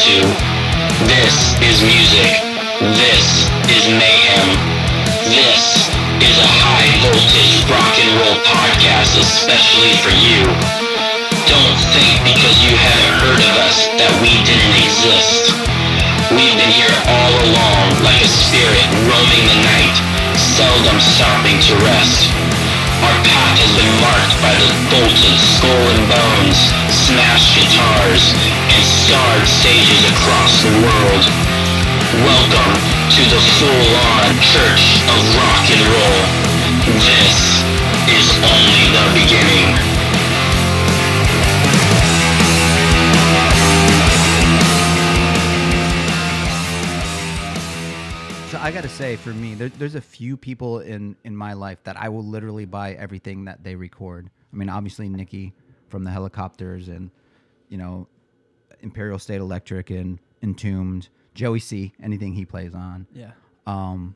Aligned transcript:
to. 0.00 0.24
This 1.04 1.52
is 1.60 1.84
music. 1.84 2.32
This 2.96 3.44
is 3.68 3.84
mayhem. 3.92 4.48
This 5.28 5.92
is 6.24 6.36
a 6.40 6.50
high 6.64 6.88
voltage 7.04 7.60
rock 7.68 7.94
and 8.00 8.08
roll 8.16 8.38
podcast 8.48 9.20
especially 9.20 9.92
for 10.00 10.08
you. 10.16 10.40
Don't 11.44 11.80
think 11.92 12.16
because 12.24 12.64
you 12.64 12.72
haven't 12.80 13.16
heard 13.28 13.42
of 13.44 13.54
us 13.60 13.92
that 14.00 14.12
we 14.24 14.32
didn't 14.48 14.76
exist. 14.80 15.52
We've 16.32 16.56
been 16.56 16.72
here 16.72 16.96
all 17.04 17.34
along 17.52 18.00
like 18.00 18.24
a 18.24 18.30
spirit 18.30 18.86
roaming 19.04 19.44
the 19.52 19.58
night, 19.68 19.96
seldom 20.40 20.96
stopping 20.96 21.60
to 21.68 21.72
rest. 21.84 22.24
Our 23.00 23.16
path 23.24 23.56
has 23.56 23.72
been 23.80 23.94
marked 24.04 24.36
by 24.44 24.52
the 24.60 24.68
bolted 24.92 25.36
skull 25.40 25.84
and 25.96 26.04
bones, 26.04 26.58
smashed 26.92 27.56
guitars, 27.56 28.36
and 28.68 28.82
starred 28.84 29.48
stages 29.48 30.04
across 30.04 30.60
the 30.60 30.74
world. 30.84 31.24
Welcome 32.28 32.76
to 33.16 33.22
the 33.24 33.40
full-on 33.56 34.36
church 34.44 35.00
of 35.08 35.20
rock 35.32 35.64
and 35.72 35.82
roll. 35.88 36.20
This 37.00 37.64
is 38.12 38.26
only 38.44 38.84
the 38.92 39.06
beginning. 39.16 39.99
I 48.70 48.72
got 48.72 48.84
to 48.84 48.88
say, 48.88 49.16
for 49.16 49.30
me, 49.30 49.56
there, 49.56 49.68
there's 49.68 49.96
a 49.96 50.00
few 50.00 50.36
people 50.36 50.78
in 50.78 51.16
in 51.24 51.34
my 51.34 51.54
life 51.54 51.82
that 51.82 51.96
I 51.96 52.08
will 52.08 52.22
literally 52.22 52.66
buy 52.66 52.92
everything 52.92 53.46
that 53.46 53.64
they 53.64 53.74
record. 53.74 54.30
I 54.52 54.56
mean, 54.56 54.68
obviously 54.68 55.08
Nicke 55.08 55.50
from 55.88 56.04
the 56.04 56.10
Hellacopters, 56.12 56.86
and 56.86 57.10
you 57.68 57.78
know, 57.78 58.06
Imperial 58.78 59.18
State 59.18 59.40
Electric 59.40 59.90
and 59.90 60.20
Entombed, 60.40 61.08
Joey 61.34 61.58
C, 61.58 61.92
anything 62.00 62.32
he 62.32 62.44
plays 62.44 62.72
on. 62.72 63.08
Yeah. 63.12 63.32
Um, 63.66 64.14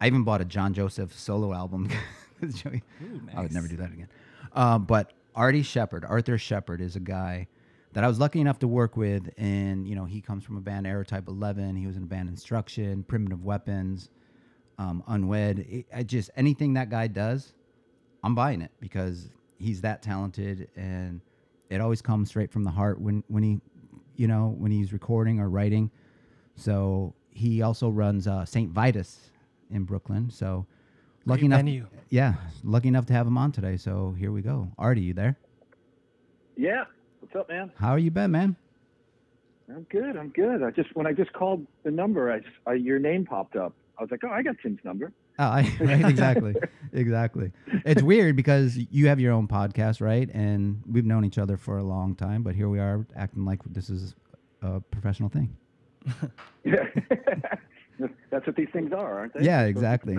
I 0.00 0.08
even 0.08 0.24
bought 0.24 0.40
a 0.40 0.44
John 0.44 0.74
Joseph 0.74 1.16
solo 1.16 1.54
album. 1.54 1.88
Joey, 2.50 2.82
Ooh, 3.04 3.20
I 3.32 3.42
would 3.42 3.52
never 3.52 3.68
do 3.68 3.76
that 3.76 3.92
again. 3.92 4.08
Um, 4.54 4.86
but 4.86 5.12
Artie 5.36 5.62
Shepard, 5.62 6.04
Arthur 6.04 6.36
Shepard, 6.36 6.80
is 6.80 6.96
a 6.96 7.00
guy 7.00 7.46
that 7.92 8.04
I 8.04 8.08
was 8.08 8.18
lucky 8.18 8.40
enough 8.40 8.58
to 8.60 8.68
work 8.68 8.96
with, 8.96 9.30
and 9.36 9.86
you 9.88 9.94
know 9.96 10.04
he 10.04 10.20
comes 10.20 10.44
from 10.44 10.56
a 10.56 10.60
band 10.60 10.86
Errortype 10.86 11.28
Eleven. 11.28 11.76
He 11.76 11.86
was 11.86 11.96
in 11.96 12.02
a 12.02 12.06
band 12.06 12.28
Instruction, 12.28 13.02
Primitive 13.04 13.44
Weapons, 13.44 14.10
um, 14.78 15.02
Unwed. 15.06 15.60
It, 15.60 15.86
I 15.94 16.02
just 16.02 16.30
anything 16.36 16.74
that 16.74 16.90
guy 16.90 17.06
does, 17.06 17.54
I'm 18.22 18.34
buying 18.34 18.60
it 18.62 18.70
because 18.80 19.30
he's 19.58 19.80
that 19.82 20.02
talented, 20.02 20.68
and 20.76 21.20
it 21.70 21.80
always 21.80 22.02
comes 22.02 22.28
straight 22.28 22.50
from 22.52 22.64
the 22.64 22.70
heart 22.70 23.00
when 23.00 23.24
when 23.28 23.42
he, 23.42 23.60
you 24.16 24.28
know, 24.28 24.54
when 24.58 24.70
he's 24.70 24.92
recording 24.92 25.40
or 25.40 25.48
writing. 25.48 25.90
So 26.56 27.14
he 27.30 27.62
also 27.62 27.88
runs 27.88 28.26
uh, 28.26 28.44
St. 28.44 28.70
Vitus 28.70 29.30
in 29.70 29.84
Brooklyn. 29.84 30.28
So 30.28 30.66
lucky 31.24 31.40
Great 31.42 31.46
enough, 31.46 31.58
venue. 31.60 31.86
yeah, 32.10 32.34
lucky 32.64 32.88
enough 32.88 33.06
to 33.06 33.12
have 33.12 33.26
him 33.26 33.38
on 33.38 33.52
today. 33.52 33.76
So 33.76 34.14
here 34.18 34.32
we 34.32 34.42
go. 34.42 34.68
Artie, 34.76 35.02
you 35.02 35.14
there? 35.14 35.38
Yeah. 36.56 36.84
What's 37.30 37.40
up, 37.40 37.48
man? 37.50 37.70
How 37.76 37.90
are 37.90 37.98
you 37.98 38.10
been, 38.10 38.30
man? 38.30 38.56
I'm 39.68 39.82
good. 39.90 40.16
I'm 40.16 40.30
good. 40.30 40.62
I 40.62 40.70
just 40.70 40.96
when 40.96 41.06
I 41.06 41.12
just 41.12 41.30
called 41.34 41.66
the 41.82 41.90
number, 41.90 42.32
I, 42.32 42.40
I 42.66 42.72
your 42.72 42.98
name 42.98 43.26
popped 43.26 43.54
up. 43.54 43.74
I 43.98 44.02
was 44.02 44.10
like, 44.10 44.20
oh, 44.24 44.30
I 44.30 44.42
got 44.42 44.56
Tim's 44.62 44.78
number. 44.82 45.12
Oh, 45.38 45.44
I, 45.44 45.76
right, 45.80 46.06
exactly, 46.06 46.54
exactly. 46.94 47.52
It's 47.84 48.02
weird 48.02 48.34
because 48.34 48.78
you 48.78 49.08
have 49.08 49.20
your 49.20 49.34
own 49.34 49.46
podcast, 49.46 50.00
right? 50.00 50.30
And 50.32 50.82
we've 50.90 51.04
known 51.04 51.22
each 51.26 51.36
other 51.36 51.58
for 51.58 51.76
a 51.76 51.82
long 51.82 52.14
time, 52.14 52.42
but 52.42 52.54
here 52.54 52.70
we 52.70 52.78
are 52.78 53.06
acting 53.14 53.44
like 53.44 53.62
this 53.62 53.90
is 53.90 54.14
a 54.62 54.80
professional 54.80 55.28
thing. 55.28 55.54
Yeah. 56.64 56.84
That's 58.30 58.46
what 58.46 58.56
these 58.56 58.68
things 58.72 58.90
are, 58.94 59.18
aren't 59.18 59.34
they? 59.34 59.44
Yeah, 59.44 59.66
Supposed 59.66 60.00
to 60.00 60.06
be 60.06 60.12
exactly. 60.14 60.18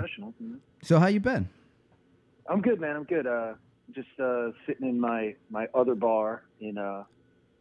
So 0.84 1.00
how 1.00 1.08
you 1.08 1.22
been? 1.22 1.50
I'm 2.48 2.62
good, 2.62 2.80
man. 2.80 2.96
I'm 2.96 3.06
good. 3.06 3.26
Uh, 3.26 3.54
just 3.94 4.08
uh, 4.20 4.50
sitting 4.66 4.88
in 4.88 5.00
my 5.00 5.36
my 5.50 5.68
other 5.74 5.96
bar 5.96 6.44
in 6.60 6.78
uh, 6.78 7.04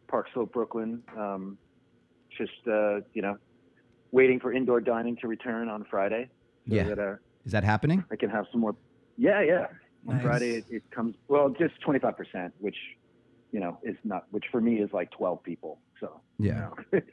Park 0.07 0.27
Slope, 0.33 0.53
Brooklyn. 0.53 1.03
Um, 1.17 1.57
just 2.37 2.51
uh, 2.67 3.01
you 3.13 3.21
know, 3.21 3.37
waiting 4.11 4.39
for 4.39 4.53
indoor 4.53 4.81
dining 4.81 5.15
to 5.17 5.27
return 5.27 5.69
on 5.69 5.85
Friday. 5.89 6.29
So 6.67 6.75
Yeah. 6.75 6.83
That, 6.83 6.99
uh, 6.99 7.15
Is 7.45 7.51
that 7.51 7.63
happening? 7.63 8.03
I 8.11 8.15
can 8.15 8.29
have 8.29 8.45
some 8.51 8.61
more. 8.61 8.75
Yeah, 9.17 9.41
yeah. 9.41 9.67
On 10.07 10.15
Nice. 10.15 10.23
Friday 10.23 10.51
it, 10.57 10.65
it 10.69 10.91
comes 10.91 11.15
well 11.27 11.49
just 11.49 11.79
25 11.81 12.15
percent, 12.15 12.53
which 12.59 12.77
you 13.51 13.59
know 13.59 13.79
is 13.83 13.95
not 14.03 14.25
which 14.31 14.45
for 14.51 14.61
me 14.61 14.75
is 14.79 14.89
like 14.93 15.11
12 15.11 15.43
people. 15.43 15.79
So 15.99 16.21
you 16.37 16.49
Yeah. 16.49 16.59
know. 16.59 16.73
but 16.91 17.03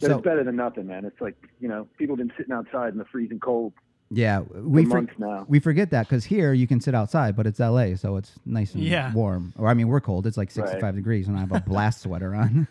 So- 0.00 0.16
it's 0.18 0.24
better 0.24 0.42
than 0.44 0.56
nothing, 0.56 0.86
man. 0.86 1.04
It's 1.04 1.20
like 1.20 1.36
you 1.60 1.68
know 1.68 1.86
people 1.98 2.16
have 2.16 2.26
been 2.26 2.34
sitting 2.36 2.52
outside 2.52 2.92
in 2.92 2.98
the 2.98 3.04
freezing 3.04 3.38
cold 3.40 3.72
Yeah, 4.10 4.40
we 4.40 4.86
for, 4.86 5.06
now. 5.18 5.44
we 5.48 5.60
forget 5.60 5.90
that 5.90 6.08
because 6.08 6.24
here 6.24 6.54
you 6.54 6.66
can 6.66 6.80
sit 6.80 6.94
outside, 6.94 7.36
but 7.36 7.46
it's 7.46 7.60
L.A., 7.60 7.94
so 7.94 8.16
it's 8.16 8.32
nice 8.46 8.72
and 8.74 8.82
Yeah. 8.82 9.12
warm. 9.12 9.52
Or 9.58 9.68
I 9.68 9.74
mean, 9.74 9.88
we're 9.88 10.00
cold; 10.00 10.26
it's 10.26 10.38
like 10.38 10.48
Right. 10.48 10.52
sixty-five 10.52 10.94
degrees, 10.94 11.28
and 11.28 11.36
I 11.36 11.40
have 11.40 11.52
a 11.52 11.60
blast 11.66 12.00
sweater 12.02 12.34
on. 12.34 12.66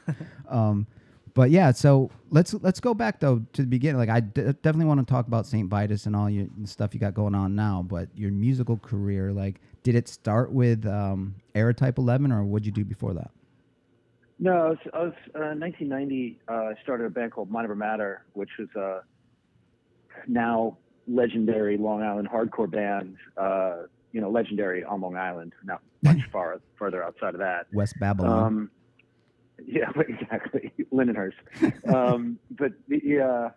um, 0.50 0.88
but 1.36 1.52
yeah, 1.52 1.72
so 1.72 2.10
let's 2.32 2.56
let's 2.56 2.80
go 2.80 2.96
back 2.96 3.20
though 3.20 3.44
to 3.54 3.62
the 3.62 3.68
beginning. 3.68 3.98
Like, 3.98 4.10
I 4.10 4.22
d- 4.22 4.42
definitely 4.64 4.86
want 4.86 5.00
to 5.00 5.06
talk 5.06 5.28
about 5.28 5.46
Saint 5.46 5.70
Vitus 5.70 6.08
and 6.08 6.16
all 6.16 6.28
your 6.28 6.48
the 6.58 6.68
stuff 6.68 6.96
you 6.96 7.00
got 7.00 7.14
going 7.14 7.36
on 7.36 7.54
now. 7.56 7.86
But 7.88 8.10
your 8.16 8.32
musical 8.32 8.78
career, 8.78 9.32
like, 9.32 9.62
did 9.84 9.94
it 9.94 10.08
start 10.08 10.52
with 10.52 10.88
um, 10.88 11.36
Errortype 11.54 12.00
Eleven, 12.00 12.32
or 12.32 12.44
what'd 12.46 12.66
you 12.66 12.72
do 12.72 12.84
before 12.84 13.14
that? 13.14 13.30
No, 14.40 14.54
I 14.54 14.70
was, 14.70 14.78
I 14.94 15.00
was 15.04 15.14
uh, 15.36 15.54
1990. 15.54 16.40
Uh, 16.50 16.52
I 16.54 16.74
started 16.82 17.06
a 17.06 17.10
band 17.12 17.32
called 17.32 17.52
Mind 17.52 17.66
Over 17.66 17.76
Matter, 17.76 18.24
which 18.34 18.50
was 18.58 18.70
a 18.76 19.02
now 20.28 20.78
legendary 21.08 21.78
Long 21.78 22.02
Island 22.04 22.30
hardcore 22.30 22.70
band. 22.70 23.18
Uh, 23.38 23.84
you 24.12 24.22
know, 24.22 24.30
legendary 24.30 24.84
on 24.84 25.02
Long 25.02 25.16
Island, 25.16 25.54
not 25.64 25.82
much 26.02 26.20
far 26.32 26.60
further 26.78 27.04
outside 27.04 27.34
of 27.34 27.40
that. 27.40 27.68
West 27.74 27.96
Babylon. 28.00 28.44
Um, 28.44 28.72
yeah, 29.66 29.92
exactly, 29.96 30.72
Lindenhurst. 30.92 31.34
um, 31.94 32.40
but 32.52 32.72
the, 32.88 33.20
uh, 33.22 33.50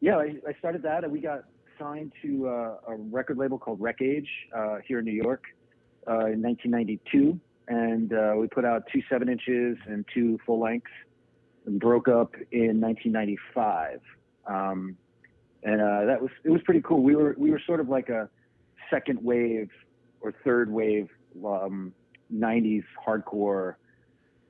yeah, 0.00 0.16
I, 0.16 0.36
I 0.48 0.52
started 0.58 0.82
that, 0.82 1.04
and 1.04 1.12
we 1.12 1.20
got 1.20 1.44
signed 1.78 2.12
to 2.22 2.48
uh, 2.48 2.76
a 2.88 2.96
record 3.10 3.38
label 3.38 3.58
called 3.58 3.80
Wreck-Age 3.80 4.28
uh, 4.54 4.76
here 4.86 4.98
in 4.98 5.04
New 5.04 5.12
York 5.12 5.44
uh, 6.06 6.26
in 6.26 6.42
1992, 6.42 7.38
and 7.68 8.12
uh, 8.12 8.34
we 8.36 8.46
put 8.48 8.64
out 8.64 8.84
two 8.92 9.02
seven 9.08 9.28
inches 9.28 9.78
and 9.86 10.04
two 10.12 10.38
full 10.44 10.60
lengths, 10.60 10.90
and 11.66 11.78
broke 11.78 12.08
up 12.08 12.34
in 12.52 12.80
1995. 12.80 14.00
Um, 14.46 14.96
and 15.62 15.80
uh, 15.80 16.06
that 16.06 16.20
was 16.20 16.30
it 16.44 16.50
was 16.50 16.60
pretty 16.64 16.80
cool. 16.82 17.02
We 17.02 17.16
were 17.16 17.34
we 17.38 17.50
were 17.50 17.60
sort 17.66 17.80
of 17.80 17.88
like 17.88 18.08
a 18.08 18.28
second 18.90 19.22
wave 19.22 19.70
or 20.20 20.34
third 20.44 20.70
wave 20.70 21.08
um, 21.44 21.92
90s 22.32 22.84
hardcore 23.06 23.74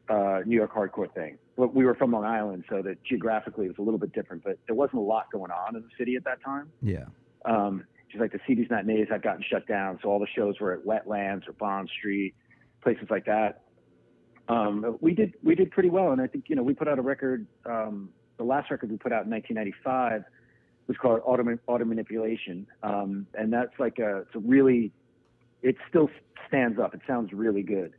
uh, 0.09 0.41
New 0.45 0.57
York 0.57 0.75
hardcore 0.75 1.13
thing. 1.15 1.39
But 1.57 1.75
we 1.75 1.85
were 1.85 1.95
from 1.95 2.13
Long 2.13 2.25
Island, 2.25 2.65
so 2.69 2.83
that 2.83 3.03
geographically 3.05 3.67
it 3.67 3.69
was 3.69 3.79
a 3.79 3.83
little 3.83 3.99
bit 3.99 4.13
different. 4.13 4.43
But 4.43 4.59
there 4.67 4.75
wasn't 4.75 4.99
a 4.99 5.05
lot 5.05 5.31
going 5.33 5.51
on 5.51 5.77
in 5.77 5.83
the 5.83 5.89
city 5.99 6.17
at 6.17 6.25
that 6.25 6.43
time. 6.43 6.71
yeah. 6.83 7.05
Um, 7.45 7.85
just 8.11 8.21
like 8.21 8.33
the 8.33 8.41
CB's 8.41 8.69
matinees 8.69 9.07
had 9.09 9.23
gotten 9.23 9.45
shut 9.49 9.69
down, 9.69 9.99
so 10.03 10.09
all 10.09 10.19
the 10.19 10.27
shows 10.35 10.59
were 10.61 10.73
at 10.73 10.85
Wetlands 10.85 11.49
or 11.49 11.53
Bond 11.53 11.89
Street, 11.97 12.35
places 12.83 13.07
like 13.09 13.25
that. 13.27 13.63
Um, 14.49 14.99
we 15.01 15.15
did 15.15 15.35
we 15.45 15.55
did 15.55 15.71
pretty 15.71 15.91
well, 15.91 16.11
and 16.11 16.21
I 16.21 16.27
think 16.27 16.47
you 16.49 16.57
know 16.57 16.63
we 16.63 16.75
put 16.75 16.89
out 16.89 16.99
a 16.99 17.03
record. 17.03 17.47
Um, 17.65 18.11
the 18.37 18.43
last 18.45 18.71
record 18.71 18.91
we 18.91 18.97
put 18.97 19.13
out 19.13 19.25
in 19.27 19.31
1995 19.31 20.25
was 20.91 20.97
called 20.97 21.21
Auto, 21.25 21.45
Auto 21.69 21.85
Manipulation, 21.85 22.67
um, 22.83 23.25
and 23.35 23.53
that's 23.53 23.71
like 23.79 24.01
a 24.01 24.19
it's 24.23 24.35
a 24.35 24.41
really 24.41 24.91
it 25.63 25.77
still 25.89 26.11
stands 26.49 26.81
up. 26.81 26.95
It 26.95 27.01
sounds 27.07 27.33
really 27.33 27.63
good. 27.63 27.93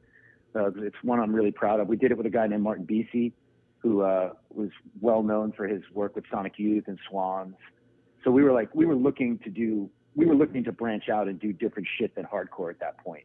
Uh, 0.53 0.71
it's 0.75 0.97
one 1.01 1.17
I'm 1.21 1.33
really 1.33 1.53
proud 1.53 1.79
of. 1.79 1.88
We 1.88 1.95
did 1.95 2.11
it 2.11 2.17
with 2.17 2.25
a 2.25 2.29
guy 2.29 2.47
named 2.47 2.63
Martin 2.63 2.85
Bisi, 2.85 3.31
who 3.77 4.01
uh, 4.01 4.33
was 4.53 4.71
well 4.99 5.23
known 5.23 5.53
for 5.53 5.67
his 5.67 5.81
work 5.93 6.17
with 6.17 6.25
Sonic 6.29 6.59
Youth 6.59 6.83
and 6.88 6.99
Swans. 7.09 7.55
So 8.25 8.29
we 8.29 8.43
were 8.43 8.51
like, 8.51 8.75
we 8.75 8.85
were 8.85 8.95
looking 8.95 9.39
to 9.45 9.49
do, 9.49 9.89
we 10.17 10.25
were 10.25 10.35
looking 10.35 10.65
to 10.65 10.73
branch 10.73 11.07
out 11.07 11.29
and 11.29 11.39
do 11.39 11.53
different 11.53 11.88
shit 11.97 12.13
than 12.13 12.25
hardcore 12.25 12.71
at 12.71 12.81
that 12.81 12.97
point. 12.97 13.23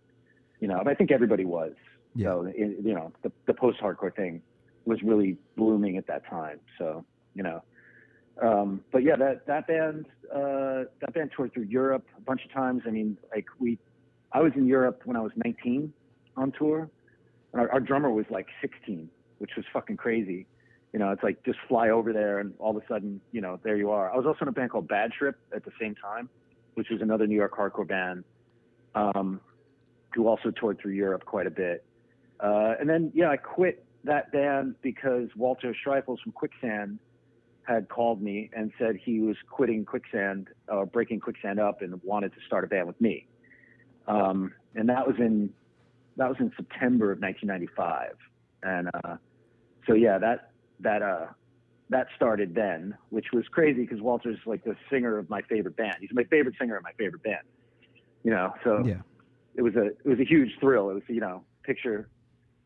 You 0.60 0.68
know, 0.68 0.78
and 0.78 0.88
I 0.88 0.94
think 0.94 1.10
everybody 1.10 1.44
was. 1.44 1.72
Yeah. 2.14 2.26
So, 2.26 2.42
in, 2.46 2.76
you 2.84 2.94
know, 2.94 3.12
the, 3.24 3.32
the 3.46 3.54
post-hardcore 3.54 4.14
thing 4.14 4.42
was 4.84 5.02
really 5.02 5.38
blooming 5.56 5.96
at 5.96 6.06
that 6.06 6.24
time. 6.30 6.60
So, 6.78 7.04
you 7.34 7.42
know, 7.42 7.64
um, 8.42 8.82
but 8.92 9.02
yeah, 9.02 9.16
that 9.16 9.46
that 9.46 9.66
band 9.66 10.06
uh, 10.34 10.84
that 11.00 11.14
band 11.14 11.30
toured 11.34 11.52
through 11.54 11.64
Europe 11.64 12.06
a 12.16 12.20
bunch 12.20 12.44
of 12.44 12.52
times. 12.52 12.82
I 12.86 12.90
mean, 12.90 13.16
like 13.34 13.46
we, 13.58 13.78
I 14.32 14.40
was 14.40 14.52
in 14.56 14.66
Europe 14.66 15.02
when 15.04 15.16
I 15.16 15.20
was 15.20 15.32
19 15.44 15.92
on 16.36 16.52
tour, 16.52 16.90
and 17.52 17.60
our, 17.60 17.70
our 17.72 17.80
drummer 17.80 18.10
was 18.10 18.26
like 18.30 18.46
16, 18.60 19.08
which 19.38 19.52
was 19.56 19.64
fucking 19.72 19.96
crazy. 19.96 20.46
You 20.92 20.98
know, 20.98 21.10
it's 21.12 21.22
like 21.22 21.42
just 21.44 21.58
fly 21.68 21.90
over 21.90 22.12
there, 22.12 22.40
and 22.40 22.52
all 22.58 22.76
of 22.76 22.82
a 22.82 22.86
sudden, 22.86 23.20
you 23.32 23.40
know, 23.40 23.58
there 23.62 23.76
you 23.76 23.90
are. 23.90 24.12
I 24.12 24.16
was 24.16 24.26
also 24.26 24.40
in 24.42 24.48
a 24.48 24.52
band 24.52 24.70
called 24.70 24.88
Bad 24.88 25.12
Trip 25.12 25.36
at 25.54 25.64
the 25.64 25.72
same 25.80 25.94
time, 25.94 26.28
which 26.74 26.88
was 26.90 27.00
another 27.00 27.26
New 27.26 27.36
York 27.36 27.56
hardcore 27.56 27.88
band, 27.88 28.24
um, 28.94 29.40
who 30.14 30.28
also 30.28 30.50
toured 30.50 30.78
through 30.80 30.92
Europe 30.92 31.24
quite 31.24 31.46
a 31.46 31.50
bit. 31.50 31.84
Uh, 32.40 32.74
and 32.78 32.88
then, 32.88 33.10
yeah, 33.14 33.30
I 33.30 33.36
quit 33.36 33.84
that 34.04 34.30
band 34.30 34.74
because 34.82 35.28
Walter 35.36 35.74
Schreifels 35.84 36.18
from 36.22 36.32
Quicksand 36.32 36.98
had 37.66 37.88
called 37.88 38.22
me 38.22 38.50
and 38.56 38.72
said 38.78 38.96
he 38.96 39.20
was 39.20 39.36
quitting 39.50 39.84
Quicksand 39.84 40.48
or 40.68 40.86
breaking 40.86 41.20
Quicksand 41.20 41.58
up 41.58 41.82
and 41.82 42.00
wanted 42.04 42.32
to 42.34 42.38
start 42.46 42.64
a 42.64 42.66
band 42.66 42.86
with 42.86 43.00
me. 43.00 43.26
Um, 44.06 44.52
and 44.74 44.88
that 44.88 45.06
was 45.06 45.16
in 45.18 45.50
that 46.16 46.28
was 46.28 46.36
in 46.38 46.52
September 46.56 47.12
of 47.12 47.20
1995. 47.20 48.16
And 48.62 48.88
uh, 48.94 49.16
so 49.86 49.94
yeah, 49.94 50.18
that 50.18 50.50
that 50.80 51.02
uh, 51.02 51.26
that 51.90 52.06
started 52.14 52.54
then, 52.54 52.96
which 53.10 53.26
was 53.32 53.44
crazy 53.50 53.82
because 53.82 54.00
Walter's 54.00 54.38
like 54.46 54.64
the 54.64 54.76
singer 54.90 55.18
of 55.18 55.28
my 55.28 55.42
favorite 55.42 55.76
band. 55.76 55.96
He's 56.00 56.10
my 56.12 56.24
favorite 56.24 56.54
singer 56.60 56.76
of 56.76 56.82
my 56.84 56.92
favorite 56.92 57.22
band. 57.22 57.42
You 58.22 58.30
know, 58.30 58.54
so 58.64 58.84
Yeah. 58.86 59.00
it 59.56 59.62
was 59.62 59.74
a 59.74 59.86
it 59.86 60.06
was 60.06 60.20
a 60.20 60.24
huge 60.24 60.50
thrill. 60.60 60.90
It 60.90 60.94
was 60.94 61.02
you 61.08 61.20
know 61.20 61.42
picture 61.64 62.08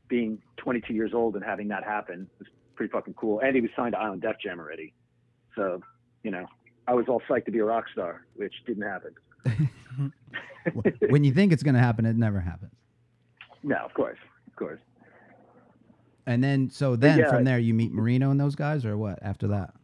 being 0.08 0.42
22 0.58 0.92
years 0.92 1.12
old 1.14 1.36
and 1.36 1.44
having 1.44 1.68
that 1.68 1.84
happen 1.84 2.28
was 2.38 2.48
pretty 2.80 2.92
fucking 2.92 3.12
cool. 3.12 3.40
And 3.40 3.54
he 3.54 3.60
was 3.60 3.70
signed 3.76 3.92
to 3.92 3.98
Island 3.98 4.22
Def 4.22 4.36
Jam 4.42 4.58
already, 4.58 4.94
so 5.54 5.82
you 6.22 6.30
know 6.30 6.46
I 6.88 6.94
was 6.94 7.04
all 7.08 7.20
psyched 7.28 7.44
to 7.44 7.50
be 7.50 7.58
a 7.58 7.64
rock 7.64 7.84
star, 7.92 8.24
which 8.36 8.54
didn't 8.66 8.84
happen. 8.84 10.12
when 11.10 11.22
you 11.22 11.34
think 11.34 11.52
it's 11.52 11.62
going 11.62 11.74
to 11.74 11.80
happen, 11.80 12.06
it 12.06 12.16
never 12.16 12.40
happens. 12.40 12.72
No, 13.62 13.76
of 13.76 13.92
course, 13.92 14.16
of 14.46 14.56
course. 14.56 14.80
And 16.24 16.42
then, 16.42 16.70
so 16.70 16.96
then 16.96 17.18
yeah. 17.18 17.30
from 17.30 17.44
there, 17.44 17.58
you 17.58 17.74
meet 17.74 17.92
Marino 17.92 18.30
and 18.30 18.40
those 18.40 18.54
guys, 18.54 18.86
or 18.86 18.96
what 18.96 19.18
after 19.20 19.46
that? 19.48 19.74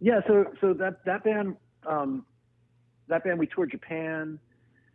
Yeah, 0.00 0.20
so 0.26 0.44
so 0.60 0.74
that 0.74 1.02
that 1.06 1.24
band 1.24 1.56
um, 1.88 2.26
that 3.08 3.24
band 3.24 3.38
we 3.38 3.46
toured 3.46 3.70
Japan. 3.70 4.38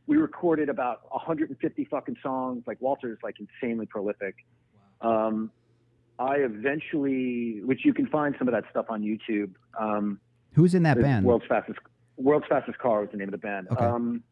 We 0.06 0.18
recorded 0.18 0.70
about 0.70 1.12
150 1.12 1.86
fucking 1.86 2.18
songs. 2.22 2.63
Like 2.68 2.80
Walter's 2.80 3.18
like 3.24 3.38
insanely 3.40 3.88
prolific. 3.88 4.36
Um, 5.02 5.52
I 6.19 6.38
eventually, 6.38 7.62
which 7.64 7.86
you 7.86 7.94
can 7.94 8.08
find 8.08 8.36
some 8.40 8.48
of 8.48 8.54
that 8.54 8.64
stuff 8.69 8.88
on 8.90 9.02
YouTube. 9.02 9.52
Um, 9.80 10.19
Who's 10.54 10.74
in 10.74 10.84
that 10.84 11.00
band? 11.00 11.25
World's 11.25 11.46
fastest 11.48 11.80
World's 12.18 12.48
fastest 12.50 12.80
car 12.80 13.02
was 13.02 13.10
the 13.12 13.18
name 13.18 13.28
of 13.28 13.31
the 13.34 13.38
band. 13.38 13.68
Okay. 13.72 13.86
Um, 13.86 14.24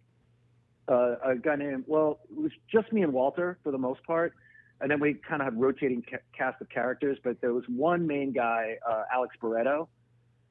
uh, 0.87 1.15
a 1.23 1.35
guy 1.35 1.55
named 1.55 1.83
well, 1.87 2.19
it 2.31 2.37
was 2.41 2.51
just 2.71 2.91
me 2.91 3.03
and 3.03 3.13
Walter 3.13 3.59
for 3.63 3.71
the 3.71 3.77
most 3.77 4.03
part, 4.03 4.33
and 4.81 4.89
then 4.89 4.99
we 4.99 5.13
kind 5.13 5.41
of 5.41 5.45
had 5.45 5.59
rotating 5.59 6.01
ca- 6.09 6.17
cast 6.35 6.59
of 6.61 6.69
characters. 6.69 7.17
But 7.23 7.41
there 7.41 7.53
was 7.53 7.63
one 7.67 8.07
main 8.07 8.31
guy, 8.33 8.77
uh, 8.87 9.03
Alex 9.13 9.35
Barreto, 9.39 9.87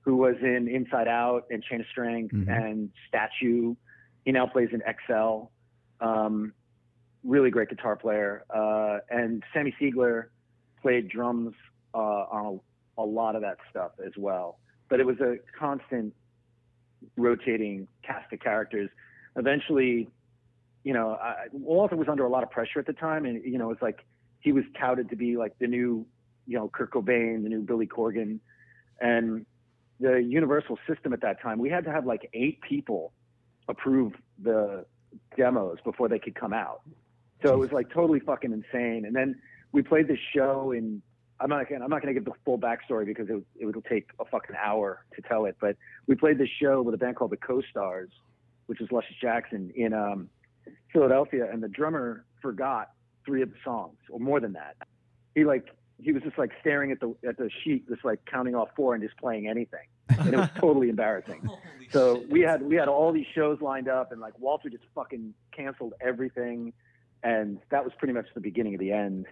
who 0.02 0.16
was 0.16 0.36
in 0.42 0.68
Inside 0.68 1.08
Out 1.08 1.46
and 1.50 1.62
Chain 1.64 1.80
of 1.80 1.86
Strength 1.88 2.32
Mhm. 2.34 2.48
and 2.48 2.90
Statue. 3.08 3.74
He 4.24 4.30
now 4.32 4.46
plays 4.46 4.68
in 4.72 4.80
XL. 4.82 5.50
Um, 6.00 6.52
really 7.24 7.50
great 7.50 7.68
guitar 7.68 7.96
player. 7.96 8.44
Uh, 8.50 8.98
and 9.10 9.42
Sammy 9.52 9.74
Siegler 9.80 10.26
played 10.84 11.08
drums 11.08 11.54
uh, 11.94 11.98
on 11.98 12.60
a, 12.98 13.02
a 13.02 13.06
lot 13.06 13.36
of 13.36 13.42
that 13.42 13.56
stuff 13.70 13.92
as 14.04 14.12
well. 14.18 14.58
But 14.90 15.00
it 15.00 15.06
was 15.06 15.18
a 15.20 15.36
constant 15.58 16.12
rotating 17.16 17.88
cast 18.02 18.30
of 18.34 18.40
characters. 18.40 18.90
Eventually, 19.34 20.10
you 20.84 20.92
know, 20.92 21.12
I, 21.12 21.46
Walter 21.52 21.96
was 21.96 22.08
under 22.08 22.26
a 22.26 22.28
lot 22.28 22.42
of 22.42 22.50
pressure 22.50 22.80
at 22.80 22.86
the 22.86 22.92
time, 22.92 23.24
and 23.24 23.42
you 23.42 23.56
know, 23.56 23.70
it's 23.70 23.80
like 23.80 24.04
he 24.40 24.52
was 24.52 24.64
touted 24.78 25.08
to 25.08 25.16
be 25.16 25.38
like 25.38 25.58
the 25.58 25.66
new, 25.66 26.06
you 26.46 26.58
know, 26.58 26.68
Kurt 26.68 26.90
Cobain, 26.92 27.42
the 27.42 27.48
new 27.48 27.62
Billy 27.62 27.86
Corgan, 27.86 28.40
and 29.00 29.46
the 30.00 30.18
Universal 30.18 30.78
system 30.86 31.14
at 31.14 31.22
that 31.22 31.40
time, 31.40 31.58
we 31.58 31.70
had 31.70 31.84
to 31.84 31.90
have 31.90 32.04
like 32.04 32.28
eight 32.34 32.60
people 32.60 33.12
approve 33.68 34.12
the 34.42 34.84
demos 35.34 35.78
before 35.82 36.08
they 36.08 36.18
could 36.18 36.34
come 36.34 36.52
out. 36.52 36.82
So 37.42 37.54
it 37.54 37.58
was 37.58 37.72
like 37.72 37.90
totally 37.90 38.20
fucking 38.20 38.52
insane. 38.52 39.04
And 39.06 39.16
then 39.16 39.40
we 39.74 39.82
played 39.82 40.08
this 40.08 40.20
show 40.34 40.70
in 40.70 41.02
I'm 41.40 41.50
not 41.50 41.68
gonna 41.68 41.84
I'm 41.84 41.90
not 41.90 42.00
gonna 42.00 42.14
give 42.14 42.24
the 42.24 42.32
full 42.44 42.58
backstory 42.58 43.04
because 43.04 43.28
it 43.28 43.42
it 43.58 43.66
would 43.66 43.76
take 43.90 44.08
a 44.20 44.24
fucking 44.24 44.56
hour 44.56 45.04
to 45.16 45.22
tell 45.22 45.44
it. 45.46 45.56
But 45.60 45.76
we 46.06 46.14
played 46.14 46.38
this 46.38 46.48
show 46.62 46.80
with 46.80 46.94
a 46.94 46.98
band 46.98 47.16
called 47.16 47.32
the 47.32 47.36
Co-Stars, 47.36 48.10
which 48.66 48.80
is 48.80 48.90
Luscious 48.92 49.16
Jackson 49.20 49.72
in 49.74 49.92
um, 49.92 50.30
Philadelphia, 50.92 51.50
and 51.52 51.62
the 51.62 51.68
drummer 51.68 52.24
forgot 52.40 52.92
three 53.26 53.42
of 53.42 53.50
the 53.50 53.56
songs 53.64 53.96
or 54.08 54.20
more 54.20 54.38
than 54.38 54.52
that. 54.52 54.76
He 55.34 55.44
like 55.44 55.66
he 56.00 56.12
was 56.12 56.22
just 56.22 56.38
like 56.38 56.52
staring 56.60 56.92
at 56.92 57.00
the 57.00 57.14
at 57.26 57.36
the 57.36 57.50
sheet, 57.64 57.88
just 57.88 58.04
like 58.04 58.20
counting 58.30 58.54
off 58.54 58.68
four 58.76 58.94
and 58.94 59.02
just 59.02 59.16
playing 59.18 59.48
anything, 59.48 59.86
and 60.08 60.32
it 60.32 60.36
was 60.36 60.50
totally 60.60 60.88
embarrassing. 60.88 61.48
So 61.90 62.20
shit. 62.20 62.30
we 62.30 62.40
had 62.42 62.62
we 62.62 62.76
had 62.76 62.86
all 62.86 63.12
these 63.12 63.26
shows 63.34 63.60
lined 63.60 63.88
up, 63.88 64.12
and 64.12 64.20
like 64.20 64.38
Walter 64.38 64.70
just 64.70 64.84
fucking 64.94 65.34
canceled 65.50 65.94
everything, 66.00 66.72
and 67.24 67.58
that 67.70 67.82
was 67.82 67.92
pretty 67.98 68.14
much 68.14 68.26
the 68.34 68.40
beginning 68.40 68.74
of 68.74 68.80
the 68.80 68.92
end. 68.92 69.26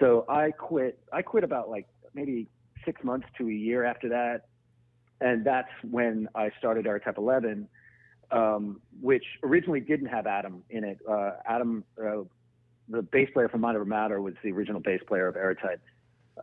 So 0.00 0.24
I 0.28 0.50
quit. 0.50 0.98
I 1.12 1.22
quit 1.22 1.44
about 1.44 1.70
like 1.70 1.86
maybe 2.14 2.48
six 2.84 3.02
months 3.02 3.26
to 3.38 3.48
a 3.48 3.52
year 3.52 3.84
after 3.84 4.08
that, 4.10 4.46
and 5.20 5.44
that's 5.44 5.70
when 5.90 6.28
I 6.34 6.50
started 6.58 6.86
Errortype 6.86 7.18
11, 7.18 7.68
um, 8.30 8.80
which 9.00 9.24
originally 9.42 9.80
didn't 9.80 10.08
have 10.08 10.26
Adam 10.26 10.62
in 10.70 10.84
it. 10.84 10.98
Uh, 11.08 11.32
Adam, 11.46 11.84
uh, 12.00 12.22
the 12.88 13.02
bass 13.02 13.28
player 13.32 13.48
from 13.48 13.62
Mind 13.62 13.76
Over 13.76 13.84
Matter, 13.84 14.20
was 14.20 14.34
the 14.42 14.52
original 14.52 14.80
bass 14.80 15.00
player 15.06 15.28
of 15.28 15.36
Errortype, 15.36 15.80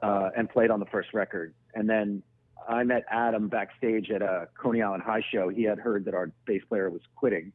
uh, 0.01 0.29
and 0.35 0.49
played 0.49 0.71
on 0.71 0.79
the 0.79 0.87
first 0.87 1.13
record. 1.13 1.53
And 1.75 1.87
then 1.89 2.23
I 2.67 2.83
met 2.83 3.03
Adam 3.09 3.49
backstage 3.49 4.09
at 4.09 4.21
a 4.21 4.47
Coney 4.57 4.81
Island 4.81 5.03
High 5.03 5.23
show. 5.31 5.49
He 5.49 5.63
had 5.63 5.77
heard 5.77 6.05
that 6.05 6.13
our 6.13 6.31
bass 6.45 6.61
player 6.67 6.89
was 6.89 7.01
quitting, 7.15 7.51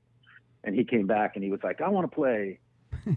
and 0.62 0.74
he 0.74 0.84
came 0.84 1.06
back 1.06 1.32
and 1.34 1.42
he 1.42 1.50
was 1.50 1.60
like, 1.64 1.80
"I 1.80 1.88
want 1.88 2.08
to 2.08 2.14
play 2.14 2.60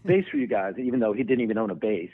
bass 0.06 0.26
for 0.32 0.38
you 0.38 0.48
guys," 0.48 0.74
even 0.80 1.00
though 1.00 1.14
he 1.14 1.24
didn't 1.24 1.44
even 1.44 1.58
own 1.58 1.70
a 1.70 1.76
bass. 1.76 2.10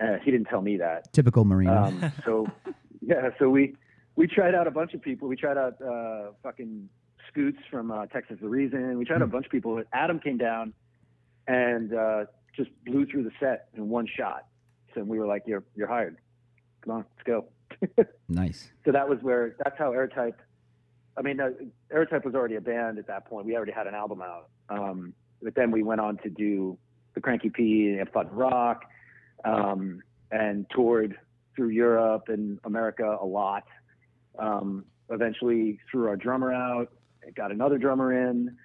Uh, 0.00 0.16
he 0.22 0.30
didn't 0.30 0.46
tell 0.46 0.62
me 0.62 0.76
that. 0.76 1.12
Typical 1.12 1.44
Marino. 1.44 1.84
Um, 1.84 2.12
so 2.24 2.46
yeah, 3.00 3.30
so 3.38 3.50
we 3.50 3.74
we 4.16 4.26
tried 4.26 4.54
out 4.54 4.66
a 4.66 4.70
bunch 4.70 4.94
of 4.94 5.02
people. 5.02 5.28
We 5.28 5.36
tried 5.36 5.56
out 5.56 5.80
uh, 5.82 6.32
fucking 6.42 6.88
Scoots 7.28 7.58
from 7.70 7.90
uh, 7.90 8.06
Texas 8.06 8.38
the 8.40 8.48
Reason. 8.48 8.98
We 8.98 9.04
tried 9.04 9.16
out 9.16 9.22
a 9.22 9.26
bunch 9.26 9.46
of 9.46 9.52
people. 9.52 9.82
Adam 9.92 10.18
came 10.18 10.38
down 10.38 10.72
and 11.46 11.94
uh, 11.94 12.24
just 12.56 12.70
blew 12.84 13.06
through 13.06 13.24
the 13.24 13.30
set 13.40 13.68
in 13.74 13.88
one 13.88 14.06
shot. 14.06 14.46
So 14.94 15.02
we 15.02 15.18
were 15.18 15.26
like, 15.26 15.42
"You're 15.46 15.64
you're 15.74 15.88
hired. 15.88 16.16
Come 16.82 16.96
on, 16.96 17.04
let's 17.16 17.26
go." 17.26 18.04
nice. 18.28 18.70
so 18.84 18.92
that 18.92 19.08
was 19.08 19.18
where 19.22 19.56
that's 19.62 19.78
how 19.78 19.92
Errortype. 19.92 20.34
I 21.16 21.22
mean, 21.22 21.40
uh, 21.40 21.50
Errortype 21.92 22.24
was 22.24 22.34
already 22.34 22.54
a 22.54 22.60
band 22.60 22.98
at 22.98 23.06
that 23.08 23.26
point. 23.26 23.46
We 23.46 23.56
already 23.56 23.72
had 23.72 23.86
an 23.86 23.94
album 23.94 24.22
out. 24.22 24.48
Um, 24.68 25.12
but 25.42 25.54
then 25.54 25.70
we 25.70 25.82
went 25.82 26.00
on 26.00 26.16
to 26.18 26.30
do 26.30 26.78
the 27.14 27.20
Cranky 27.20 27.50
P 27.50 27.96
and 27.98 28.08
Fun 28.10 28.28
Rock, 28.32 28.84
um, 29.44 30.02
and 30.30 30.66
toured 30.74 31.16
through 31.54 31.68
Europe 31.68 32.24
and 32.28 32.58
America 32.64 33.18
a 33.20 33.26
lot. 33.26 33.64
Um, 34.38 34.84
eventually 35.10 35.80
threw 35.90 36.08
our 36.08 36.16
drummer 36.16 36.52
out, 36.52 36.92
got 37.34 37.50
another 37.50 37.78
drummer 37.78 38.28
in, 38.28 38.56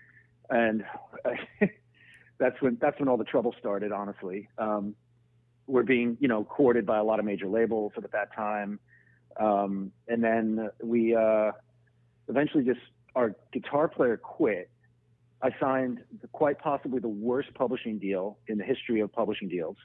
and 0.50 0.84
that's 2.39 2.62
when 2.62 2.77
that's 2.80 3.00
when 3.00 3.08
all 3.10 3.18
the 3.18 3.24
trouble 3.24 3.56
started. 3.60 3.92
Honestly, 3.92 4.50
um, 4.58 4.96
we're 5.68 5.84
being 5.84 6.18
you 6.20 6.27
know 6.27 6.44
courted 6.44 6.86
by 6.86 6.98
a 6.98 7.03
lot 7.03 7.20
of 7.20 7.25
major 7.25 7.48
labels 7.48 7.94
at 7.98 8.12
that 8.12 8.34
time, 8.36 8.80
um, 9.39 9.92
and 10.08 10.24
then 10.24 10.70
we 10.84 11.15
uh, 11.15 11.51
eventually 12.27 12.63
just 12.63 12.80
our 13.15 13.36
guitar 13.51 13.88
player 13.88 14.18
quit. 14.18 14.70
I 15.42 15.50
signed 15.60 16.00
the, 16.22 16.27
quite 16.30 16.60
possibly 16.60 17.00
the 17.00 17.10
worst 17.10 17.53
publishing 17.53 18.00
deal 18.00 18.38
in 18.48 18.58
the 18.58 18.63
history 18.63 19.01
of 19.01 19.12
publishing 19.12 19.50
deals 19.50 19.75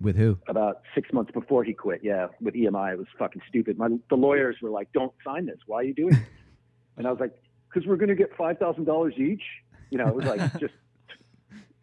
With 0.00 0.16
who? 0.16 0.38
about 0.48 0.80
six 0.94 1.12
months 1.12 1.30
before 1.30 1.62
he 1.62 1.74
quit. 1.74 2.00
Yeah, 2.02 2.28
with 2.40 2.54
EMI, 2.54 2.92
it 2.92 2.98
was 2.98 3.06
fucking 3.18 3.42
stupid. 3.48 3.76
My 3.76 3.88
the 4.08 4.16
lawyers 4.16 4.56
were 4.62 4.70
like, 4.70 4.90
"Don't 4.92 5.12
sign 5.22 5.44
this. 5.44 5.58
Why 5.66 5.78
are 5.78 5.82
you 5.84 5.94
doing 5.94 6.14
it?" 6.14 6.22
and 6.96 7.06
I 7.06 7.10
was 7.10 7.20
like, 7.20 7.32
"Because 7.68 7.86
we're 7.86 7.96
gonna 7.96 8.14
get 8.14 8.34
five 8.36 8.58
thousand 8.58 8.84
dollars 8.84 9.14
each." 9.18 9.42
You 9.90 9.98
know, 9.98 10.08
it 10.08 10.14
was 10.14 10.24
like 10.24 10.40
just 10.60 10.72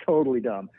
totally 0.04 0.40
dumb. 0.40 0.70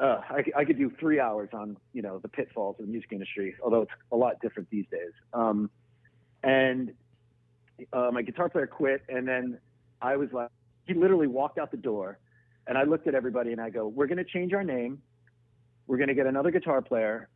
Uh, 0.00 0.20
I, 0.30 0.42
I 0.56 0.64
could 0.64 0.78
do 0.78 0.90
three 0.98 1.20
hours 1.20 1.50
on 1.52 1.76
you 1.92 2.02
know 2.02 2.18
the 2.18 2.28
pitfalls 2.28 2.76
of 2.80 2.86
the 2.86 2.90
music 2.90 3.12
industry, 3.12 3.54
although 3.62 3.82
it's 3.82 3.92
a 4.10 4.16
lot 4.16 4.40
different 4.40 4.68
these 4.70 4.86
days. 4.90 5.12
Um, 5.32 5.70
and 6.42 6.92
uh, 7.92 8.10
my 8.12 8.22
guitar 8.22 8.48
player 8.48 8.66
quit, 8.66 9.02
and 9.08 9.28
then 9.28 9.58
I 10.00 10.16
was 10.16 10.30
like, 10.32 10.48
he 10.86 10.94
literally 10.94 11.26
walked 11.26 11.58
out 11.58 11.70
the 11.70 11.76
door, 11.76 12.18
and 12.66 12.76
I 12.76 12.84
looked 12.84 13.06
at 13.06 13.14
everybody 13.14 13.52
and 13.52 13.60
I 13.60 13.70
go, 13.70 13.86
"We're 13.86 14.06
gonna 14.06 14.24
change 14.24 14.52
our 14.54 14.64
name." 14.64 15.02
We're 15.86 15.96
going 15.96 16.08
to 16.08 16.14
get 16.14 16.26
another 16.26 16.50
guitar 16.50 16.82
player 16.82 17.28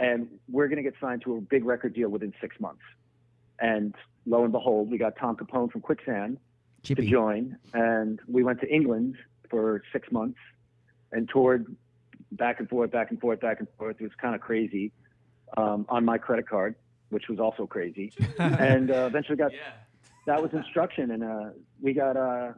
and 0.00 0.28
we're 0.48 0.68
going 0.68 0.76
to 0.76 0.82
get 0.82 0.94
signed 1.00 1.22
to 1.22 1.36
a 1.36 1.40
big 1.40 1.64
record 1.64 1.94
deal 1.94 2.08
within 2.08 2.32
six 2.40 2.58
months. 2.60 2.82
And 3.60 3.94
lo 4.26 4.44
and 4.44 4.52
behold, 4.52 4.90
we 4.90 4.98
got 4.98 5.16
Tom 5.16 5.36
Capone 5.36 5.70
from 5.70 5.80
Quicksand 5.80 6.38
to 6.84 6.94
join. 6.94 7.58
And 7.74 8.20
we 8.28 8.44
went 8.44 8.60
to 8.60 8.72
England 8.72 9.16
for 9.50 9.82
six 9.92 10.10
months 10.12 10.38
and 11.12 11.28
toured 11.28 11.74
back 12.32 12.60
and 12.60 12.68
forth, 12.68 12.90
back 12.90 13.10
and 13.10 13.20
forth, 13.20 13.40
back 13.40 13.58
and 13.58 13.68
forth. 13.78 13.96
It 14.00 14.04
was 14.04 14.12
kind 14.20 14.34
of 14.34 14.40
crazy 14.40 14.92
um, 15.56 15.86
on 15.88 16.04
my 16.04 16.18
credit 16.18 16.48
card, 16.48 16.74
which 17.10 17.28
was 17.28 17.40
also 17.40 17.66
crazy. 17.66 18.12
and 18.38 18.90
uh, 18.90 19.06
eventually 19.06 19.36
got 19.36 19.52
yeah. 19.52 19.58
that 20.26 20.42
was 20.42 20.52
instruction, 20.52 21.10
and 21.10 21.24
uh, 21.24 21.50
we 21.80 21.94
got 21.94 22.16
uh, 22.16 22.52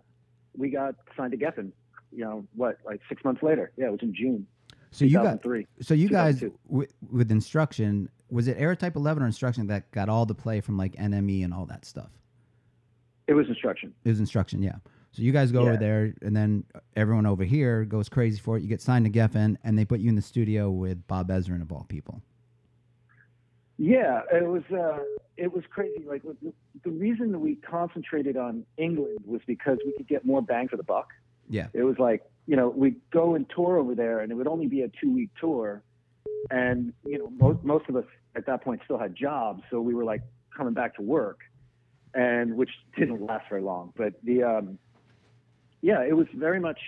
we 0.56 0.70
got 0.70 0.96
signed 1.16 1.32
to 1.32 1.38
Geffen. 1.38 1.72
You 2.12 2.24
know 2.24 2.46
what? 2.54 2.78
Like 2.84 3.00
six 3.08 3.24
months 3.24 3.42
later. 3.42 3.72
Yeah, 3.76 3.86
it 3.86 3.92
was 3.92 4.02
in 4.02 4.14
June. 4.14 4.46
So 4.92 5.04
you 5.04 5.18
got 5.18 5.42
2003. 5.42 5.66
so 5.82 5.94
you 5.94 6.08
guys 6.08 6.42
with, 6.66 6.92
with 7.10 7.30
instruction 7.30 8.08
was 8.30 8.48
it 8.48 8.58
Errortype 8.58 8.96
11 8.96 9.22
or 9.22 9.26
Instruction 9.26 9.66
that 9.66 9.90
got 9.90 10.08
all 10.08 10.24
the 10.24 10.34
play 10.34 10.60
from 10.60 10.76
like 10.76 10.94
NME 10.96 11.44
and 11.44 11.52
all 11.52 11.66
that 11.66 11.84
stuff? 11.84 12.10
It 13.26 13.34
was 13.34 13.48
instruction. 13.48 13.92
It 14.04 14.08
was 14.08 14.20
Instruction, 14.20 14.62
yeah. 14.62 14.76
So 15.12 15.22
you 15.22 15.32
guys 15.32 15.50
go 15.50 15.62
over 15.62 15.76
there, 15.76 16.14
and 16.22 16.36
then 16.36 16.62
everyone 16.94 17.26
over 17.26 17.42
here 17.42 17.84
goes 17.84 18.08
crazy 18.08 18.38
for 18.38 18.56
it. 18.56 18.62
You 18.62 18.68
get 18.68 18.80
signed 18.80 19.04
to 19.06 19.10
Geffen, 19.10 19.56
and 19.64 19.76
they 19.76 19.84
put 19.84 19.98
you 19.98 20.08
in 20.08 20.14
the 20.14 20.22
studio 20.22 20.70
with 20.70 21.04
Bob 21.08 21.28
Ezrin 21.30 21.62
of 21.62 21.72
all 21.72 21.84
people. 21.88 22.22
Yeah, 23.76 24.20
it 24.32 24.46
was 24.46 24.62
uh, 24.70 25.02
it 25.36 25.52
was 25.52 25.64
crazy. 25.68 26.04
Like 26.06 26.22
the, 26.22 26.52
the 26.84 26.90
reason 26.90 27.32
that 27.32 27.40
we 27.40 27.56
concentrated 27.56 28.36
on 28.36 28.64
England 28.76 29.18
was 29.26 29.40
because 29.48 29.78
we 29.84 29.92
could 29.96 30.06
get 30.06 30.24
more 30.24 30.42
bang 30.42 30.68
for 30.68 30.76
the 30.76 30.84
buck. 30.84 31.08
Yeah, 31.50 31.66
It 31.72 31.82
was 31.82 31.96
like 31.98 32.22
you 32.46 32.56
know 32.56 32.68
we'd 32.68 32.96
go 33.12 33.34
and 33.34 33.44
tour 33.54 33.76
over 33.76 33.94
there, 33.94 34.20
and 34.20 34.32
it 34.32 34.34
would 34.36 34.46
only 34.46 34.66
be 34.66 34.82
a 34.82 34.88
two 34.88 35.12
week 35.12 35.30
tour, 35.40 35.82
and 36.50 36.92
you 37.04 37.18
know 37.18 37.30
most 37.30 37.64
most 37.64 37.88
of 37.88 37.96
us 37.96 38.04
at 38.36 38.46
that 38.46 38.62
point 38.64 38.80
still 38.84 38.98
had 38.98 39.14
jobs, 39.14 39.62
so 39.70 39.80
we 39.80 39.94
were 39.94 40.04
like 40.04 40.22
coming 40.56 40.74
back 40.74 40.94
to 40.96 41.02
work, 41.02 41.40
and 42.14 42.56
which 42.56 42.70
didn't 42.96 43.20
last 43.20 43.44
very 43.48 43.62
long. 43.62 43.92
But 43.96 44.14
the 44.22 44.42
um, 44.42 44.78
yeah, 45.82 46.02
it 46.02 46.16
was 46.16 46.26
very 46.34 46.60
much 46.60 46.78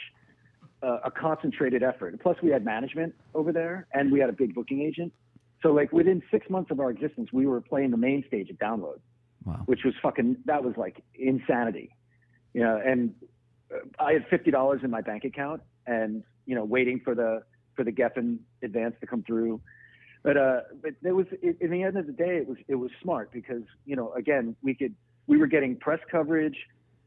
uh, 0.82 0.98
a 1.04 1.10
concentrated 1.10 1.82
effort. 1.82 2.18
Plus, 2.22 2.36
we 2.42 2.50
had 2.50 2.64
management 2.64 3.14
over 3.34 3.52
there, 3.52 3.86
and 3.92 4.12
we 4.12 4.20
had 4.20 4.28
a 4.28 4.32
big 4.32 4.54
booking 4.54 4.80
agent. 4.80 5.12
So 5.62 5.72
like 5.72 5.92
within 5.92 6.22
six 6.30 6.50
months 6.50 6.70
of 6.70 6.80
our 6.80 6.90
existence, 6.90 7.30
we 7.32 7.46
were 7.46 7.60
playing 7.60 7.92
the 7.92 7.96
main 7.96 8.24
stage 8.26 8.48
at 8.50 8.58
Download, 8.58 8.98
wow. 9.44 9.62
which 9.66 9.80
was 9.84 9.94
fucking 10.02 10.38
that 10.46 10.64
was 10.64 10.74
like 10.76 11.02
insanity, 11.14 11.94
you 12.52 12.62
know. 12.62 12.80
And 12.84 13.14
I 13.98 14.12
had 14.12 14.26
fifty 14.28 14.50
dollars 14.50 14.80
in 14.82 14.90
my 14.90 15.00
bank 15.00 15.24
account, 15.24 15.62
and 15.86 16.22
you 16.46 16.54
know, 16.54 16.64
waiting 16.64 17.00
for 17.04 17.14
the 17.14 17.42
for 17.74 17.84
the 17.84 17.92
Geffen 17.92 18.38
advance 18.62 18.94
to 19.00 19.06
come 19.06 19.22
through. 19.22 19.60
But 20.22 20.36
uh, 20.36 20.60
but 20.82 20.92
there 21.02 21.14
was 21.14 21.26
in 21.42 21.70
the 21.70 21.82
end 21.82 21.96
of 21.96 22.06
the 22.06 22.12
day, 22.12 22.36
it 22.36 22.46
was 22.46 22.58
it 22.68 22.76
was 22.76 22.90
smart 23.02 23.32
because 23.32 23.62
you 23.84 23.96
know 23.96 24.12
again 24.12 24.56
we 24.62 24.74
could 24.74 24.94
we 25.26 25.36
were 25.36 25.46
getting 25.46 25.76
press 25.76 26.00
coverage, 26.10 26.56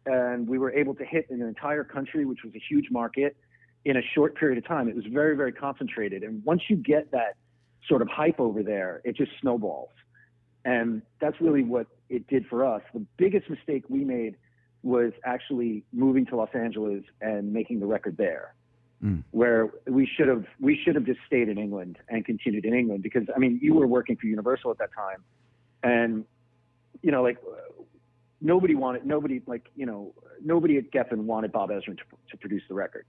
and 0.05 0.47
we 0.47 0.57
were 0.57 0.71
able 0.71 0.95
to 0.95 1.05
hit 1.05 1.29
an 1.29 1.41
entire 1.41 1.83
country, 1.83 2.25
which 2.25 2.39
was 2.43 2.53
a 2.55 2.61
huge 2.69 2.89
market, 2.91 3.35
in 3.85 3.97
a 3.97 4.01
short 4.13 4.35
period 4.35 4.57
of 4.57 4.67
time. 4.67 4.87
It 4.89 4.95
was 4.95 5.05
very 5.05 5.35
very 5.35 5.51
concentrated, 5.51 6.23
and 6.23 6.43
once 6.43 6.63
you 6.69 6.75
get 6.75 7.11
that 7.11 7.35
sort 7.87 8.01
of 8.01 8.07
hype 8.09 8.39
over 8.39 8.63
there, 8.63 9.01
it 9.05 9.15
just 9.15 9.31
snowballs. 9.41 9.89
And 10.65 11.03
that's 11.21 11.39
really 11.39 11.63
what 11.63 11.85
it 12.09 12.27
did 12.27 12.47
for 12.47 12.65
us. 12.65 12.81
The 12.93 13.05
biggest 13.17 13.49
mistake 13.49 13.83
we 13.87 14.03
made 14.03 14.35
was 14.85 15.11
actually 15.23 15.83
moving 15.91 16.27
to 16.27 16.35
Los 16.35 16.53
Angeles 16.53 17.03
and 17.19 17.51
making 17.51 17.79
the 17.79 17.87
record 17.87 18.17
there. 18.17 18.53
Mm. 19.03 19.23
Where 19.31 19.71
we 19.87 20.05
should 20.05 20.27
have 20.27 20.45
we 20.61 20.79
should 20.81 20.95
have 20.95 21.05
just 21.05 21.19
stayed 21.27 21.49
in 21.49 21.57
England 21.57 21.97
and 22.07 22.23
continued 22.23 22.63
in 22.65 22.73
England 22.73 23.03
because 23.03 23.23
I 23.35 23.39
mean 23.39 23.59
you 23.61 23.73
were 23.73 23.87
working 23.87 24.15
for 24.15 24.27
Universal 24.27 24.71
at 24.71 24.77
that 24.77 24.91
time, 24.95 25.23
and 25.83 26.23
you 27.01 27.11
know 27.11 27.21
like 27.21 27.37
nobody 28.39 28.75
wanted 28.75 29.05
nobody 29.05 29.41
like 29.47 29.69
you 29.75 29.85
know 29.85 30.13
nobody 30.41 30.77
at 30.77 30.91
Geffen 30.91 31.23
wanted 31.23 31.51
Bob 31.51 31.71
Ezrin 31.71 31.97
to, 31.97 32.03
to 32.29 32.37
produce 32.37 32.63
the 32.69 32.75
record. 32.75 33.05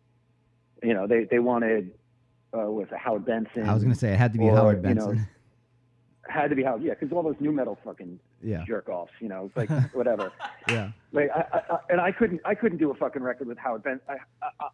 You 0.82 0.94
know 0.94 1.06
they 1.06 1.24
they 1.30 1.38
wanted 1.38 1.92
uh, 2.56 2.70
was 2.70 2.88
Howard 2.96 3.24
Benson? 3.26 3.68
I 3.68 3.74
was 3.74 3.82
gonna 3.82 3.94
say 3.94 4.12
it 4.12 4.18
had 4.18 4.32
to 4.32 4.38
be 4.38 4.46
or, 4.46 4.56
Howard 4.56 4.82
you 4.82 4.94
know, 4.94 5.08
Benson. 5.08 5.28
Had 6.28 6.50
to 6.50 6.56
be 6.56 6.62
Howard. 6.62 6.82
Yeah, 6.82 6.94
because 6.98 7.12
all 7.12 7.22
those 7.22 7.36
new 7.40 7.52
metal 7.52 7.78
fucking 7.84 8.18
yeah, 8.42 8.64
jerk 8.66 8.88
offs. 8.88 9.12
You 9.20 9.28
know, 9.28 9.46
it's 9.46 9.56
like 9.56 9.70
whatever. 9.94 10.32
yeah. 10.68 10.90
Like 11.12 11.30
I, 11.34 11.40
I, 11.52 11.58
I, 11.58 11.78
and 11.90 12.00
I 12.00 12.12
couldn't 12.12 12.40
I 12.44 12.54
couldn't 12.54 12.78
do 12.78 12.90
a 12.90 12.94
fucking 12.94 13.22
record 13.22 13.48
with 13.48 13.58
Howard 13.58 13.82
Benson. 13.82 14.02
I, 14.08 14.46
I, 14.60 14.68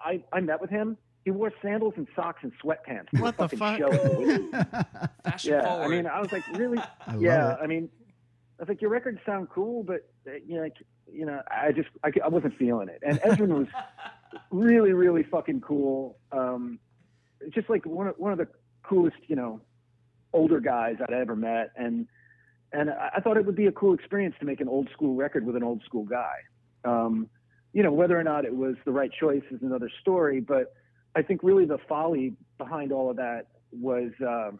I 0.00 0.24
I 0.32 0.40
met 0.40 0.60
with 0.60 0.70
him. 0.70 0.96
He 1.24 1.32
wore 1.32 1.52
sandals 1.60 1.94
and 1.96 2.06
socks 2.14 2.44
and 2.44 2.52
sweatpants. 2.62 3.18
What 3.18 3.36
the 3.36 3.48
fuck? 3.48 3.78
Show 3.78 3.92
at 3.92 4.02
the 4.02 4.08
Whitney. 4.16 4.50
Fashion 5.24 5.52
yeah, 5.54 5.64
forward. 5.64 5.84
I 5.84 5.88
mean, 5.88 6.06
I 6.06 6.20
was 6.20 6.30
like, 6.30 6.46
really? 6.54 6.78
I 7.06 7.12
love 7.12 7.20
yeah, 7.20 7.52
it. 7.54 7.58
I 7.62 7.66
mean, 7.66 7.88
I 8.58 8.62
was 8.62 8.68
like, 8.68 8.80
your 8.80 8.90
records 8.90 9.18
sound 9.26 9.48
cool, 9.50 9.82
but 9.82 10.08
uh, 10.28 10.34
you 10.46 10.54
know, 10.54 10.62
like, 10.62 10.76
you 11.12 11.26
know, 11.26 11.42
I 11.50 11.72
just 11.72 11.88
I, 12.04 12.12
I 12.24 12.28
wasn't 12.28 12.56
feeling 12.56 12.88
it. 12.88 13.02
And 13.04 13.20
Ezrin 13.22 13.48
was 13.48 13.66
really, 14.50 14.92
really 14.92 15.24
fucking 15.24 15.62
cool. 15.62 16.16
Um, 16.30 16.78
just 17.50 17.68
like 17.68 17.84
one 17.84 18.06
of 18.08 18.14
one 18.18 18.32
of 18.32 18.38
the 18.38 18.48
coolest, 18.82 19.16
you 19.26 19.36
know, 19.36 19.60
older 20.32 20.60
guys 20.60 20.96
I'd 21.00 21.14
ever 21.14 21.36
met, 21.36 21.70
and 21.76 22.06
and 22.72 22.90
I, 22.90 23.20
thought 23.20 23.36
it 23.36 23.46
would 23.46 23.56
be 23.56 23.66
a 23.66 23.72
cool 23.72 23.94
experience 23.94 24.34
to 24.40 24.44
make 24.44 24.60
an 24.60 24.68
old 24.68 24.88
school 24.92 25.14
record 25.14 25.46
with 25.46 25.56
an 25.56 25.62
old 25.62 25.82
school 25.84 26.04
guy. 26.04 26.34
Um, 26.84 27.28
you 27.72 27.82
know, 27.82 27.92
whether 27.92 28.18
or 28.18 28.24
not 28.24 28.44
it 28.44 28.54
was 28.54 28.74
the 28.84 28.92
right 28.92 29.10
choice 29.12 29.42
is 29.50 29.62
another 29.62 29.90
story, 30.00 30.40
but 30.40 30.74
I 31.14 31.22
think 31.22 31.42
really 31.42 31.64
the 31.64 31.78
folly 31.88 32.34
behind 32.58 32.92
all 32.92 33.10
of 33.10 33.16
that 33.16 33.46
was 33.70 34.10
um, 34.20 34.58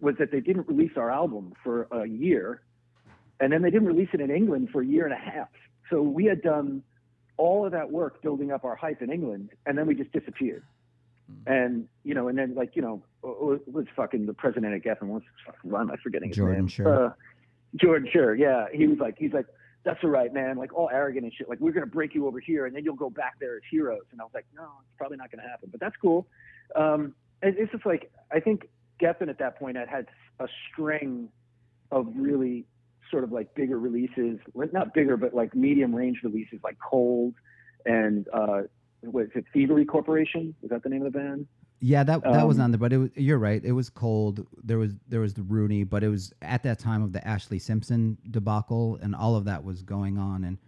was 0.00 0.16
that 0.18 0.30
they 0.30 0.40
didn't 0.40 0.68
release 0.68 0.92
our 0.96 1.10
album 1.10 1.54
for 1.62 1.88
a 1.90 2.06
year, 2.06 2.62
and 3.40 3.52
then 3.52 3.62
they 3.62 3.70
didn't 3.70 3.88
release 3.88 4.10
it 4.12 4.20
in 4.20 4.30
England 4.30 4.70
for 4.72 4.82
a 4.82 4.86
year 4.86 5.04
and 5.04 5.14
a 5.14 5.18
half. 5.18 5.48
So 5.90 6.02
we 6.02 6.24
had 6.24 6.42
done 6.42 6.82
all 7.36 7.64
of 7.64 7.72
that 7.72 7.90
work 7.90 8.22
building 8.22 8.52
up 8.52 8.64
our 8.64 8.76
hype 8.76 9.02
in 9.02 9.10
England, 9.10 9.50
and 9.66 9.76
then 9.76 9.86
we 9.86 9.94
just 9.94 10.12
disappeared. 10.12 10.64
And 11.46 11.88
you 12.04 12.14
know, 12.14 12.28
and 12.28 12.36
then 12.38 12.54
like 12.54 12.76
you 12.76 12.82
know, 12.82 13.02
was 13.22 13.86
fucking 13.96 14.26
the 14.26 14.34
president 14.34 14.74
of 14.74 14.82
Geffen? 14.82 15.08
What's 15.08 15.24
fucking 15.46 15.70
why 15.70 15.80
am 15.80 15.90
I 15.90 15.96
forgetting 16.02 16.28
his 16.28 16.36
Jordan 16.36 16.58
name? 16.58 16.68
Schur. 16.68 17.08
Uh, 17.10 17.12
Jordan 17.76 18.08
Schur, 18.14 18.38
yeah. 18.38 18.66
He 18.72 18.86
was 18.86 18.98
like, 18.98 19.16
he's 19.18 19.32
like, 19.32 19.46
that's 19.84 19.98
all 20.04 20.10
right, 20.10 20.32
man. 20.32 20.56
Like 20.56 20.72
all 20.74 20.90
arrogant 20.92 21.24
and 21.24 21.32
shit. 21.32 21.48
Like 21.48 21.60
we're 21.60 21.72
gonna 21.72 21.86
break 21.86 22.14
you 22.14 22.26
over 22.26 22.40
here, 22.40 22.66
and 22.66 22.76
then 22.76 22.84
you'll 22.84 22.94
go 22.94 23.10
back 23.10 23.34
there 23.40 23.56
as 23.56 23.62
heroes. 23.70 24.02
And 24.12 24.20
I 24.20 24.24
was 24.24 24.32
like, 24.34 24.46
no, 24.54 24.62
it's 24.82 24.96
probably 24.98 25.16
not 25.16 25.30
gonna 25.30 25.48
happen. 25.48 25.70
But 25.70 25.80
that's 25.80 25.96
cool. 25.96 26.26
Um, 26.76 27.14
it- 27.42 27.56
it's 27.58 27.72
just 27.72 27.86
like 27.86 28.10
I 28.30 28.40
think 28.40 28.68
Geffen 29.00 29.28
at 29.28 29.38
that 29.38 29.58
point 29.58 29.76
had 29.76 29.88
had 29.88 30.06
a 30.40 30.48
string 30.70 31.28
of 31.90 32.06
really 32.16 32.66
sort 33.10 33.24
of 33.24 33.32
like 33.32 33.54
bigger 33.54 33.78
releases, 33.78 34.38
not 34.54 34.92
bigger, 34.94 35.16
but 35.16 35.34
like 35.34 35.54
medium 35.54 35.94
range 35.94 36.20
releases, 36.22 36.58
like 36.62 36.76
Cold 36.78 37.34
and 37.86 38.26
uh, 38.32 38.62
what 39.10 39.24
is 39.24 39.30
it, 39.34 39.44
Thievery 39.52 39.84
Corporation? 39.84 40.54
Is 40.62 40.70
that 40.70 40.82
the 40.82 40.88
name 40.88 41.04
of 41.04 41.12
the 41.12 41.18
band? 41.18 41.46
Yeah, 41.80 42.02
that 42.04 42.22
that 42.22 42.46
was 42.46 42.58
Um, 42.58 42.64
on 42.64 42.70
there, 42.70 42.78
but 42.78 42.92
it 42.92 42.98
was, 42.98 43.10
you're 43.14 43.38
right. 43.38 43.62
It 43.62 43.72
was 43.72 43.90
cold. 43.90 44.46
There 44.62 44.78
was 44.78 44.94
there 45.08 45.20
was 45.20 45.34
the 45.34 45.42
Rooney, 45.42 45.84
but 45.84 46.02
it 46.02 46.08
was 46.08 46.32
at 46.40 46.62
that 46.62 46.78
time 46.78 47.02
of 47.02 47.12
the 47.12 47.20
Ashlee 47.20 47.60
Simpson 47.60 48.16
debacle, 48.30 48.98
and 49.02 49.14
all 49.14 49.36
of 49.36 49.44
that 49.44 49.64
was 49.64 49.82
going 49.82 50.16
on. 50.16 50.44
And 50.44 50.58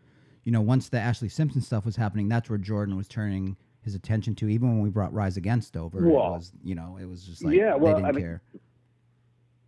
you 0.45 0.53
know, 0.53 0.61
once 0.61 0.89
the 0.89 0.99
Ashlee 0.99 1.31
Simpson 1.31 1.61
stuff 1.63 1.85
was 1.85 1.97
happening, 1.97 2.29
that's 2.29 2.51
where 2.51 2.59
Jordan 2.59 2.97
was 2.97 3.09
turning 3.09 3.57
his 3.83 3.95
attention 3.95 4.35
to. 4.37 4.49
Even 4.49 4.69
when 4.69 4.81
we 4.81 4.91
brought 4.91 5.13
Rise 5.15 5.37
Against 5.37 5.77
over, 5.77 6.07
it 6.07 6.11
was 6.11 6.53
you 6.63 6.75
know, 6.75 6.99
it 7.01 7.07
was 7.07 7.25
just 7.25 7.43
like 7.43 7.55
yeah, 7.55 7.75
well, 7.75 7.95
they 7.95 8.03
didn't 8.03 8.05
I 8.07 8.13
mean, 8.13 8.25
care. 8.25 8.43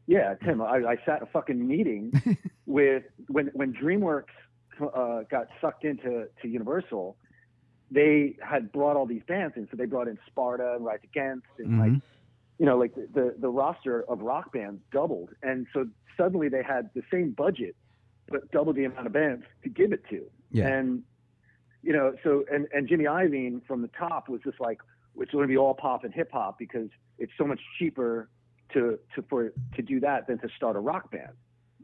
Yeah, 0.07 0.35
Tim, 0.45 0.61
I, 0.61 0.79
I 0.87 0.97
sat 1.07 1.19
in 1.19 1.23
a 1.23 1.27
fucking 1.27 1.67
meeting 1.67 2.13
with 2.67 3.05
when 3.29 3.47
when 3.55 3.73
DreamWorks 3.73 4.25
uh, 4.83 5.23
got 5.31 5.49
sucked 5.61 5.85
into 5.85 6.29
to 6.43 6.49
Universal. 6.49 7.17
They 7.91 8.37
had 8.43 8.71
brought 8.73 8.97
all 8.97 9.07
these 9.07 9.23
bands 9.27 9.57
in, 9.57 9.67
so 9.71 9.77
they 9.77 9.87
brought 9.87 10.09
in 10.09 10.19
Sparta 10.27 10.75
and 10.75 10.85
Rise 10.85 11.01
Against, 11.05 11.47
and 11.59 11.79
like 11.79 11.93
Mhm. 11.93 12.03
you 12.59 12.67
know, 12.67 12.77
like 12.77 12.95
the, 12.95 13.35
the 13.39 13.49
roster 13.49 14.03
of 14.11 14.21
rock 14.21 14.53
bands 14.53 14.83
doubled, 14.93 15.31
and 15.43 15.67
so 15.73 15.87
suddenly 16.17 16.49
they 16.49 16.63
had 16.63 16.91
the 16.95 17.03
same 17.11 17.31
budget, 17.31 17.77
but 18.29 18.51
double 18.51 18.73
the 18.73 18.85
amount 18.85 19.07
of 19.07 19.13
bands 19.13 19.45
to 19.63 19.69
give 19.69 19.93
it 19.93 20.03
to. 20.11 20.29
Yeah. 20.51 20.69
And 20.69 21.03
you 21.83 21.93
know, 21.93 22.15
so 22.25 22.45
and 22.53 22.67
and 22.75 22.89
Jimmy 22.89 23.05
Iovine 23.05 23.65
from 23.67 23.81
the 23.83 23.89
top 23.89 24.29
was 24.29 24.41
just 24.43 24.61
like, 24.61 24.81
it's 25.19 25.31
going 25.31 25.45
to 25.45 25.49
be 25.49 25.57
all 25.57 25.75
pop 25.75 26.05
and 26.05 26.13
hip 26.13 26.31
hop 26.33 26.59
because 26.59 26.91
it's 27.19 27.33
so 27.39 27.47
much 27.47 27.61
cheaper 27.79 28.29
to 28.75 28.99
to 29.15 29.23
for 29.31 29.53
to 29.77 29.83
do 29.83 29.99
that 30.01 30.27
than 30.27 30.39
to 30.41 30.49
start 30.57 30.77
a 30.77 30.81
rock 30.81 31.11
band. 31.11 31.33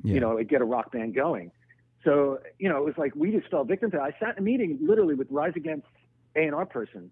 Yeah. 0.03 0.15
You 0.15 0.21
know, 0.21 0.37
and 0.37 0.47
get 0.49 0.61
a 0.61 0.65
rock 0.67 0.93
band 0.93 1.15
going. 1.15 1.51
So 2.05 2.41
you 2.59 2.69
know, 2.69 2.77
it 2.79 2.85
was 2.85 2.99
like 2.99 3.15
we 3.15 3.31
just 3.31 3.49
fell 3.49 3.65
victim 3.65 3.91
to. 3.93 3.97
it. 3.99 4.01
I 4.03 4.11
sat 4.19 4.37
in 4.37 4.39
a 4.39 4.43
meeting 4.43 4.79
literally 4.83 5.15
with 5.15 5.29
Rise 5.31 5.53
Against 5.57 5.87
A 6.37 6.41
and 6.43 6.55
R 6.55 6.67
person, 6.67 7.11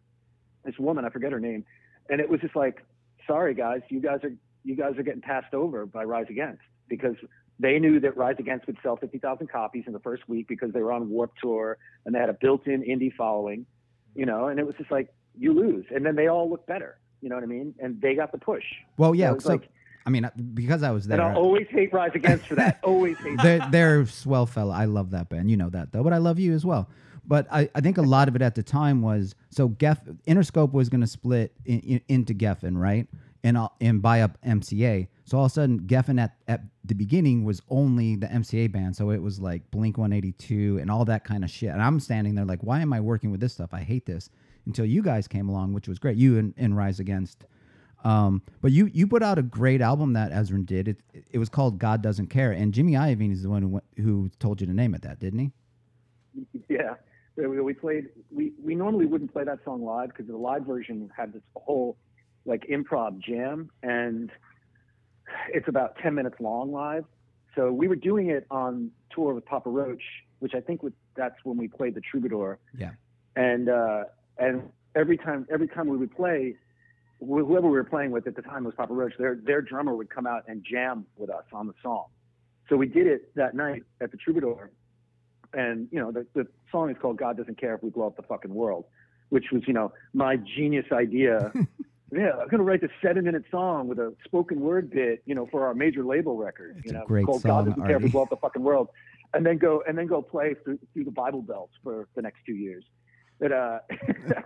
this 0.65 0.79
woman 0.79 1.05
I 1.05 1.11
forget 1.11 1.33
her 1.33 1.41
name, 1.41 1.65
and 2.11 2.21
it 2.21 2.29
was 2.29 2.41
just 2.41 2.57
like, 2.57 2.83
sorry 3.27 3.55
guys, 3.55 3.81
you 3.89 4.01
guys 4.01 4.21
are 4.25 4.33
you 4.65 4.77
guys 4.77 4.97
are 4.99 5.03
getting 5.03 5.21
passed 5.23 5.55
over 5.55 5.87
by 5.87 6.05
Rise 6.05 6.27
Against 6.31 6.63
because 6.89 7.17
they 7.59 7.79
knew 7.79 8.01
that 8.01 8.17
Rise 8.17 8.37
Against 8.39 8.67
would 8.67 8.77
sell 8.83 8.97
50,000 8.97 9.49
copies 9.51 9.85
in 9.87 9.93
the 9.93 9.99
first 10.01 10.29
week 10.29 10.47
because 10.49 10.73
they 10.73 10.81
were 10.83 10.93
on 10.93 11.09
Warp 11.11 11.33
Tour 11.43 11.79
and 12.07 12.15
they 12.15 12.19
had 12.19 12.29
a 12.29 12.33
built-in 12.35 12.83
indie 12.83 13.13
following, 13.15 13.67
you 14.15 14.25
know, 14.27 14.49
and 14.49 14.59
it 14.61 14.67
was 14.67 14.75
just 14.77 14.91
like 14.91 15.13
you 15.39 15.53
lose, 15.53 15.85
and 15.95 16.05
then 16.07 16.15
they 16.17 16.29
all 16.29 16.49
look 16.49 16.67
better, 16.67 16.99
you 17.21 17.29
know 17.29 17.35
what 17.35 17.45
I 17.45 17.49
mean? 17.49 17.75
And 17.81 18.01
they 18.01 18.15
got 18.15 18.33
the 18.33 18.39
push. 18.39 18.65
Well, 18.97 19.15
yeah. 19.15 19.37
So 19.39 19.49
like- 19.51 19.69
I 20.05 20.11
mean, 20.11 20.25
uh, 20.25 20.31
because 20.55 20.83
I 20.83 20.91
was 20.91 21.07
there, 21.07 21.21
And 21.21 21.31
I'll 21.37 21.43
always 21.43 21.67
hate 21.71 21.93
Rise 21.93 22.11
Against 22.15 22.47
for 22.47 22.57
that. 22.57 22.81
always 22.85 23.17
hate. 23.19 23.39
they're, 23.43 23.67
they're 23.71 24.07
swell 24.07 24.47
fella. 24.47 24.75
I 24.75 24.87
love 24.87 25.11
that 25.11 25.29
band. 25.29 25.49
You 25.51 25.57
know 25.57 25.71
that 25.71 25.93
though, 25.93 26.03
but 26.03 26.13
I 26.13 26.19
love 26.19 26.39
you 26.41 26.53
as 26.55 26.65
well. 26.67 26.89
But 27.25 27.47
I, 27.51 27.69
I 27.75 27.81
think 27.81 27.99
a 27.99 28.03
lot 28.03 28.29
of 28.29 28.37
it 28.37 28.43
at 28.43 28.55
the 28.55 28.63
time 28.63 29.03
was 29.03 29.35
so 29.51 29.69
Geff 29.69 30.01
Interscope 30.27 30.73
was 30.73 30.89
going 30.89 31.01
to 31.03 31.07
split 31.07 31.53
in, 31.65 31.81
in, 31.81 32.01
into 32.09 32.35
Geffen, 32.35 32.77
right? 32.77 33.07
And 33.45 33.59
and 33.81 34.01
buy 34.03 34.21
up 34.23 34.39
MCA. 34.43 35.09
So 35.25 35.39
all 35.39 35.47
of 35.47 35.53
a 35.53 35.55
sudden, 35.55 35.81
Geffen 35.81 36.21
at, 36.21 36.37
at 36.49 36.63
the 36.85 36.95
beginning 36.95 37.45
was 37.45 37.63
only 37.69 38.17
the 38.17 38.27
MCA 38.27 38.71
band. 38.71 38.95
So 38.97 39.11
it 39.11 39.23
was 39.23 39.41
like 39.41 39.69
Blink 39.71 39.99
182 39.99 40.79
and 40.79 40.91
all 40.91 41.05
that 41.07 41.25
kind 41.25 41.45
of 41.45 41.51
shit. 41.51 41.71
And 41.71 41.83
I'm 41.83 42.01
standing 42.01 42.35
there 42.35 42.45
like, 42.45 42.63
why 42.63 42.81
am 42.81 42.93
I 42.93 43.01
working 43.01 43.31
with 43.31 43.41
this 43.41 43.53
stuff? 43.53 43.71
I 43.73 43.81
hate 43.81 44.07
this. 44.07 44.31
Until 44.67 44.85
you 44.85 45.03
guys 45.03 45.27
came 45.27 45.49
along, 45.49 45.73
which 45.73 45.89
was 45.89 45.99
great. 45.99 46.17
You 46.17 46.39
and, 46.39 46.55
and 46.57 46.77
Rise 46.77 47.01
Against. 47.01 47.45
Um, 48.05 48.43
but 48.61 48.73
you 48.73 48.87
you 48.93 49.07
put 49.07 49.23
out 49.23 49.39
a 49.39 49.43
great 49.43 49.81
album 49.81 50.13
that 50.15 50.33
Ezrin 50.33 50.67
did. 50.67 50.89
It 50.89 50.99
it 51.31 51.39
was 51.39 51.49
called 51.49 51.79
God 51.79 52.03
Doesn't 52.03 52.29
Care, 52.29 52.53
and 52.53 52.75
Jimmy 52.75 52.93
Iovine 52.93 53.33
is 53.33 53.43
the 53.43 53.51
one 53.51 53.63
who 53.63 54.03
who 54.03 54.31
told 54.39 54.61
you 54.61 54.67
to 54.67 54.73
name 54.75 54.95
it 54.95 55.03
that, 55.03 55.19
didn't 55.21 55.39
he? 55.39 55.51
Yeah, 56.69 56.95
we, 57.37 57.61
we 57.61 57.75
played. 57.75 58.09
We 58.31 58.53
we 58.63 58.75
normally 58.75 59.07
wouldn't 59.07 59.33
play 59.33 59.45
that 59.45 59.59
song 59.65 59.85
live 59.85 60.09
because 60.09 60.27
the 60.27 60.37
live 60.37 60.67
version 60.67 61.11
had 61.17 61.33
this 61.33 61.43
whole 61.57 61.97
like 62.45 62.67
improv 62.69 63.21
jam, 63.21 63.71
and 63.83 64.31
it's 65.53 65.69
about 65.69 65.97
ten 66.03 66.15
minutes 66.15 66.37
long 66.41 66.73
live. 66.73 67.05
So 67.55 67.71
we 67.73 67.89
were 67.89 67.97
doing 67.97 68.31
it 68.31 68.47
on 68.51 68.91
tour 69.15 69.35
with 69.35 69.45
Papa 69.45 69.69
Roach, 69.69 70.03
which 70.39 70.55
I 70.55 70.61
think 70.61 70.83
was, 70.83 70.93
that's 71.15 71.35
when 71.45 71.59
we 71.59 71.69
played 71.69 71.95
the 71.95 72.01
Troubadour. 72.01 72.59
Yeah. 72.77 72.93
And 73.37 73.69
uh, 73.69 74.05
and 74.39 74.71
every 74.95 75.19
time 75.19 75.47
every 75.53 75.69
time 75.69 75.89
we 75.89 75.97
would 75.97 76.15
play, 76.15 76.57
whoever 77.21 77.67
we 77.67 77.73
were 77.73 77.85
playing 77.85 78.11
with 78.11 78.27
at 78.27 78.37
the 78.37 78.43
time 78.43 78.65
was 78.65 78.75
Papa 78.75 78.93
Roach. 78.93 79.13
Their 79.19 79.37
their 79.37 79.63
drummer 79.63 79.95
would 79.95 80.11
come 80.11 80.27
out 80.27 80.45
and 80.49 80.65
jam 80.69 81.07
with 81.17 81.31
us 81.31 81.45
on 81.53 81.67
the 81.67 81.75
song. 81.83 82.07
So 82.69 82.77
we 82.77 82.87
did 82.87 83.07
it 83.07 83.35
that 83.35 83.55
night 83.55 83.83
at 84.01 84.11
the 84.11 84.17
Troubadour, 84.17 84.71
and 85.55 85.89
you 85.91 86.01
know 86.01 86.11
the 86.11 86.27
the 86.35 86.47
song 86.71 86.91
is 86.91 86.97
called 87.01 87.19
"God 87.19 87.37
Doesn't 87.37 87.59
Care 87.59 87.75
If 87.75 87.83
We 87.83 87.91
Blow 87.91 88.07
Up 88.07 88.17
the 88.17 88.23
Fucking 88.23 88.53
World," 88.53 88.85
which 89.29 89.47
was 89.53 89.63
you 89.67 89.73
know 89.73 89.93
my 90.13 90.37
genius 90.37 90.87
idea. 90.93 91.53
yeah, 92.13 92.33
I'm 92.41 92.49
gonna 92.49 92.63
write 92.63 92.81
this 92.81 92.91
seven 93.03 93.25
minute 93.25 93.45
song 93.51 93.89
with 93.89 93.99
a 93.99 94.15
spoken 94.25 94.61
word 94.61 94.91
bit, 94.91 95.23
you 95.27 95.35
know, 95.35 95.47
for 95.51 95.67
our 95.67 95.75
major 95.75 96.05
label 96.05 96.37
record. 96.37 96.77
It's 96.79 96.87
you 96.87 96.93
know, 96.93 97.05
great 97.07 97.27
called 97.27 97.43
song, 97.43 97.65
"God 97.65 97.71
Doesn't 97.71 97.87
Care 97.87 97.97
If 97.97 98.03
We 98.03 98.11
Blow 98.11 98.23
Up 98.23 98.31
the 98.31 98.37
Fucking 98.37 98.63
World," 98.63 98.89
and 99.35 99.45
then 99.45 99.59
go 99.59 99.83
and 99.87 99.97
then 99.97 100.07
go 100.07 100.23
play 100.23 100.55
through, 100.65 100.79
through 100.93 101.05
the 101.05 101.11
Bible 101.11 101.43
belts 101.43 101.75
for 101.83 102.09
the 102.15 102.23
next 102.23 102.41
two 102.47 102.55
years. 102.55 102.85
But 103.39 103.53
uh, 103.53 103.79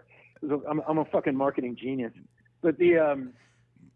I'm 0.68 0.82
I'm 0.88 0.98
a 0.98 1.04
fucking 1.06 1.36
marketing 1.36 1.76
genius. 1.80 2.12
But 2.62 2.78
the 2.78 2.98
um, 2.98 3.32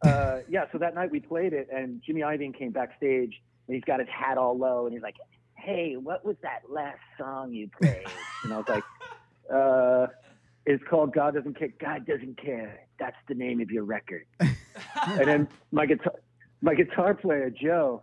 uh, 0.02 0.38
yeah, 0.48 0.64
so 0.72 0.78
that 0.78 0.94
night 0.94 1.10
we 1.10 1.20
played 1.20 1.52
it, 1.52 1.68
and 1.72 2.02
Jimmy 2.04 2.22
Iovine 2.22 2.56
came 2.56 2.70
backstage, 2.70 3.40
and 3.66 3.74
he's 3.74 3.84
got 3.84 4.00
his 4.00 4.08
hat 4.08 4.38
all 4.38 4.56
low, 4.56 4.86
and 4.86 4.92
he's 4.92 5.02
like, 5.02 5.16
"Hey, 5.62 5.96
what 5.96 6.24
was 6.24 6.36
that 6.42 6.60
last 6.68 7.00
song 7.18 7.52
you 7.52 7.68
played?" 7.78 8.26
and 8.42 8.52
I 8.52 8.56
was 8.56 8.66
like, 8.68 8.84
uh, 9.54 10.06
"It's 10.66 10.82
called 10.88 11.14
God 11.14 11.34
Doesn't 11.34 11.58
Care." 11.58 11.72
God 11.80 12.06
doesn't 12.06 12.40
care. 12.40 12.80
That's 12.98 13.16
the 13.28 13.34
name 13.34 13.60
of 13.60 13.70
your 13.70 13.84
record. 13.84 14.26
and 14.40 15.28
then 15.28 15.48
my 15.72 15.86
guitar, 15.86 16.14
my 16.62 16.74
guitar 16.74 17.14
player 17.14 17.50
Joe, 17.50 18.02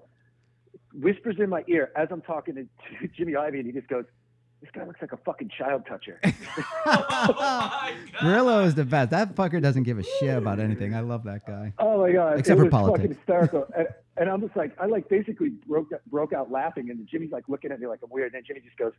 whispers 0.94 1.36
in 1.40 1.50
my 1.50 1.64
ear 1.68 1.92
as 1.96 2.08
I'm 2.12 2.22
talking 2.22 2.56
to, 2.56 2.68
Jimmy 3.18 3.34
Iovine, 3.34 3.66
he 3.66 3.72
just 3.72 3.88
goes, 3.88 4.06
"This 4.62 4.70
guy 4.72 4.86
looks 4.86 5.02
like 5.02 5.12
a 5.12 5.18
fucking 5.18 5.50
child 5.58 5.84
toucher." 5.88 6.20
Oh 6.90 7.92
Grillo 8.20 8.64
is 8.64 8.76
the 8.76 8.86
best. 8.86 9.12
That 9.12 9.36
fucker 9.36 9.62
doesn't 9.62 9.84
give 9.84 10.00
a 10.00 10.04
shit 10.04 10.38
about 10.38 10.60
anything. 10.60 10.96
I 10.96 11.02
love 11.02 11.24
that 11.26 11.46
guy. 11.46 11.74
Oh 11.80 12.02
my 12.02 12.12
god! 12.12 12.40
Except 12.40 12.60
it 12.60 12.64
for 12.64 12.70
politics. 12.70 13.00
fucking 13.00 13.16
hysterical. 13.18 13.68
and, 13.78 13.88
and 14.18 14.30
I'm 14.30 14.42
just 14.42 14.56
like, 14.56 14.72
I 14.80 14.86
like 14.88 15.08
basically 15.10 15.50
broke 15.68 15.90
broke 16.08 16.34
out 16.34 16.52
laughing, 16.52 16.90
and 16.90 17.08
Jimmy's 17.08 17.32
like 17.32 17.48
looking 17.48 17.72
at 17.72 17.80
me 17.80 17.88
like 17.88 18.00
I'm 18.04 18.10
weird. 18.10 18.34
And 18.34 18.36
then 18.36 18.44
Jimmy 18.48 18.62
just 18.62 18.78
goes, 18.78 18.94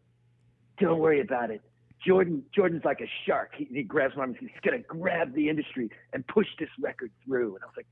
"Don't 0.79 0.99
worry 0.99 1.21
about 1.21 1.51
it. 1.51 1.61
Jordan 2.07 2.45
Jordan's 2.55 2.85
like 2.85 3.01
a 3.01 3.09
shark. 3.27 3.51
He, 3.57 3.65
he 3.65 3.83
grabs 3.83 4.15
my 4.17 4.23
arm. 4.23 4.37
He's 4.39 4.51
gonna 4.63 4.79
grab 4.79 5.35
the 5.35 5.49
industry 5.49 5.91
and 6.13 6.27
push 6.29 6.47
this 6.59 6.69
record 6.81 7.11
through." 7.25 7.57
And 7.57 7.65
I 7.65 7.67
was 7.67 7.77
like, 7.77 7.87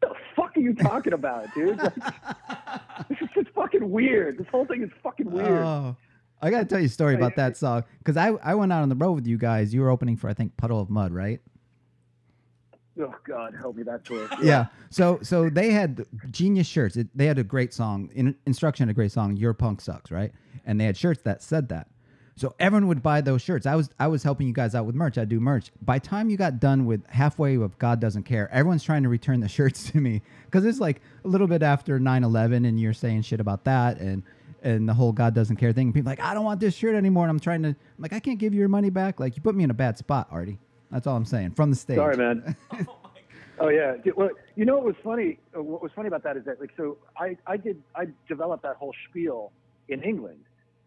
"The 0.00 0.14
fuck 0.34 0.56
are 0.56 0.60
you 0.60 0.74
talking 0.74 1.12
about, 1.12 1.54
dude? 1.54 1.78
Like, 1.78 1.94
this 3.08 3.18
is 3.20 3.28
just 3.34 3.50
fucking 3.54 3.88
weird. 3.88 4.38
This 4.38 4.48
whole 4.50 4.66
thing 4.66 4.82
is 4.82 4.90
fucking 5.02 5.30
weird." 5.30 5.48
Oh, 5.48 5.96
I 6.44 6.50
got 6.50 6.58
to 6.60 6.64
tell 6.66 6.78
you 6.78 6.86
a 6.86 6.90
story 6.90 7.14
oh, 7.14 7.18
about 7.18 7.36
that 7.36 7.56
song 7.56 7.84
because 7.98 8.16
I, 8.16 8.28
I 8.42 8.54
went 8.54 8.72
out 8.72 8.82
on 8.82 8.88
the 8.88 8.94
road 8.94 9.12
with 9.12 9.26
you 9.26 9.38
guys. 9.38 9.72
You 9.72 9.80
were 9.80 9.90
opening 9.90 10.16
for 10.16 10.28
I 10.28 10.34
think 10.34 10.56
Puddle 10.56 10.80
of 10.80 10.90
Mudd, 10.90 11.12
right? 11.12 11.40
oh 13.00 13.14
God, 13.24 13.54
help 13.54 13.76
me 13.76 13.82
that 13.84 14.04
tour. 14.04 14.28
Yeah. 14.42 14.66
So 14.90 15.18
so 15.22 15.48
they 15.50 15.70
had 15.70 16.06
genius 16.30 16.66
shirts. 16.66 16.96
It, 16.96 17.08
they 17.14 17.26
had 17.26 17.38
a 17.38 17.44
great 17.44 17.72
song. 17.72 18.10
In, 18.14 18.36
instruction, 18.46 18.88
a 18.88 18.94
great 18.94 19.12
song. 19.12 19.36
Your 19.36 19.54
punk 19.54 19.80
sucks, 19.80 20.10
right? 20.10 20.32
And 20.64 20.80
they 20.80 20.84
had 20.84 20.96
shirts 20.96 21.22
that 21.22 21.42
said 21.42 21.68
that. 21.70 21.88
So 22.36 22.54
everyone 22.58 22.88
would 22.88 23.02
buy 23.02 23.20
those 23.20 23.42
shirts. 23.42 23.64
I 23.64 23.76
was 23.76 23.90
I 23.98 24.08
was 24.08 24.22
helping 24.22 24.46
you 24.46 24.52
guys 24.52 24.74
out 24.74 24.86
with 24.86 24.94
merch. 24.94 25.18
I 25.18 25.24
do 25.24 25.40
merch. 25.40 25.70
By 25.82 25.98
the 25.98 26.06
time 26.06 26.30
you 26.30 26.36
got 26.36 26.58
done 26.58 26.84
with 26.84 27.06
halfway 27.08 27.56
of 27.56 27.78
God 27.78 28.00
doesn't 28.00 28.24
care, 28.24 28.50
everyone's 28.52 28.82
trying 28.82 29.04
to 29.04 29.08
return 29.08 29.40
the 29.40 29.48
shirts 29.58 29.90
to 29.90 30.00
me 30.00 30.22
because 30.46 30.64
it's 30.64 30.80
like 30.80 31.00
a 31.24 31.28
little 31.28 31.46
bit 31.46 31.62
after 31.62 31.98
9/11, 31.98 32.66
and 32.66 32.80
you're 32.80 32.92
saying 32.92 33.22
shit 33.22 33.40
about 33.40 33.64
that 33.64 33.98
and 33.98 34.22
and 34.64 34.88
the 34.88 34.94
whole 34.94 35.12
God 35.12 35.34
doesn't 35.34 35.56
care 35.56 35.72
thing. 35.72 35.92
People 35.92 36.08
are 36.08 36.12
like 36.12 36.20
I 36.20 36.34
don't 36.34 36.44
want 36.44 36.58
this 36.58 36.74
shirt 36.74 36.96
anymore. 36.96 37.24
And 37.24 37.30
I'm 37.30 37.38
trying 37.40 37.62
to 37.62 37.68
I'm 37.68 37.76
like 37.98 38.12
I 38.12 38.18
can't 38.18 38.38
give 38.38 38.52
you 38.52 38.58
your 38.60 38.68
money 38.68 38.90
back. 38.90 39.20
Like 39.20 39.36
you 39.36 39.42
put 39.42 39.54
me 39.54 39.62
in 39.62 39.70
a 39.70 39.74
bad 39.74 39.96
spot, 39.98 40.26
Artie. 40.30 40.58
That's 40.90 41.06
all 41.06 41.16
I'm 41.16 41.24
saying 41.24 41.52
from 41.52 41.70
the 41.70 41.76
stage. 41.76 41.96
Sorry, 41.96 42.16
man. 42.16 42.56
Oh 43.60 43.68
yeah. 43.68 43.94
Well, 44.16 44.30
you 44.56 44.64
know 44.64 44.74
what 44.78 44.84
was 44.84 44.96
funny? 45.04 45.38
uh, 45.56 45.62
What 45.62 45.80
was 45.80 45.92
funny 45.94 46.08
about 46.08 46.24
that 46.24 46.36
is 46.36 46.44
that 46.44 46.58
like 46.58 46.72
so 46.76 46.98
I 47.16 47.36
I 47.46 47.56
did 47.56 47.80
I 47.94 48.06
developed 48.26 48.64
that 48.64 48.74
whole 48.74 48.92
spiel 49.08 49.52
in 49.88 50.02
England, 50.02 50.40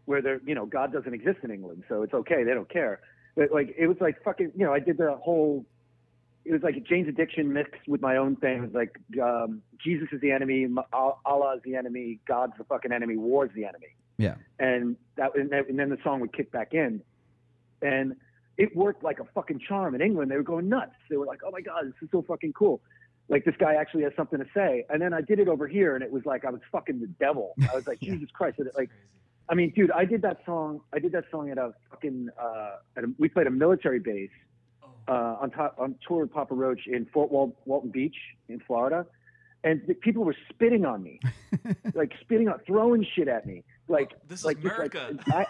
where 0.04 0.22
there 0.22 0.42
you 0.46 0.54
know 0.54 0.66
God 0.66 0.92
doesn't 0.92 1.14
exist 1.14 1.40
in 1.44 1.52
England, 1.52 1.84
so 1.88 2.02
it's 2.02 2.14
okay. 2.14 2.44
They 2.44 2.54
don't 2.54 2.68
care. 2.70 3.00
But 3.38 3.54
like 3.54 3.74
it 3.78 3.88
was 3.88 3.96
like 4.02 4.22
fucking 4.22 4.52
you 4.54 4.66
know 4.66 4.74
I 4.74 4.80
did 4.80 4.98
the 4.98 5.16
whole. 5.16 5.66
It 6.48 6.54
was 6.54 6.64
like 6.64 6.82
Jane's 6.86 7.10
Addiction 7.10 7.52
mixed 7.52 7.88
with 7.88 8.02
my 8.02 8.16
own 8.16 8.38
thing. 8.38 8.60
It 8.64 8.72
was 8.72 8.74
like 8.74 8.98
um, 9.22 9.62
Jesus 9.84 10.08
is 10.14 10.22
the 10.22 10.32
enemy, 10.32 10.66
Allah 10.94 11.56
is 11.58 11.62
the 11.64 11.76
enemy, 11.76 12.20
God's 12.26 12.54
the 12.58 12.64
fucking 12.64 12.92
enemy, 12.94 13.18
war's 13.18 13.52
the 13.54 13.66
enemy 13.66 13.96
Yeah. 14.18 14.36
and 14.60 14.96
that 15.18 15.36
and, 15.36 15.50
that, 15.52 15.68
and 15.68 15.78
then 15.78 15.90
the 15.90 15.98
song 16.04 16.22
would 16.22 16.32
kick 16.32 16.52
back 16.52 16.74
in, 16.74 17.02
and 17.82 18.16
it 18.58 18.76
worked 18.76 19.04
like 19.04 19.20
a 19.20 19.26
fucking 19.36 19.60
charm 19.68 19.94
in 19.94 20.02
England. 20.02 20.32
They 20.32 20.38
were 20.38 20.44
going 20.44 20.70
nuts. 20.70 20.94
They 21.10 21.18
were 21.18 21.26
like, 21.26 21.42
"Oh 21.46 21.52
my 21.52 21.62
god, 21.62 21.86
this 21.86 21.94
is 22.02 22.10
so 22.12 22.22
fucking 22.28 22.54
cool!" 22.54 22.82
Like 23.30 23.44
this 23.44 23.56
guy 23.60 23.76
actually 23.76 24.04
has 24.04 24.14
something 24.16 24.40
to 24.40 24.46
say. 24.56 24.86
And 24.90 25.02
then 25.02 25.14
I 25.14 25.20
did 25.22 25.40
it 25.40 25.50
over 25.50 25.68
here, 25.68 25.96
and 25.96 26.04
it 26.04 26.12
was 26.12 26.26
like 26.26 26.46
I 26.46 26.50
was 26.50 26.62
fucking 26.72 27.02
the 27.02 27.08
devil. 27.08 27.54
I 27.72 27.76
was 27.76 27.86
like, 27.88 28.00
Jesus 28.10 28.30
Christ! 28.34 28.58
And 28.60 28.68
it, 28.68 28.74
like, 28.76 28.90
I 29.50 29.54
mean, 29.54 29.72
dude, 29.76 29.92
I 29.92 30.06
did 30.06 30.22
that 30.22 30.40
song. 30.46 30.80
I 30.94 31.00
did 31.00 31.12
that 31.12 31.26
song 31.30 31.52
at 31.52 31.58
a 31.58 31.74
fucking. 31.92 32.30
Uh, 32.42 32.78
at 32.96 33.04
a, 33.04 33.08
we 33.20 33.28
played 33.28 33.48
a 33.48 33.52
military 33.52 34.00
base 34.00 34.32
uh, 35.08 35.38
on 35.42 35.52
top 35.52 35.76
on 35.80 35.96
tour 36.08 36.22
with 36.22 36.34
Papa 36.34 36.54
Roach 36.54 36.82
in 36.88 37.06
Fort 37.14 37.32
Wal- 37.32 37.56
Walton 37.66 37.90
Beach 37.92 38.16
in 38.50 38.60
Florida, 38.60 39.06
and 39.64 39.82
the 39.88 39.94
people 39.94 40.24
were 40.24 40.36
spitting 40.50 40.86
on 40.86 41.02
me, 41.04 41.20
like 41.94 42.14
spitting 42.22 42.48
on, 42.50 42.60
throwing 42.66 43.06
shit 43.16 43.28
at 43.28 43.46
me, 43.46 43.64
like 43.88 44.12
This 44.28 44.40
is 44.40 44.46
like 44.46 44.62
just 44.62 44.78
like 44.78 44.94
America. 44.96 45.18
I, 45.28 45.46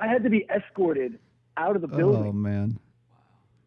I 0.00 0.06
had 0.08 0.22
to 0.24 0.30
be 0.30 0.46
escorted 0.54 1.18
out 1.56 1.76
of 1.76 1.82
the 1.82 1.88
building 1.88 2.26
Oh 2.28 2.32
man. 2.32 2.78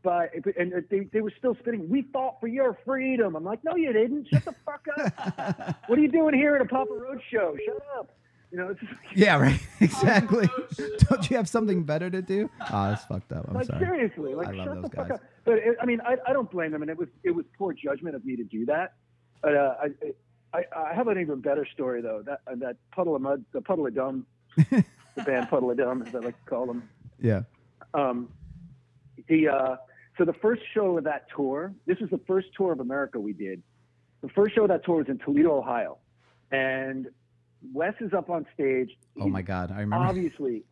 by 0.04 0.28
and 0.58 0.74
they, 0.90 1.02
they 1.14 1.22
were 1.22 1.34
still 1.38 1.56
spitting. 1.60 1.88
We 1.90 2.02
fought 2.14 2.40
for 2.40 2.48
your 2.48 2.78
freedom. 2.86 3.36
I'm 3.36 3.44
like, 3.44 3.64
no, 3.64 3.76
you 3.76 3.94
didn't. 3.94 4.28
Shut 4.30 4.44
the 4.46 4.56
fuck 4.66 4.86
up. 4.98 5.76
what 5.88 5.98
are 6.00 6.02
you 6.02 6.08
doing 6.12 6.34
here 6.36 6.56
at 6.56 6.62
a 6.62 6.66
Papa 6.66 6.92
Roach 6.94 7.22
show? 7.32 7.56
Shut 7.66 7.82
up. 7.98 8.12
You 8.56 8.62
know, 8.62 8.70
it's 8.70 8.80
just, 8.80 8.94
Yeah, 9.14 9.38
right. 9.38 9.60
Exactly. 9.82 10.48
Don't 11.10 11.30
you 11.30 11.36
have 11.36 11.50
something 11.50 11.84
better 11.84 12.10
to 12.10 12.22
do? 12.22 12.50
Oh, 12.72 12.88
that's 12.90 13.04
fucked 13.04 13.34
up. 13.34 13.46
I'm 13.50 13.54
like 13.54 13.66
sorry. 13.66 13.86
seriously, 13.86 14.34
like 14.34 14.48
I 14.48 14.52
love 14.52 14.66
shut 14.68 14.76
the 14.76 14.82
those 14.84 14.92
fuck 14.96 15.08
guys. 15.10 15.18
up. 15.18 15.24
But 15.44 15.54
it, 15.56 15.76
I 15.82 15.86
mean, 15.86 16.00
I, 16.06 16.16
I 16.26 16.32
don't 16.32 16.50
blame 16.50 16.72
them, 16.72 16.82
and 16.82 16.90
it 16.90 16.98
was 16.98 17.10
it 17.26 17.32
was 17.32 17.44
poor 17.58 17.74
judgment 17.74 18.16
of 18.16 18.24
me 18.24 18.38
to 18.38 18.46
do 18.46 18.66
that. 18.68 18.94
But 19.42 19.58
uh, 19.58 19.76
I, 19.84 20.58
I 20.58 20.64
I 20.90 20.94
have 20.94 21.10
an 21.10 21.20
even 21.20 21.42
better 21.42 21.66
story 21.74 22.02
though. 22.02 22.24
That 22.26 22.40
uh, 22.48 22.56
that 22.60 22.78
puddle 22.92 23.14
of 23.18 23.22
Mudd, 23.24 23.44
the 23.52 23.60
puddle 23.60 23.86
of 23.88 23.94
dumb, 23.94 24.26
the 24.56 24.86
band 25.26 25.50
puddle 25.50 25.70
of 25.70 25.78
dumb, 25.78 26.02
as 26.04 26.16
I 26.16 26.20
like 26.20 26.42
to 26.42 26.50
call 26.50 26.66
them. 26.66 26.88
Yeah. 27.20 27.42
um, 27.94 28.30
the 29.28 29.50
uh, 29.50 29.76
so 30.18 30.24
the 30.24 30.34
first 30.42 30.62
show 30.74 30.98
of 30.98 31.04
that 31.04 31.26
tour, 31.36 31.74
this 31.88 32.00
was 32.00 32.10
the 32.10 32.22
first 32.26 32.48
tour 32.56 32.72
of 32.72 32.80
America 32.80 33.20
we 33.20 33.34
did. 33.34 33.62
The 34.22 34.30
first 34.30 34.56
show 34.56 34.62
of 34.62 34.70
that 34.70 34.86
tour 34.86 35.00
was 35.00 35.10
in 35.10 35.18
Toledo, 35.20 35.58
Ohio, 35.58 35.98
and 36.52 37.08
Wes 37.74 37.94
is 38.00 38.14
up 38.14 38.30
on 38.30 38.46
stage. 38.54 38.92
Oh 39.20 39.28
my 39.28 39.42
God, 39.42 39.72
I 39.72 39.82
remember. 39.82 40.06
Obviously, 40.06 40.64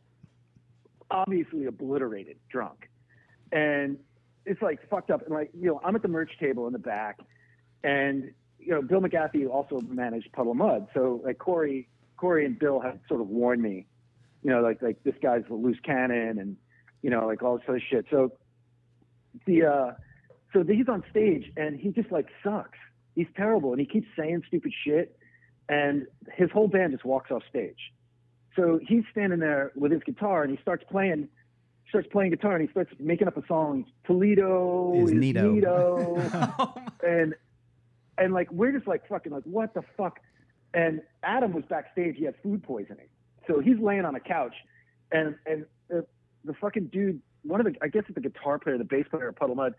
obviously 1.09 1.65
obliterated, 1.65 2.37
drunk, 2.49 2.89
and 3.51 3.97
it's 4.45 4.61
like 4.61 4.79
fucked 4.89 5.11
up. 5.11 5.21
And 5.23 5.33
like 5.33 5.51
you 5.53 5.67
know, 5.67 5.81
I'm 5.83 5.95
at 5.95 6.01
the 6.01 6.07
merch 6.07 6.31
table 6.39 6.67
in 6.67 6.73
the 6.73 6.79
back, 6.79 7.19
and 7.83 8.31
you 8.59 8.73
know, 8.73 8.81
Bill 8.81 9.01
McGathy 9.01 9.49
also 9.49 9.81
managed 9.81 10.31
Puddle 10.31 10.53
Mudd, 10.53 10.87
so 10.93 11.21
like 11.23 11.37
Corey, 11.37 11.89
Corey 12.17 12.45
and 12.45 12.57
Bill 12.57 12.79
had 12.79 12.99
sort 13.07 13.21
of 13.21 13.27
warned 13.27 13.61
me, 13.61 13.85
you 14.43 14.49
know, 14.49 14.61
like 14.61 14.81
like 14.81 15.03
this 15.03 15.15
guy's 15.21 15.43
a 15.49 15.53
loose 15.53 15.79
cannon 15.83 16.39
and 16.39 16.57
you 17.01 17.09
know, 17.09 17.27
like 17.27 17.43
all 17.43 17.57
this 17.57 17.65
other 17.67 17.81
shit. 17.91 18.05
So 18.09 18.33
the 19.45 19.65
uh 19.65 19.91
so 20.53 20.63
he's 20.63 20.87
on 20.87 21.03
stage 21.09 21.51
and 21.57 21.79
he 21.79 21.89
just 21.89 22.11
like 22.11 22.27
sucks. 22.43 22.77
He's 23.15 23.27
terrible 23.35 23.71
and 23.71 23.79
he 23.79 23.85
keeps 23.85 24.07
saying 24.17 24.43
stupid 24.47 24.71
shit 24.85 25.17
and 25.69 26.07
his 26.33 26.49
whole 26.51 26.67
band 26.67 26.91
just 26.91 27.05
walks 27.05 27.31
off 27.31 27.43
stage. 27.49 27.77
So 28.55 28.79
he's 28.87 29.03
standing 29.11 29.39
there 29.39 29.71
with 29.75 29.91
his 29.91 30.01
guitar 30.03 30.43
and 30.43 30.51
he 30.51 30.61
starts 30.61 30.83
playing 30.89 31.29
starts 31.89 32.07
playing 32.11 32.31
guitar 32.31 32.55
and 32.55 32.67
he 32.67 32.71
starts 32.71 32.91
making 32.99 33.27
up 33.27 33.37
a 33.37 33.45
song. 33.47 33.85
Toledo 34.05 34.93
Is 34.95 35.11
is 35.11 35.15
Nito. 35.15 35.53
Nito. 35.53 36.29
Oh 36.59 36.75
and 37.07 37.35
and 38.17 38.33
like 38.33 38.51
we're 38.51 38.71
just 38.71 38.87
like 38.87 39.07
fucking 39.07 39.31
like 39.31 39.43
what 39.43 39.73
the 39.73 39.83
fuck 39.97 40.19
and 40.73 41.01
adam 41.23 41.53
was 41.53 41.63
backstage 41.65 42.15
he 42.17 42.25
had 42.25 42.35
food 42.41 42.63
poisoning 42.63 43.07
so 43.47 43.59
he's 43.59 43.77
laying 43.79 44.05
on 44.05 44.15
a 44.15 44.19
couch 44.19 44.55
and 45.11 45.35
and 45.45 45.65
the, 45.89 46.05
the 46.45 46.53
fucking 46.53 46.87
dude 46.87 47.19
one 47.43 47.59
of 47.59 47.65
the 47.65 47.75
i 47.81 47.87
guess 47.87 48.03
it's 48.07 48.15
the 48.15 48.21
guitar 48.21 48.59
player 48.59 48.77
the 48.77 48.83
bass 48.83 49.05
player 49.09 49.27
of 49.27 49.35
puddle 49.35 49.55
Mudd 49.55 49.73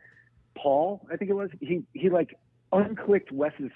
Paul, 0.56 1.06
I 1.12 1.16
think 1.16 1.30
it 1.30 1.34
was. 1.34 1.50
He 1.60 1.82
he 1.92 2.10
like 2.10 2.38
unclicked 2.72 3.32
Wes's 3.32 3.70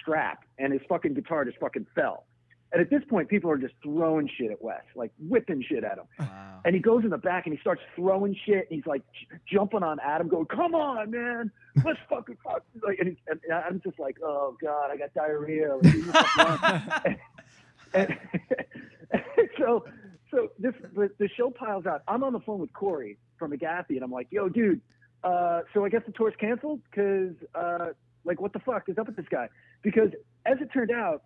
strap, 0.00 0.44
and 0.58 0.72
his 0.72 0.82
fucking 0.88 1.14
guitar 1.14 1.44
just 1.44 1.58
fucking 1.58 1.86
fell. 1.94 2.26
And 2.72 2.80
at 2.80 2.90
this 2.90 3.02
point, 3.08 3.28
people 3.28 3.50
are 3.50 3.56
just 3.56 3.74
throwing 3.84 4.28
shit 4.36 4.50
at 4.50 4.60
Wes, 4.60 4.82
like 4.96 5.12
whipping 5.20 5.62
shit 5.62 5.84
at 5.84 5.96
him. 5.96 6.06
Wow. 6.18 6.60
And 6.64 6.74
he 6.74 6.80
goes 6.80 7.04
in 7.04 7.10
the 7.10 7.18
back 7.18 7.46
and 7.46 7.54
he 7.54 7.60
starts 7.60 7.82
throwing 7.94 8.36
shit. 8.44 8.66
And 8.68 8.78
he's 8.78 8.86
like 8.86 9.02
j- 9.12 9.36
jumping 9.52 9.84
on 9.84 10.00
Adam, 10.00 10.26
going, 10.26 10.46
"Come 10.46 10.74
on, 10.74 11.12
man, 11.12 11.52
let's 11.84 12.00
fucking 12.10 12.36
fuck!" 12.42 12.64
Like, 12.82 12.98
and, 12.98 13.16
and 13.28 13.40
I'm 13.52 13.80
just 13.84 13.98
like, 14.00 14.16
"Oh 14.24 14.56
God, 14.60 14.90
I 14.90 14.96
got 14.96 15.14
diarrhea." 15.14 15.76
Like, 15.76 15.84
leave 15.84 15.94
me 15.94 16.00
the 16.00 16.12
fuck 16.12 16.36
alone. 16.36 17.16
and, 17.94 18.18
so, 19.56 19.84
so 20.32 20.48
this 20.58 20.74
the, 20.96 21.10
the 21.18 21.28
show 21.36 21.50
piles 21.50 21.86
out. 21.86 22.02
I'm 22.08 22.24
on 22.24 22.32
the 22.32 22.40
phone 22.40 22.58
with 22.58 22.72
Corey 22.72 23.18
from 23.38 23.52
McGathy, 23.52 23.90
and 23.90 24.02
I'm 24.02 24.10
like, 24.10 24.26
"Yo, 24.32 24.48
dude, 24.48 24.80
uh, 25.24 25.62
so 25.72 25.84
I 25.84 25.88
guess 25.88 26.02
the 26.06 26.12
tour's 26.12 26.34
canceled 26.38 26.80
because, 26.90 27.34
uh, 27.54 27.88
like, 28.24 28.40
what 28.40 28.52
the 28.52 28.58
fuck 28.60 28.88
is 28.88 28.98
up 28.98 29.06
with 29.06 29.16
this 29.16 29.28
guy?" 29.30 29.48
Because 29.82 30.10
as 30.46 30.58
it 30.60 30.70
turned 30.72 30.90
out, 30.90 31.22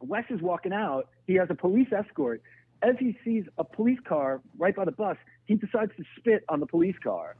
Wes 0.00 0.24
is 0.30 0.40
walking 0.40 0.72
out. 0.72 1.08
He 1.26 1.34
has 1.34 1.48
a 1.50 1.54
police 1.54 1.88
escort. 1.92 2.42
As 2.82 2.94
he 2.98 3.16
sees 3.24 3.44
a 3.56 3.64
police 3.64 3.98
car 4.06 4.42
right 4.58 4.76
by 4.76 4.84
the 4.84 4.92
bus, 4.92 5.16
he 5.46 5.54
decides 5.54 5.92
to 5.96 6.04
spit 6.18 6.44
on 6.48 6.60
the 6.60 6.66
police 6.66 6.96
car. 7.02 7.36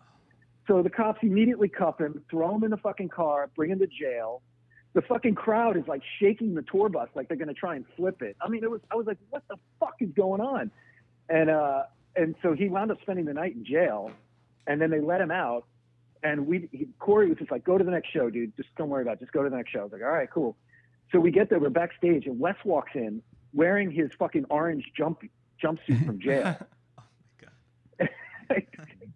So 0.67 0.83
the 0.83 0.91
cops 0.91 1.21
immediately 1.23 1.69
cuff 1.69 2.01
him, 2.01 2.23
throw 2.31 2.55
him 2.55 2.65
in 2.65 2.71
the 2.71 2.77
fucking 2.77 3.11
car, 3.11 3.51
bring 3.55 3.71
him 3.71 3.79
to 3.79 3.87
jail. 3.87 4.43
The 4.95 5.03
fucking 5.03 5.35
crowd 5.35 5.77
is 5.77 5.85
like 5.87 6.03
shaking 6.19 6.55
the 6.55 6.63
tour 6.63 6.89
bus 6.89 7.09
like 7.15 7.29
they're 7.29 7.37
gonna 7.37 7.53
try 7.53 7.77
and 7.77 7.85
flip 7.97 8.23
it. 8.23 8.37
I 8.41 8.49
mean, 8.49 8.65
it 8.65 8.71
was 8.71 8.81
I 8.91 8.97
was 8.97 9.07
like, 9.07 9.19
what 9.31 9.43
the 9.49 9.57
fuck 9.79 9.97
is 10.01 10.09
going 10.17 10.41
on? 10.41 10.71
And 11.29 11.51
uh, 11.51 11.83
and 12.17 12.35
so 12.43 12.55
he 12.55 12.69
wound 12.69 12.91
up 12.91 12.99
spending 13.03 13.27
the 13.27 13.35
night 13.35 13.55
in 13.55 13.65
jail, 13.65 14.11
and 14.67 14.81
then 14.81 14.91
they 14.91 15.01
let 15.01 15.21
him 15.21 15.31
out. 15.31 15.67
And 16.23 16.47
we 16.47 16.69
he, 16.73 16.89
Corey 16.99 17.29
was 17.29 17.39
just 17.39 17.51
like, 17.51 17.65
go 17.65 17.79
to 17.79 17.85
the 17.85 17.91
next 17.91 18.11
show, 18.13 18.31
dude. 18.31 18.57
Just 18.57 18.69
don't 18.77 18.89
worry 18.89 19.03
about 19.03 19.15
it. 19.15 19.21
Just 19.21 19.33
go 19.33 19.43
to 19.43 19.51
the 19.51 19.57
next 19.57 19.71
show. 19.71 19.81
I 19.81 19.83
was 19.85 19.93
like, 19.93 20.03
all 20.03 20.09
right, 20.09 20.31
cool. 20.31 20.57
So 21.13 21.21
we 21.21 21.31
get 21.31 21.51
there, 21.51 21.61
we're 21.61 21.71
backstage, 21.71 22.27
and 22.27 22.39
Wes 22.41 22.57
walks 22.65 22.93
in 22.95 23.23
wearing 23.53 23.91
his 23.91 24.11
fucking 24.19 24.47
orange 24.51 24.85
jump 24.97 25.23
jumpsuit 25.63 26.05
from 26.05 26.21
jail. 26.21 26.57
oh 26.99 27.03
my 28.51 28.57
god. 28.57 28.63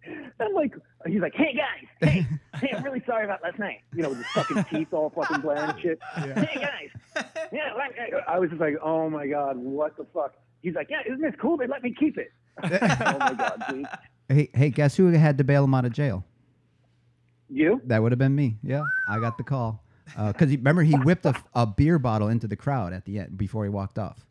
I'm 0.39 0.53
like, 0.53 0.73
he's 1.05 1.21
like, 1.21 1.35
hey 1.35 1.53
guys, 1.55 1.85
hey, 1.99 2.25
hey, 2.55 2.73
I'm 2.75 2.83
really 2.83 3.03
sorry 3.05 3.25
about 3.25 3.43
last 3.43 3.59
night. 3.59 3.81
You 3.93 4.03
know, 4.03 4.09
with 4.09 4.17
his 4.17 4.27
fucking 4.27 4.63
teeth 4.65 4.87
all 4.91 5.11
fucking 5.11 5.41
blaring 5.41 5.69
and 5.69 5.79
shit. 5.79 5.99
Hey 6.15 6.59
guys, 6.59 7.25
yeah. 7.51 7.73
Like, 7.73 7.95
I 8.27 8.39
was 8.39 8.49
just 8.49 8.61
like, 8.61 8.75
oh 8.81 9.09
my 9.09 9.27
god, 9.27 9.57
what 9.57 9.95
the 9.97 10.05
fuck? 10.13 10.33
He's 10.61 10.75
like, 10.75 10.87
yeah, 10.89 11.01
isn't 11.05 11.21
this 11.21 11.35
cool? 11.39 11.57
They 11.57 11.67
let 11.67 11.83
me 11.83 11.93
keep 11.97 12.17
it. 12.17 12.31
oh 12.63 13.17
my 13.19 13.33
god, 13.33 13.63
dude. 13.69 13.85
Hey, 14.27 14.49
hey, 14.53 14.69
guess 14.69 14.95
who 14.95 15.11
had 15.11 15.37
to 15.37 15.43
bail 15.43 15.65
him 15.65 15.73
out 15.73 15.85
of 15.85 15.91
jail? 15.91 16.25
You? 17.51 17.81
That 17.85 18.01
would 18.01 18.11
have 18.11 18.19
been 18.19 18.35
me. 18.35 18.57
Yeah, 18.63 18.83
I 19.07 19.19
got 19.19 19.37
the 19.37 19.43
call. 19.43 19.83
Because 20.05 20.51
remember, 20.51 20.83
he 20.83 20.95
whipped 20.95 21.25
a, 21.25 21.33
a 21.53 21.65
beer 21.65 21.99
bottle 21.99 22.27
into 22.27 22.47
the 22.47 22.55
crowd 22.55 22.93
at 22.93 23.05
the 23.05 23.19
end 23.19 23.37
before 23.37 23.63
he 23.63 23.69
walked 23.69 23.99
off. 23.99 24.25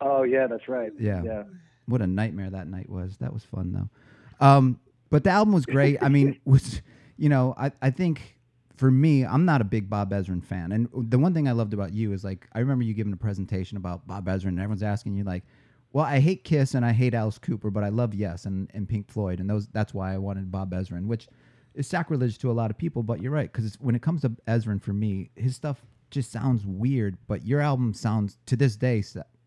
Oh 0.00 0.22
yeah, 0.22 0.46
that's 0.46 0.68
right. 0.68 0.92
Yeah. 0.98 1.22
Yeah. 1.22 1.42
What 1.86 2.02
a 2.02 2.06
nightmare 2.06 2.50
that 2.50 2.66
night 2.66 2.88
was. 2.88 3.16
That 3.18 3.32
was 3.32 3.44
fun 3.44 3.72
though. 3.72 4.46
Um, 4.46 4.80
but 5.10 5.24
the 5.24 5.30
album 5.30 5.54
was 5.54 5.64
great. 5.66 6.02
I 6.02 6.08
mean, 6.08 6.38
was 6.44 6.82
you 7.16 7.28
know, 7.28 7.54
I, 7.56 7.72
I 7.80 7.90
think 7.90 8.36
for 8.76 8.90
me, 8.90 9.24
I'm 9.24 9.44
not 9.44 9.60
a 9.60 9.64
big 9.64 9.88
Bob 9.88 10.10
Ezrin 10.10 10.44
fan. 10.44 10.72
And 10.72 10.88
the 10.92 11.18
one 11.18 11.32
thing 11.32 11.48
I 11.48 11.52
loved 11.52 11.72
about 11.72 11.92
you 11.92 12.12
is 12.12 12.24
like 12.24 12.46
I 12.52 12.58
remember 12.58 12.84
you 12.84 12.94
giving 12.94 13.12
a 13.12 13.18
presentation 13.18 13.76
about 13.76 14.06
Bob 14.06 14.26
Ezrin 14.26 14.48
and 14.48 14.60
everyone's 14.60 14.82
asking 14.82 15.16
you 15.16 15.24
like, 15.24 15.44
Well, 15.92 16.04
I 16.04 16.18
hate 16.20 16.44
Kiss 16.44 16.74
and 16.74 16.84
I 16.84 16.92
hate 16.92 17.14
Alice 17.14 17.38
Cooper, 17.38 17.70
but 17.70 17.84
I 17.84 17.88
love 17.88 18.14
Yes 18.14 18.44
and, 18.44 18.70
and 18.74 18.88
Pink 18.88 19.08
Floyd 19.08 19.40
and 19.40 19.48
those 19.48 19.68
that's 19.68 19.94
why 19.94 20.12
I 20.12 20.18
wanted 20.18 20.50
Bob 20.50 20.72
Ezrin, 20.72 21.06
which 21.06 21.28
is 21.76 21.86
sacrilege 21.86 22.38
to 22.38 22.50
a 22.50 22.52
lot 22.52 22.70
of 22.70 22.78
people, 22.78 23.02
but 23.02 23.20
you're 23.22 23.32
right, 23.32 23.52
because 23.52 23.76
when 23.80 23.94
it 23.94 24.02
comes 24.02 24.22
to 24.22 24.30
Ezrin 24.48 24.80
for 24.82 24.92
me, 24.92 25.30
his 25.36 25.54
stuff 25.54 25.84
just 26.10 26.32
sounds 26.32 26.64
weird, 26.66 27.16
but 27.28 27.44
your 27.44 27.60
album 27.60 27.92
sounds 27.92 28.38
to 28.46 28.56
this 28.56 28.76
day 28.76 29.02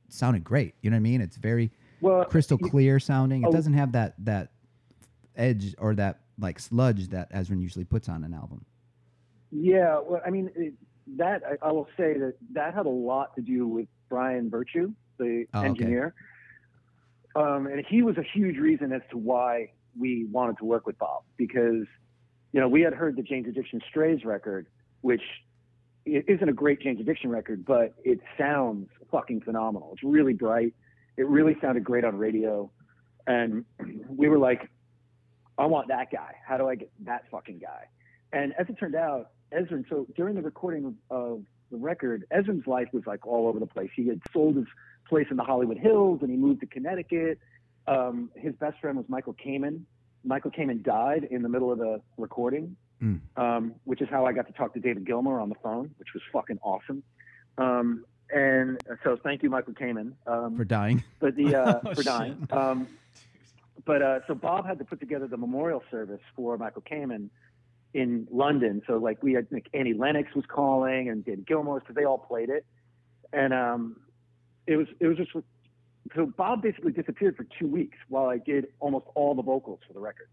sounded 0.08 0.44
great. 0.44 0.76
You 0.82 0.90
know 0.90 0.96
what 0.96 1.00
I 1.00 1.02
mean? 1.02 1.22
It's 1.22 1.38
very 1.38 1.72
Well, 2.02 2.26
crystal 2.26 2.58
clear 2.58 3.00
sounding. 3.00 3.44
It 3.44 3.48
oh. 3.48 3.52
doesn't 3.52 3.74
have 3.74 3.92
that 3.94 4.14
that 4.26 4.52
edge 5.36 5.76
or 5.78 5.96
that 5.96 6.20
like 6.38 6.60
sludge 6.60 7.10
that 7.10 7.32
Ezrin 7.34 7.62
usually 7.62 7.86
puts 7.86 8.08
on 8.10 8.24
an 8.24 8.34
album. 8.34 8.66
Yeah, 9.52 10.00
well, 10.06 10.22
I 10.26 10.30
mean, 10.30 10.52
it, 10.56 10.74
that 11.18 11.42
I, 11.44 11.68
I 11.68 11.72
will 11.72 11.88
say 11.98 12.14
that 12.18 12.36
that 12.54 12.74
had 12.76 12.86
a 12.86 12.90
lot 12.90 13.36
to 13.36 13.42
do 13.42 13.68
with 13.68 13.88
Brian 14.10 14.50
Virtue, 14.50 14.94
the 15.18 15.46
Oh, 15.54 15.60
okay. 15.60 15.68
engineer, 15.68 16.14
um, 17.36 17.66
and 17.68 17.84
he 17.88 18.04
was 18.04 18.18
a 18.18 18.24
huge 18.24 18.58
reason 18.58 18.92
as 18.92 19.02
to 19.12 19.18
why 19.18 19.72
we 19.98 20.26
wanted 20.32 20.58
to 20.60 20.66
work 20.66 20.86
with 20.86 20.98
Bob 21.00 21.24
because, 21.38 21.86
you 22.52 22.60
know, 22.60 22.68
we 22.68 22.82
had 22.82 22.94
heard 22.94 23.16
the 23.16 23.22
Jane's 23.22 23.48
Addiction 23.48 23.82
Strays 23.90 24.26
record, 24.26 24.68
which 25.02 25.22
isn't 26.06 26.50
a 26.50 26.54
great 26.54 26.82
Jane's 26.82 27.00
Addiction 27.00 27.30
record, 27.30 27.66
but 27.66 27.94
it 28.04 28.20
sounds 28.38 28.90
fucking 29.12 29.42
phenomenal. 29.42 29.92
It's 29.94 30.04
really 30.04 30.34
bright. 30.34 30.74
It 31.18 31.28
really 31.28 31.56
sounded 31.62 31.84
great 31.84 32.06
on 32.06 32.18
radio, 32.18 32.72
and 33.28 33.66
we 34.08 34.28
were 34.30 34.40
like, 34.40 34.70
I 35.58 35.66
want 35.66 35.90
that 35.90 36.12
guy. 36.12 36.36
How 36.48 36.58
do 36.58 36.70
I 36.70 36.76
get 36.76 36.90
that 37.06 37.26
fucking 37.30 37.60
guy? 37.60 37.86
And 38.32 38.54
as 38.58 38.68
it 38.70 38.78
turned 38.80 38.96
out, 38.96 39.32
Ezrin, 39.52 39.84
so 39.90 40.08
during 40.16 40.36
the 40.36 40.42
recording 40.42 40.96
of, 41.10 41.42
the 41.72 41.78
record, 41.78 42.26
Ezrin's 42.34 42.66
life 42.66 42.88
was 42.94 43.04
like 43.06 43.28
all 43.28 43.48
over 43.48 43.60
the 43.60 43.68
place. 43.68 43.92
He 43.96 44.08
had 44.08 44.20
sold 44.34 44.56
his 44.56 44.66
place 45.08 45.28
in 45.30 45.38
the 45.38 45.44
Hollywood 45.44 45.78
Hills 45.78 46.20
and 46.24 46.32
he 46.32 46.36
moved 46.36 46.62
to 46.62 46.66
Connecticut. 46.66 47.38
Um, 47.88 48.32
his 48.36 48.56
best 48.56 48.80
friend 48.80 48.98
was 48.98 49.06
Michael 49.08 49.36
Kamen. 49.36 49.82
Michael 50.24 50.52
Kamen 50.52 50.84
died 50.84 51.26
in 51.30 51.42
the 51.42 51.50
middle 51.50 51.72
of 51.72 51.78
the 51.80 52.02
recording, 52.18 52.76
Mm. 53.02 53.22
um, 53.38 53.76
which 53.86 54.02
is 54.02 54.10
how 54.10 54.26
I 54.26 54.34
got 54.34 54.46
to 54.48 54.54
talk 54.54 54.74
to 54.74 54.80
David 54.82 55.06
Gilmour 55.06 55.40
on 55.40 55.48
the 55.48 55.56
phone, 55.64 55.90
which 56.00 56.10
was 56.14 56.22
fucking 56.34 56.60
awesome. 56.62 57.02
Um, 57.58 58.04
and 58.30 58.78
so 59.06 59.16
thank 59.24 59.42
you, 59.42 59.50
Michael 59.50 59.74
Kamen. 59.74 60.12
Um, 60.28 60.58
For 60.58 60.66
dying. 60.66 61.02
but 61.20 61.36
the 61.38 61.56
uh, 61.56 61.80
Oh, 61.86 61.94
for 61.94 62.04
dying. 62.04 62.46
Um, 62.52 62.88
but 63.86 64.02
uh, 64.02 64.20
so 64.28 64.36
Bob 64.36 64.66
had 64.68 64.78
to 64.80 64.84
put 64.86 65.00
together 65.00 65.28
the 65.28 65.38
memorial 65.38 65.82
service 65.90 66.20
for 66.36 66.58
Michael 66.58 66.82
Kamen 66.82 67.30
in 67.94 68.28
London. 68.30 68.82
So 68.86 68.98
like 68.98 69.24
we 69.24 69.32
had 69.34 69.48
like, 69.50 69.68
Annie 69.74 69.94
Lennox 69.94 70.36
was 70.36 70.46
calling 70.48 71.08
and 71.10 71.24
David 71.24 71.48
Gilmour 71.48 71.80
because 71.80 71.96
they 71.96 72.04
all 72.04 72.18
played 72.20 72.50
it, 72.50 72.66
and 73.32 73.54
um, 73.54 73.96
it 74.68 74.76
was 74.76 74.88
it 75.00 75.08
was 75.08 75.16
just 75.18 75.32
so 76.16 76.26
Bob 76.26 76.62
basically 76.62 76.92
disappeared 76.92 77.36
for 77.36 77.46
two 77.60 77.68
weeks 77.68 77.98
while 78.08 78.28
I 78.28 78.38
did 78.38 78.68
almost 78.80 79.06
all 79.16 79.36
the 79.36 79.44
vocals 79.44 79.80
for 79.88 79.94
the 79.94 80.00
record. 80.00 80.30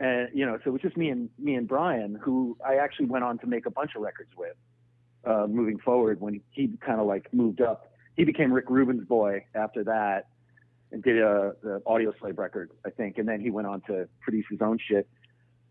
And 0.00 0.28
you 0.34 0.44
know, 0.44 0.58
so 0.64 0.70
it 0.70 0.72
was 0.72 0.82
just 0.82 0.96
me 0.96 1.10
and 1.10 1.30
me 1.38 1.54
and 1.54 1.68
Brian, 1.68 2.18
who 2.20 2.56
I 2.66 2.76
actually 2.76 3.06
went 3.06 3.24
on 3.24 3.38
to 3.38 3.46
make 3.46 3.66
a 3.66 3.70
bunch 3.70 3.92
of 3.94 4.02
records 4.02 4.30
with, 4.36 4.56
uh, 5.24 5.46
moving 5.48 5.78
forward. 5.78 6.20
When 6.20 6.40
he 6.50 6.70
kind 6.84 7.00
of 7.00 7.06
like 7.06 7.32
moved 7.32 7.60
up, 7.60 7.92
he 8.16 8.24
became 8.24 8.52
Rick 8.52 8.68
Rubin's 8.68 9.06
boy 9.06 9.44
after 9.54 9.84
that, 9.84 10.28
and 10.90 11.02
did 11.02 11.18
a 11.18 11.54
the 11.62 11.80
Audioslave 11.86 12.36
record, 12.36 12.70
I 12.84 12.90
think, 12.90 13.18
and 13.18 13.28
then 13.28 13.40
he 13.40 13.50
went 13.50 13.68
on 13.68 13.80
to 13.82 14.08
produce 14.20 14.46
his 14.50 14.60
own 14.60 14.78
shit. 14.88 15.08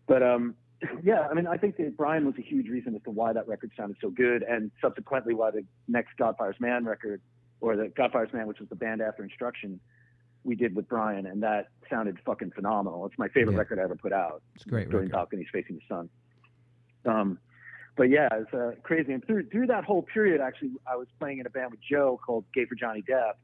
But 0.06 0.22
um, 0.22 0.54
yeah, 1.02 1.28
I 1.30 1.34
mean, 1.34 1.46
I 1.46 1.56
think 1.56 1.76
that 1.76 1.96
Brian 1.96 2.24
was 2.24 2.34
a 2.38 2.42
huge 2.42 2.68
reason 2.68 2.94
as 2.94 3.02
to 3.02 3.10
why 3.10 3.32
that 3.32 3.46
record 3.46 3.72
sounded 3.76 3.98
so 4.00 4.10
good, 4.10 4.42
and 4.42 4.70
subsequently 4.80 5.34
why 5.34 5.50
the 5.50 5.64
next 5.88 6.16
Godfire's 6.16 6.58
Man 6.60 6.84
record, 6.84 7.20
or 7.62 7.76
the 7.76 7.88
Godfire's 7.88 8.32
Man, 8.32 8.46
which 8.46 8.58
was 8.58 8.68
the 8.68 8.76
band 8.76 9.00
after 9.00 9.22
Instruction, 9.22 9.80
we 10.44 10.56
did 10.56 10.74
with 10.74 10.88
Brian, 10.88 11.26
and 11.26 11.42
that 11.44 11.68
sounded 11.88 12.18
fucking 12.26 12.50
phenomenal. 12.50 13.06
It's 13.06 13.16
my 13.16 13.28
favorite 13.28 13.52
Yeah. 13.52 13.60
record 13.60 13.78
I 13.78 13.82
ever 13.84 13.94
put 13.94 14.12
out. 14.12 14.42
It's 14.56 14.64
great 14.64 14.90
during 14.90 15.06
record. 15.06 15.12
Balconies 15.12 15.46
Facing 15.52 15.76
the 15.76 15.82
Sun. 15.88 16.08
Um, 17.04 17.38
but 17.96 18.10
yeah, 18.10 18.28
it's 18.32 18.52
uh, 18.52 18.72
crazy. 18.82 19.12
And 19.12 19.24
through 19.24 19.48
through 19.50 19.68
that 19.68 19.84
whole 19.84 20.02
period, 20.02 20.40
actually, 20.40 20.72
I 20.86 20.96
was 20.96 21.06
playing 21.20 21.38
in 21.38 21.46
a 21.46 21.50
band 21.50 21.70
with 21.70 21.80
Joe 21.80 22.18
called 22.24 22.44
Gay 22.52 22.64
for 22.64 22.74
Johnny 22.74 23.02
Depp, 23.02 23.34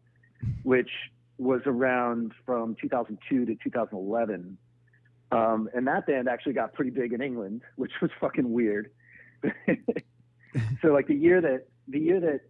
which 0.65 0.91
was 1.39 1.61
around 1.67 2.33
from 2.45 2.75
2002 2.81 3.47
to 3.47 3.55
2011. 3.63 4.59
Um, 5.31 5.69
and 5.75 5.87
that 5.87 6.07
band 6.07 6.29
actually 6.29 6.55
got 6.55 6.73
pretty 6.73 6.91
big 6.91 7.13
in 7.13 7.21
England, 7.23 7.63
which 7.77 7.93
was 8.03 8.11
fucking 8.21 8.51
weird. 8.51 8.91
so 10.83 10.89
like 10.89 11.07
the 11.07 11.15
year 11.15 11.41
that 11.41 11.69
the 11.87 12.01
year 12.01 12.19
that 12.21 12.41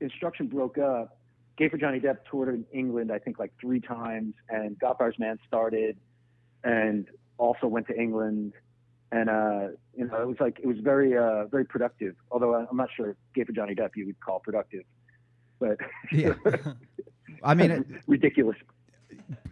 Instruction 0.00 0.46
broke 0.46 0.78
up, 0.78 1.18
Gay 1.56 1.68
for 1.68 1.76
Johnny 1.76 1.98
Depp 2.00 2.18
toured 2.30 2.48
in 2.54 2.64
England, 2.72 3.10
I 3.12 3.18
think 3.18 3.38
like 3.38 3.52
three 3.60 3.80
times, 3.80 4.34
and 4.48 4.78
Godfire's 4.78 5.18
Man 5.18 5.38
started, 5.46 5.96
and 6.64 7.06
also 7.36 7.66
went 7.66 7.86
to 7.88 7.98
England, 8.00 8.52
and 9.10 9.28
uh, 9.28 9.68
you 9.96 10.06
know 10.06 10.22
it 10.22 10.28
was 10.28 10.36
like 10.40 10.58
it 10.60 10.66
was 10.66 10.78
very 10.78 11.16
uh, 11.16 11.46
very 11.46 11.64
productive. 11.64 12.14
Although 12.30 12.54
I'm 12.54 12.76
not 12.76 12.90
sure 12.96 13.16
Gay 13.34 13.44
for 13.44 13.52
Johnny 13.52 13.74
Depp 13.74 13.90
you 13.96 14.06
would 14.06 14.20
call 14.20 14.38
productive, 14.40 14.84
but 15.58 15.78
Yeah. 16.12 16.34
I 17.42 17.54
mean, 17.54 17.70
it, 17.70 17.86
ridiculous. 18.06 18.56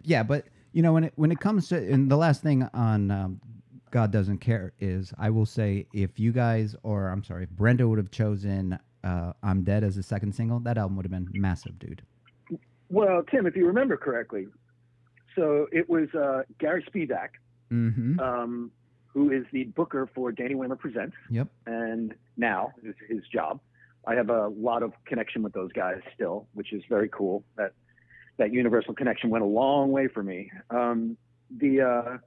yeah, 0.03 0.23
but 0.23 0.45
you 0.73 0.81
know 0.81 0.93
when 0.93 1.05
it 1.05 1.13
when 1.15 1.31
it 1.31 1.39
comes 1.39 1.69
to 1.69 1.77
and 1.77 2.09
the 2.09 2.17
last 2.17 2.41
thing 2.41 2.63
on 2.73 3.11
um, 3.11 3.41
God 3.91 4.11
doesn't 4.11 4.39
care 4.39 4.73
is 4.79 5.13
I 5.17 5.29
will 5.29 5.45
say 5.45 5.87
if 5.93 6.19
you 6.19 6.31
guys 6.31 6.75
or 6.83 7.07
I'm 7.07 7.23
sorry 7.23 7.43
if 7.43 7.49
Brenda 7.49 7.87
would 7.87 7.97
have 7.97 8.11
chosen 8.11 8.77
uh, 9.07 9.33
I'm 9.43 9.63
Dead 9.63 9.83
as 9.83 9.95
the 9.95 10.03
second 10.03 10.33
single 10.33 10.59
that 10.61 10.77
album 10.77 10.95
would 10.97 11.05
have 11.05 11.11
been 11.11 11.29
massive, 11.33 11.79
dude. 11.79 12.01
Well, 12.89 13.23
Tim, 13.31 13.45
if 13.45 13.55
you 13.55 13.65
remember 13.67 13.97
correctly, 13.97 14.47
so 15.35 15.67
it 15.71 15.89
was 15.89 16.07
uh, 16.13 16.43
Gary 16.59 16.83
Spivak 16.89 17.29
Mm-hmm. 17.71 18.17
um, 18.21 18.71
who 19.13 19.29
is 19.31 19.43
the 19.51 19.65
booker 19.65 20.09
for 20.15 20.31
Danny 20.31 20.55
Wimmer 20.55 20.79
Presents, 20.79 21.15
Yep. 21.29 21.47
and 21.65 22.13
now 22.37 22.71
is 22.83 22.95
his 23.09 23.23
job. 23.33 23.59
I 24.05 24.15
have 24.15 24.29
a 24.29 24.47
lot 24.47 24.83
of 24.83 24.93
connection 25.05 25.43
with 25.43 25.51
those 25.51 25.71
guys 25.73 25.99
still, 26.15 26.47
which 26.53 26.71
is 26.71 26.81
very 26.87 27.09
cool. 27.09 27.43
That 27.57 27.73
that 28.37 28.53
universal 28.53 28.93
connection 28.93 29.29
went 29.29 29.43
a 29.43 29.47
long 29.47 29.91
way 29.91 30.07
for 30.07 30.23
me. 30.23 30.49
Um, 30.69 31.17
the 31.49 31.81
uh, 31.81 32.17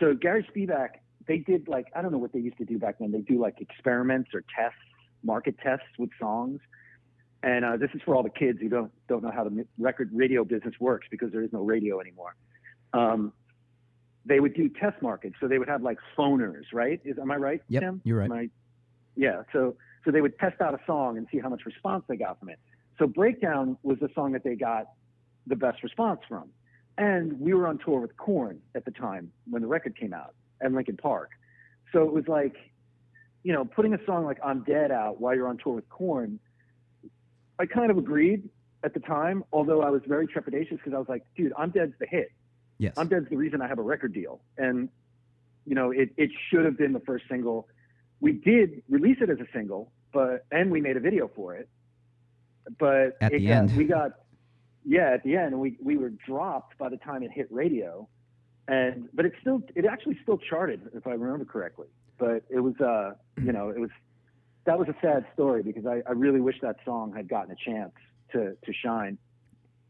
so 0.00 0.14
Gary 0.14 0.44
Spivak, 0.52 0.88
they 1.28 1.38
did 1.38 1.68
like 1.68 1.86
I 1.94 2.02
don't 2.02 2.10
know 2.10 2.18
what 2.18 2.32
they 2.32 2.40
used 2.40 2.58
to 2.58 2.64
do 2.64 2.78
back 2.78 2.96
then. 2.98 3.12
They 3.12 3.20
do 3.20 3.38
like 3.40 3.60
experiments 3.60 4.30
or 4.34 4.42
tests, 4.58 4.78
market 5.22 5.56
tests 5.62 5.86
with 5.98 6.10
songs. 6.20 6.60
And 7.42 7.64
uh, 7.64 7.76
this 7.76 7.90
is 7.94 8.00
for 8.04 8.14
all 8.16 8.22
the 8.22 8.30
kids 8.30 8.58
who 8.60 8.68
don't 8.68 8.90
don't 9.08 9.22
know 9.22 9.30
how 9.30 9.44
the 9.44 9.64
record 9.78 10.10
radio 10.12 10.44
business 10.44 10.74
works 10.80 11.06
because 11.10 11.30
there 11.30 11.42
is 11.42 11.52
no 11.52 11.62
radio 11.62 12.00
anymore. 12.00 12.34
Um, 12.92 13.32
they 14.24 14.40
would 14.40 14.54
do 14.54 14.68
test 14.68 15.00
markets, 15.00 15.36
so 15.40 15.46
they 15.48 15.58
would 15.58 15.68
have 15.68 15.82
like 15.82 15.98
phoners, 16.16 16.64
right? 16.72 17.00
Is 17.04 17.16
am 17.18 17.30
I 17.30 17.36
right, 17.36 17.62
Yep, 17.68 17.82
Tim? 17.82 18.00
you're 18.04 18.18
right. 18.18 18.30
I- 18.32 18.50
yeah. 19.16 19.42
So 19.52 19.76
so 20.04 20.10
they 20.10 20.20
would 20.20 20.38
test 20.38 20.60
out 20.60 20.74
a 20.74 20.80
song 20.86 21.16
and 21.16 21.26
see 21.30 21.38
how 21.38 21.48
much 21.48 21.62
response 21.64 22.04
they 22.08 22.16
got 22.16 22.38
from 22.40 22.48
it. 22.50 22.58
So 22.98 23.06
Breakdown 23.06 23.76
was 23.82 23.98
the 24.00 24.08
song 24.14 24.32
that 24.32 24.42
they 24.42 24.54
got 24.56 24.88
the 25.46 25.56
best 25.56 25.82
response 25.82 26.20
from. 26.28 26.48
And 26.98 27.38
we 27.40 27.54
were 27.54 27.68
on 27.68 27.78
tour 27.78 28.00
with 28.00 28.16
Korn 28.16 28.60
at 28.74 28.84
the 28.84 28.90
time 28.90 29.30
when 29.48 29.62
the 29.62 29.68
record 29.68 29.96
came 29.96 30.12
out 30.12 30.34
at 30.60 30.72
Lincoln 30.72 30.96
Park. 30.96 31.30
So 31.92 32.02
it 32.02 32.12
was 32.12 32.26
like, 32.26 32.56
you 33.48 33.54
know, 33.54 33.64
putting 33.64 33.94
a 33.94 33.98
song 34.04 34.26
like 34.26 34.36
I'm 34.44 34.62
Dead 34.64 34.90
out 34.90 35.22
while 35.22 35.34
you're 35.34 35.48
on 35.48 35.56
tour 35.56 35.76
with 35.76 35.88
Korn, 35.88 36.38
I 37.58 37.64
kind 37.64 37.90
of 37.90 37.96
agreed 37.96 38.46
at 38.84 38.92
the 38.92 39.00
time, 39.00 39.42
although 39.54 39.80
I 39.80 39.88
was 39.88 40.02
very 40.06 40.26
trepidatious 40.26 40.72
because 40.72 40.92
I 40.92 40.98
was 40.98 41.08
like, 41.08 41.24
dude, 41.34 41.54
I'm 41.56 41.70
Dead's 41.70 41.94
the 41.98 42.06
hit. 42.06 42.30
Yes. 42.76 42.92
I'm 42.98 43.08
Dead's 43.08 43.30
the 43.30 43.38
reason 43.38 43.62
I 43.62 43.66
have 43.66 43.78
a 43.78 43.82
record 43.82 44.12
deal. 44.12 44.42
And, 44.58 44.90
you 45.64 45.74
know, 45.74 45.92
it, 45.92 46.10
it 46.18 46.28
should 46.50 46.66
have 46.66 46.76
been 46.76 46.92
the 46.92 47.00
first 47.00 47.24
single. 47.30 47.68
We 48.20 48.32
did 48.32 48.82
release 48.90 49.16
it 49.22 49.30
as 49.30 49.38
a 49.38 49.46
single, 49.54 49.92
but, 50.12 50.44
and 50.52 50.70
we 50.70 50.82
made 50.82 50.98
a 50.98 51.00
video 51.00 51.30
for 51.34 51.56
it. 51.56 51.70
But 52.78 53.16
At 53.22 53.32
the 53.32 53.38
got- 53.46 53.50
end. 53.50 53.76
we 53.78 53.84
got, 53.84 54.10
yeah, 54.84 55.12
at 55.14 55.22
the 55.24 55.36
end, 55.36 55.58
we, 55.58 55.78
we 55.82 55.96
were 55.96 56.10
dropped 56.10 56.76
by 56.76 56.90
the 56.90 56.98
time 56.98 57.22
it 57.22 57.30
hit 57.32 57.48
radio. 57.50 58.06
And, 58.68 59.08
but 59.14 59.24
it 59.24 59.32
still, 59.40 59.62
it 59.74 59.86
actually 59.86 60.18
still 60.22 60.36
charted, 60.36 60.82
if 60.92 61.06
I 61.06 61.12
remember 61.12 61.46
correctly. 61.46 61.86
But 62.18 62.44
it 62.50 62.60
was, 62.60 62.74
uh, 62.80 63.12
you 63.42 63.52
know, 63.52 63.68
it 63.70 63.78
was, 63.78 63.90
that 64.64 64.78
was 64.78 64.88
a 64.88 64.94
sad 65.00 65.24
story 65.34 65.62
because 65.62 65.86
I, 65.86 66.02
I 66.06 66.12
really 66.12 66.40
wish 66.40 66.56
that 66.62 66.76
song 66.84 67.12
had 67.14 67.28
gotten 67.28 67.52
a 67.52 67.56
chance 67.56 67.92
to, 68.32 68.56
to 68.64 68.72
shine. 68.72 69.18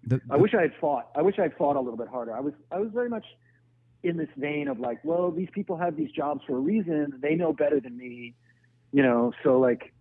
The- 0.05 0.21
I 0.31 0.37
wish 0.37 0.55
I 0.55 0.63
had 0.63 0.73
fought. 0.81 1.09
I 1.17 1.23
wish 1.23 1.39
I 1.39 1.43
had 1.43 1.57
fought 1.57 1.77
a 1.77 1.81
little 1.81 1.97
bit 1.97 2.09
harder. 2.09 2.37
I 2.37 2.41
was 2.41 2.55
I 2.71 2.79
was 2.79 2.91
very 2.93 3.09
much 3.09 3.25
in 4.03 4.17
this 4.17 4.29
vein 4.37 4.69
of 4.69 4.79
like, 4.79 5.01
well, 5.03 5.31
these 5.31 5.49
people 5.53 5.77
have 5.77 5.97
these 5.97 6.11
jobs 6.13 6.43
for 6.47 6.57
a 6.57 6.61
reason. 6.61 7.15
They 7.21 7.35
know 7.35 7.53
better 7.53 7.81
than 7.81 7.97
me, 7.97 8.35
you 8.93 9.03
know. 9.03 9.33
So 9.43 9.59
like, 9.59 9.93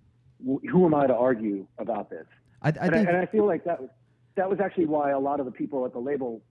wh- 0.48 0.66
who 0.70 0.86
am 0.86 0.94
I 0.94 1.08
to 1.08 1.16
argue 1.16 1.66
about 1.80 2.10
this? 2.10 2.26
I, 2.62 2.68
I 2.68 2.70
and, 2.70 2.80
I, 2.80 2.90
think 2.90 3.08
and 3.10 3.18
I 3.18 3.26
feel 3.26 3.46
like 3.46 3.64
that 3.66 3.82
was 3.82 3.90
that 4.36 4.50
was 4.50 4.60
actually 4.60 4.86
why 4.86 5.12
a 5.12 5.20
lot 5.20 5.40
of 5.40 5.46
the 5.46 5.52
people 5.52 5.86
at 5.86 5.94
the 5.94 6.00
label, 6.00 6.42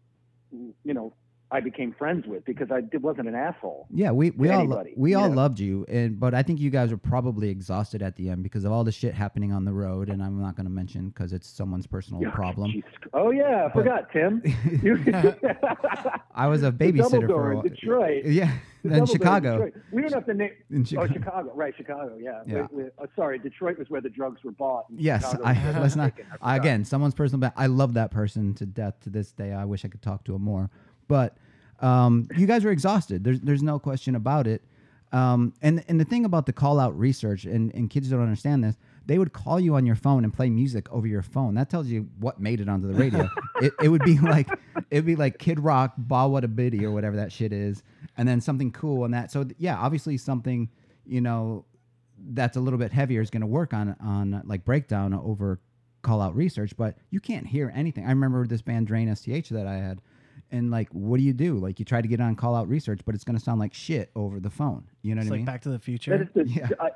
you 0.51 0.95
know, 0.95 1.15
I 1.51 1.61
became 1.61 1.95
friends 1.97 2.27
with 2.27 2.45
because 2.45 2.69
I 2.73 2.81
wasn't 2.99 3.29
an 3.29 3.35
asshole. 3.37 3.87
Yeah, 3.93 4.11
we, 4.11 4.31
we 4.31 4.49
all 4.51 4.61
anybody, 4.61 4.95
we 4.97 5.15
all 5.15 5.29
know? 5.29 5.37
loved 5.37 5.61
you, 5.61 5.85
and 5.89 6.19
but 6.19 6.35
I 6.35 6.43
think 6.43 6.59
you 6.59 6.71
guys 6.71 6.91
were 6.91 6.97
probably 6.97 7.51
exhausted 7.51 8.03
at 8.03 8.17
the 8.17 8.29
end 8.31 8.43
because 8.43 8.65
of 8.65 8.73
all 8.73 8.83
the 8.83 8.91
shit 8.91 9.15
happening 9.15 9.53
on 9.53 9.65
the 9.65 9.73
road, 9.73 10.09
and 10.09 10.23
I'm 10.23 10.41
not 10.41 10.57
going 10.57 10.67
to 10.67 10.73
mention 10.73 11.09
because 11.11 11.33
it's 11.33 11.49
someone's 11.49 11.87
personal 11.87 12.21
Yeah, 12.21 12.31
problem. 12.31 12.73
Jesus. 12.73 12.91
Oh 13.15 13.31
yeah, 13.31 13.67
I 13.69 13.73
forgot 13.73 14.11
Tim. 14.13 14.43
You- 14.83 14.97
I 16.35 16.47
was 16.49 16.63
a 16.63 16.73
babysitter 16.73 17.27
for 17.27 17.53
a 17.53 17.55
while. 17.57 17.63
Detroit. 17.63 18.25
Yeah, 18.27 18.51
The 18.83 18.89
then 18.91 18.99
Double 19.05 19.07
Door 19.07 19.07
in 19.07 19.13
Chicago. 19.19 19.71
We 19.93 20.03
don't 20.03 20.13
have 20.13 20.27
to 20.27 20.35
name. 20.35 20.51
In 20.71 20.81
Oh, 20.81 20.85
Chicago. 20.85 21.13
Chicago, 21.13 21.53
right? 21.55 21.75
Chicago, 21.77 22.17
yeah. 22.21 22.43
Yeah. 22.47 22.67
We- 22.71 22.85
we- 22.85 22.91
uh, 22.99 23.07
sorry, 23.15 23.39
Detroit 23.39 23.79
was 23.79 23.89
where 23.89 24.01
the 24.01 24.11
drugs 24.11 24.43
were 24.45 24.51
bought. 24.53 24.87
Yes, 24.95 25.23
Chicago 25.31 25.45
I 25.45 25.53
was 25.53 25.63
where 25.65 25.73
they 25.75 25.81
let's 25.81 25.97
not. 25.97 26.13
I 26.43 26.57
again 26.57 26.85
someone's 26.85 27.15
personal. 27.15 27.53
I 27.57 27.67
love 27.67 27.95
that 27.95 28.11
person 28.11 28.55
to 28.55 28.67
death 28.67 29.01
to 29.03 29.11
this 29.11 29.33
day. 29.33 29.53
I 29.53 29.65
wish 29.65 29.85
I 29.85 29.89
could 29.89 30.03
talk 30.03 30.25
to 30.25 30.35
him 30.35 30.43
more, 30.43 30.71
but 31.09 31.37
um, 31.81 32.29
you 32.37 32.47
guys 32.47 32.65
were 32.65 32.71
exhausted. 32.71 33.25
There's 33.25 33.41
there's 33.41 33.63
no 33.63 33.79
question 33.79 34.15
about 34.15 34.47
it. 34.47 34.63
Um, 35.13 35.55
and 35.63 35.85
and 35.89 36.01
the 36.01 36.05
thing 36.05 36.25
about 36.25 36.47
the 36.47 36.53
call 36.53 36.81
out 36.81 36.99
research 36.99 37.45
and 37.45 37.73
and 37.75 37.89
kids 37.89 38.11
don't 38.11 38.23
understand 38.23 38.65
this. 38.65 38.77
They 39.07 39.19
would 39.19 39.33
call 39.33 39.61
you 39.61 39.77
on 39.77 39.87
your 39.87 39.95
phone 39.95 40.25
and 40.25 40.33
play 40.33 40.51
music 40.51 40.91
over 40.93 41.07
your 41.07 41.23
phone. 41.23 41.55
That 41.55 41.71
tells 41.71 41.87
you 41.87 42.09
what 42.19 42.41
made 42.41 42.61
it 42.61 42.69
onto 42.69 42.89
the 42.89 42.95
radio. 42.95 43.29
it, 43.63 43.73
it 43.83 43.89
would 43.89 44.03
be 44.03 44.19
like 44.19 44.49
it'd 44.91 45.07
be 45.07 45.17
like 45.17 45.39
Kid 45.39 45.61
Rock, 45.61 45.95
Bawitdaba, 45.97 46.83
or 46.83 46.91
whatever 46.91 47.17
that 47.17 47.31
shit 47.31 47.53
is, 47.53 47.83
and 48.17 48.29
then 48.29 48.41
something 48.41 48.73
cool 48.73 49.05
and 49.05 49.15
that. 49.15 49.31
So 49.31 49.45
th- 49.45 49.57
yeah, 49.59 49.79
obviously 49.79 50.17
something 50.17 50.69
you 51.07 51.21
know 51.21 51.65
that's 52.31 52.57
a 52.57 52.61
little 52.61 52.79
bit 52.79 52.93
heavier 52.93 53.21
is 53.21 53.31
going 53.31 53.43
to 53.43 53.47
work 53.47 53.73
on 53.73 53.95
on 54.01 54.43
like 54.45 54.65
breakdown 54.65 55.15
over 55.15 55.61
call 56.07 56.21
out 56.21 56.37
research, 56.37 56.77
but 56.77 56.97
you 57.11 57.21
can't 57.21 57.47
hear 57.47 57.73
anything. 57.75 58.07
I 58.07 58.11
remember 58.11 58.47
this 58.47 58.63
band 58.63 58.87
Drain 58.87 59.15
STH 59.15 59.49
that 59.51 59.67
I 59.67 59.75
had, 59.75 60.01
and 60.51 60.71
like, 60.71 60.89
what 60.91 61.17
do 61.19 61.23
you 61.25 61.33
do? 61.33 61.59
Like, 61.59 61.79
you 61.79 61.85
try 61.85 62.01
to 62.01 62.09
get 62.09 62.21
on 62.21 62.37
call 62.37 62.55
out 62.55 62.69
research, 62.69 63.01
but 63.05 63.15
it's 63.15 63.25
going 63.25 63.37
to 63.39 63.43
sound 63.45 63.61
like 63.61 63.75
shit 63.75 64.11
over 64.15 64.39
the 64.41 64.51
phone. 64.51 64.85
You 65.03 65.15
know 65.15 65.21
It's 65.23 65.31
what 65.31 65.35
I 65.35 65.39
like 65.39 65.39
mean? 65.41 65.47
Back 65.47 65.63
to 65.63 65.69
the 65.71 65.79
Future. 65.79 66.23
is 66.23 66.29
the, 66.35 66.45
Yeah. 66.49 66.69
I, 66.81 66.91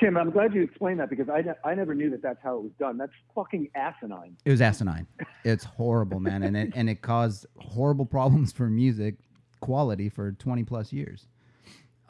Tim, 0.00 0.16
I'm 0.16 0.30
glad 0.30 0.52
you 0.54 0.62
explained 0.62 0.98
that 1.00 1.08
because 1.08 1.28
I, 1.28 1.40
ne- 1.42 1.54
I 1.64 1.74
never 1.74 1.94
knew 1.94 2.10
that 2.10 2.20
that's 2.20 2.40
how 2.42 2.56
it 2.56 2.62
was 2.62 2.72
done. 2.80 2.98
That's 2.98 3.12
fucking 3.34 3.68
asinine. 3.76 4.36
It 4.44 4.50
was 4.50 4.60
asinine. 4.60 5.06
It's 5.44 5.62
horrible, 5.64 6.18
man, 6.18 6.42
and 6.42 6.56
it 6.56 6.72
and 6.74 6.90
it 6.90 7.00
caused 7.00 7.46
horrible 7.58 8.04
problems 8.04 8.50
for 8.52 8.68
music 8.68 9.14
quality 9.60 10.08
for 10.08 10.32
twenty 10.32 10.64
plus 10.64 10.92
years. 10.92 11.28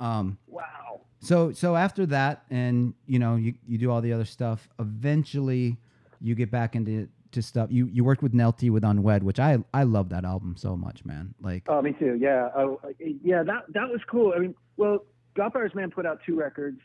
Um, 0.00 0.38
Wow. 0.48 1.02
So 1.20 1.52
so 1.52 1.76
after 1.76 2.06
that, 2.06 2.44
and 2.50 2.94
you 3.06 3.18
know, 3.18 3.36
you, 3.36 3.54
you 3.66 3.76
do 3.76 3.90
all 3.90 4.00
the 4.00 4.14
other 4.14 4.24
stuff. 4.24 4.66
Eventually, 4.78 5.76
you 6.22 6.34
get 6.34 6.50
back 6.50 6.74
into 6.74 7.08
to 7.34 7.42
stuff. 7.42 7.70
You 7.70 7.86
you 7.86 8.04
worked 8.04 8.22
with 8.22 8.32
Nelty 8.32 8.70
with 8.70 8.84
Unwed, 8.84 9.22
which 9.22 9.38
I 9.38 9.58
I 9.72 9.84
love 9.84 10.08
that 10.10 10.24
album 10.24 10.56
so 10.56 10.76
much, 10.76 11.04
man. 11.04 11.34
Like 11.40 11.64
Oh, 11.68 11.80
me 11.82 11.92
too. 11.92 12.16
Yeah. 12.20 12.48
Oh, 12.56 12.80
yeah. 12.98 13.42
That 13.42 13.64
that 13.74 13.88
was 13.88 14.00
cool. 14.10 14.32
I 14.34 14.40
mean, 14.40 14.54
well, 14.76 15.04
Godfather's 15.36 15.74
Man 15.74 15.90
put 15.90 16.06
out 16.06 16.20
two 16.26 16.36
records, 16.36 16.80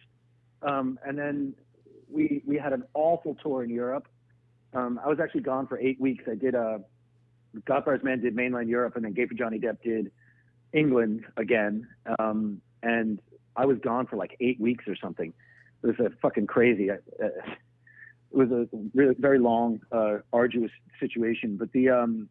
um, 0.62 1.00
and 1.06 1.18
then 1.18 1.54
we 2.10 2.44
we 2.46 2.58
had 2.58 2.74
an 2.74 2.84
awful 2.94 3.36
tour 3.36 3.64
in 3.64 3.70
Europe. 3.70 4.08
Um, 4.74 5.00
I 5.04 5.08
was 5.08 5.20
actually 5.20 5.42
gone 5.42 5.68
for 5.68 5.80
eight 5.80 6.00
weeks. 6.00 6.26
I 6.30 6.36
did 6.36 6.56
a 6.56 6.82
Godfather's 7.66 8.04
Man 8.04 8.22
did 8.22 8.36
mainland 8.36 8.70
Europe, 8.70 8.96
and 8.96 9.06
then 9.06 9.14
Gay 9.14 9.26
for 9.26 9.34
Johnny 9.34 9.60
Depp 9.60 9.82
did 9.84 10.12
England 10.74 11.26
again. 11.38 11.88
Um, 12.20 12.62
and 12.84 13.20
I 13.56 13.66
was 13.66 13.78
gone 13.80 14.08
for 14.08 14.16
like 14.16 14.36
eight 14.40 14.60
weeks 14.60 14.86
or 14.88 14.96
something. 14.96 15.34
It 15.84 15.88
was 15.88 16.00
a 16.00 16.10
fucking 16.22 16.48
crazy. 16.48 16.92
Uh, 16.92 16.96
it 18.32 18.38
was 18.38 18.52
a 18.52 18.68
really 18.94 19.15
very 19.18 19.39
long, 19.39 19.80
uh, 19.92 20.18
arduous 20.32 20.72
situation. 21.00 21.58
But 21.58 21.72
the 21.72 21.89
um, 21.89 22.30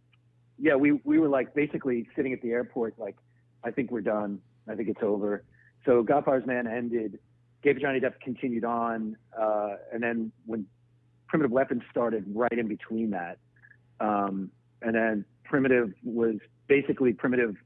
yeah, 0.59 0.75
we 0.75 0.93
we 1.05 1.19
were 1.19 1.29
like 1.29 1.55
basically 1.55 2.09
sitting 2.17 2.33
at 2.33 2.43
the 2.43 2.51
airport, 2.51 2.99
like, 2.99 3.17
I 3.65 3.71
think 3.71 3.91
we're 3.91 4.01
done. 4.01 4.41
I 4.69 4.75
think 4.75 4.89
it's 4.89 5.03
over. 5.03 5.45
So 5.85 6.03
Godfather's 6.03 6.47
Man 6.47 6.67
ended. 6.67 7.19
For 7.63 7.75
Johnny 7.75 8.01
Depp 8.01 8.21
continued 8.23 8.65
on, 8.65 9.17
uh, 9.39 9.77
and 9.93 10.03
then 10.03 10.33
when 10.47 10.65
Primitive 11.27 11.51
Weapons 11.51 11.83
started, 11.91 12.25
right 12.33 12.53
in 12.53 12.69
between 12.69 13.11
that, 13.11 13.39
um, 14.01 14.51
and 14.81 14.95
then 14.95 15.25
Primitive 15.45 15.93
was 16.03 16.37
basically 16.69 17.13
Primitive 17.13 17.57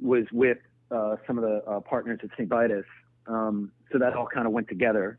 was 0.00 0.24
with 0.32 0.58
uh, 0.90 1.16
some 1.26 1.38
of 1.38 1.44
the 1.44 1.62
uh, 1.70 1.80
partners 1.80 2.20
at 2.24 2.30
St. 2.32 2.48
Vitus, 2.48 2.86
um, 3.26 3.70
so 3.92 3.98
that 3.98 4.14
all 4.14 4.26
kind 4.26 4.46
of 4.46 4.52
went 4.52 4.68
together. 4.68 5.18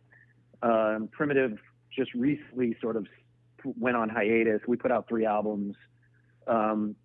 Um, 0.61 1.07
Primitive 1.11 1.57
just 1.95 2.13
recently 2.13 2.75
sort 2.81 2.95
of 2.95 3.07
went 3.63 3.97
on 3.97 4.09
hiatus. 4.09 4.61
We 4.67 4.77
put 4.77 4.91
out 4.91 5.07
three 5.07 5.25
albums. 5.25 5.75
Um, 6.47 6.95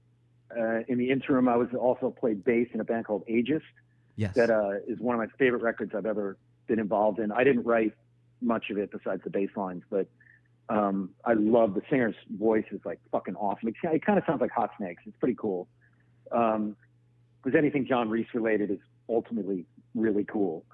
uh, 0.57 0.81
in 0.88 0.98
the 0.98 1.11
interim, 1.11 1.48
I 1.48 1.57
was 1.57 1.68
also 1.79 2.11
played 2.11 2.44
bass 2.44 2.68
in 2.74 2.81
a 2.81 2.85
band 2.85 3.07
called 3.07 3.24
Aegis 3.29 3.62
yes, 4.16 4.35
that 4.35 4.50
uh, 4.50 4.72
is 4.87 4.98
one 4.98 5.14
of 5.14 5.20
my 5.20 5.29
favorite 5.38 5.62
records 5.62 5.92
I've 5.94 6.07
ever 6.07 6.37
been 6.66 6.79
involved 6.79 7.18
in. 7.18 7.33
I 7.33 7.44
didn't 7.44 7.64
write 7.64 7.94
much 8.42 8.70
of 8.70 8.79
it 8.79 8.90
besides 8.90 9.22
the 9.24 9.31
bass 9.31 9.50
lines, 9.57 9.83
but 9.90 10.07
um, 10.68 11.11
I 11.24 11.33
love 11.35 11.74
the 11.74 11.83
singer's 11.90 12.14
voice 12.38 12.64
is 12.70 12.81
like 12.85 13.00
fucking 13.11 13.37
awesome. 13.37 13.68
It, 13.68 13.74
it 13.83 14.05
kind 14.05 14.18
of 14.18 14.24
sounds 14.26 14.40
like 14.40 14.50
Hot 14.53 14.70
Snakes. 14.79 15.03
It's 15.07 15.16
pretty 15.18 15.37
cool. 15.37 15.68
Um, 16.33 16.76
because 17.42 17.57
anything 17.59 17.87
John 17.87 18.11
Reis 18.11 18.26
related 18.35 18.70
is 18.70 18.79
ultimately 19.09 19.64
really 19.94 20.24
cool. 20.24 20.64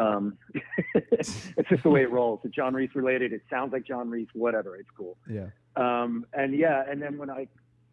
Um, 0.00 0.38
it's 0.94 1.68
just 1.68 1.82
the 1.82 1.90
way 1.90 2.02
it 2.02 2.10
rolls. 2.10 2.40
It's 2.44 2.54
John 2.54 2.74
Reis 2.74 2.90
related. 2.94 3.32
It 3.32 3.42
sounds 3.50 3.72
like 3.72 3.84
John 3.86 4.08
Reis. 4.08 4.28
Whatever. 4.32 4.76
It's 4.76 4.88
cool. 4.96 5.16
yeah, 5.28 5.48
Um, 5.76 6.26
and 6.32 6.56
yeah, 6.56 6.84
and 6.88 7.02
then 7.02 7.18
when 7.18 7.28
I, 7.28 7.46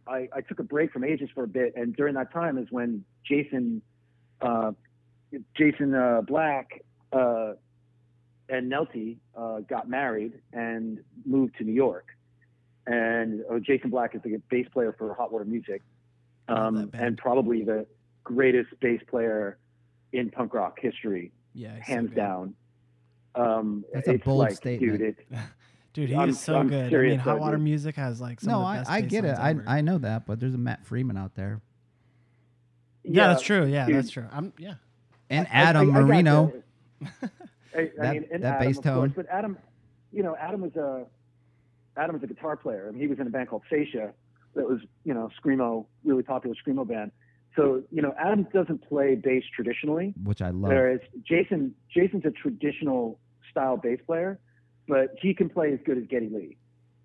I, 0.08 0.30
I 0.34 0.41
took 0.41 0.60
a 0.60 0.63
break 0.63 0.91
from 0.91 1.04
Aegis 1.04 1.30
for 1.36 1.43
a 1.43 1.48
bit, 1.48 1.74
and 1.76 1.96
during 1.96 2.15
that 2.15 2.32
time 2.32 2.58
is 2.58 2.67
when 2.72 3.04
Jason, 3.26 3.82
uh, 4.41 4.72
Jason 5.56 5.93
uh, 5.93 6.22
Black 6.22 6.82
uh, 7.12 7.54
and 8.50 8.72
Nelty 8.72 9.17
uh, 9.38 9.60
got 9.60 9.89
married 9.89 10.34
and 10.54 11.00
moved 11.26 11.58
to 11.58 11.65
New 11.65 11.74
York. 11.74 12.08
And 12.86 13.43
uh, 13.52 13.60
Jason 13.60 13.89
Black 13.89 14.15
is 14.15 14.22
the 14.24 14.41
bass 14.50 14.67
player 14.72 14.96
for 14.98 15.13
Hot 15.15 15.34
Water 15.34 15.43
Music, 15.43 15.82
um, 16.48 16.89
and 16.93 17.17
probably 17.17 17.65
the 17.65 17.86
greatest 18.24 18.70
bass 18.80 19.02
player 19.10 19.58
in 20.13 20.30
punk 20.30 20.54
rock 20.54 20.78
history, 20.82 21.34
Yeah, 21.58 21.76
he's 21.78 21.86
so 21.88 21.93
hands 21.93 22.12
down. 22.15 22.54
Um, 23.36 23.86
That's 23.93 24.08
a 24.08 24.13
it's 24.13 24.24
bold 24.26 24.39
like, 24.39 24.56
statement. 24.56 25.00
dude. 25.00 25.15
It's 25.32 25.41
Dude, 25.93 26.10
he 26.10 26.15
I'm- 26.15 26.30
is 26.30 26.39
so 26.39 26.56
I'm 26.58 26.67
good. 26.70 26.86
I 26.86 26.89
serious, 26.89 27.12
mean, 27.13 27.20
Hot 27.20 27.39
Water. 27.39 27.58
Music 27.58 27.96
has 27.96 28.22
like 28.22 28.39
some 28.39 28.52
no, 28.52 28.58
of 28.60 28.62
the 28.63 28.67
I, 28.67 28.78
best 28.78 28.89
I 28.91 29.02
bass 29.02 29.10
get 29.10 29.26
it. 29.26 29.38
lines 29.39 29.62
I. 29.67 29.78
I 29.78 29.82
know 29.82 29.98
that, 29.98 30.26
but 30.28 30.39
there's 30.39 30.54
a 30.54 30.58
Matt 30.60 30.86
Freeman 30.86 31.17
out 31.17 31.34
there 31.36 31.62
yeah, 33.10 33.28
that's 33.30 33.41
true. 33.41 33.65
Yeah, 33.65 33.86
dude. 33.86 33.96
that's 33.96 34.10
true. 34.10 34.26
I'm 34.32 34.52
yeah. 34.58 34.74
and 35.30 35.48
I- 35.48 35.50
I- 35.50 35.63
Adam 35.63 35.96
I 35.96 36.00
Marino. 36.02 36.54
I, 37.02 37.08
I 37.76 37.89
That- 37.98 38.13
mean, 38.13 38.26
and 38.32 38.43
that 38.43 38.56
Adam, 38.56 38.67
bass 38.67 38.78
of 38.78 38.84
course, 38.84 38.96
tone. 38.96 39.13
but 39.15 39.26
Adam, 39.30 39.58
you 40.12 40.24
know, 40.24 40.36
Adam 40.36 40.62
was 40.62 40.76
a 40.76 41.06
Adam 41.96 42.13
was 42.15 42.24
a 42.24 42.28
guitar 42.28 42.56
player. 42.58 42.86
I 42.88 42.91
mean, 42.91 43.02
he 43.02 43.08
was 43.08 43.20
in 43.20 43.26
a 43.28 43.30
band 43.30 43.50
called 43.50 43.63
Saetia 43.72 44.12
that 44.56 44.67
was, 44.67 44.80
you 45.06 45.13
know, 45.13 45.30
screamo, 45.41 45.86
really 46.04 46.22
popular 46.24 46.56
screamo 46.56 46.88
band. 46.88 47.12
So, 47.58 47.82
you 47.91 48.02
know, 48.04 48.13
Adam 48.20 48.48
doesn't 48.54 48.88
play 48.88 49.15
bass 49.15 49.43
traditionally, 49.54 50.13
which 50.24 50.41
I 50.41 50.52
love. 50.52 50.72
whereas 50.72 51.00
Jason 51.24 51.74
Jason's 51.93 52.24
a 52.26 52.32
traditional 52.32 53.20
style 53.52 53.78
bass 53.78 54.00
player, 54.06 54.39
but 54.88 55.15
he 55.22 55.34
can 55.34 55.50
play 55.50 55.74
as 55.74 55.80
good 55.86 55.98
as 55.98 56.04
Geddy 56.08 56.30
Lee. 56.30 56.58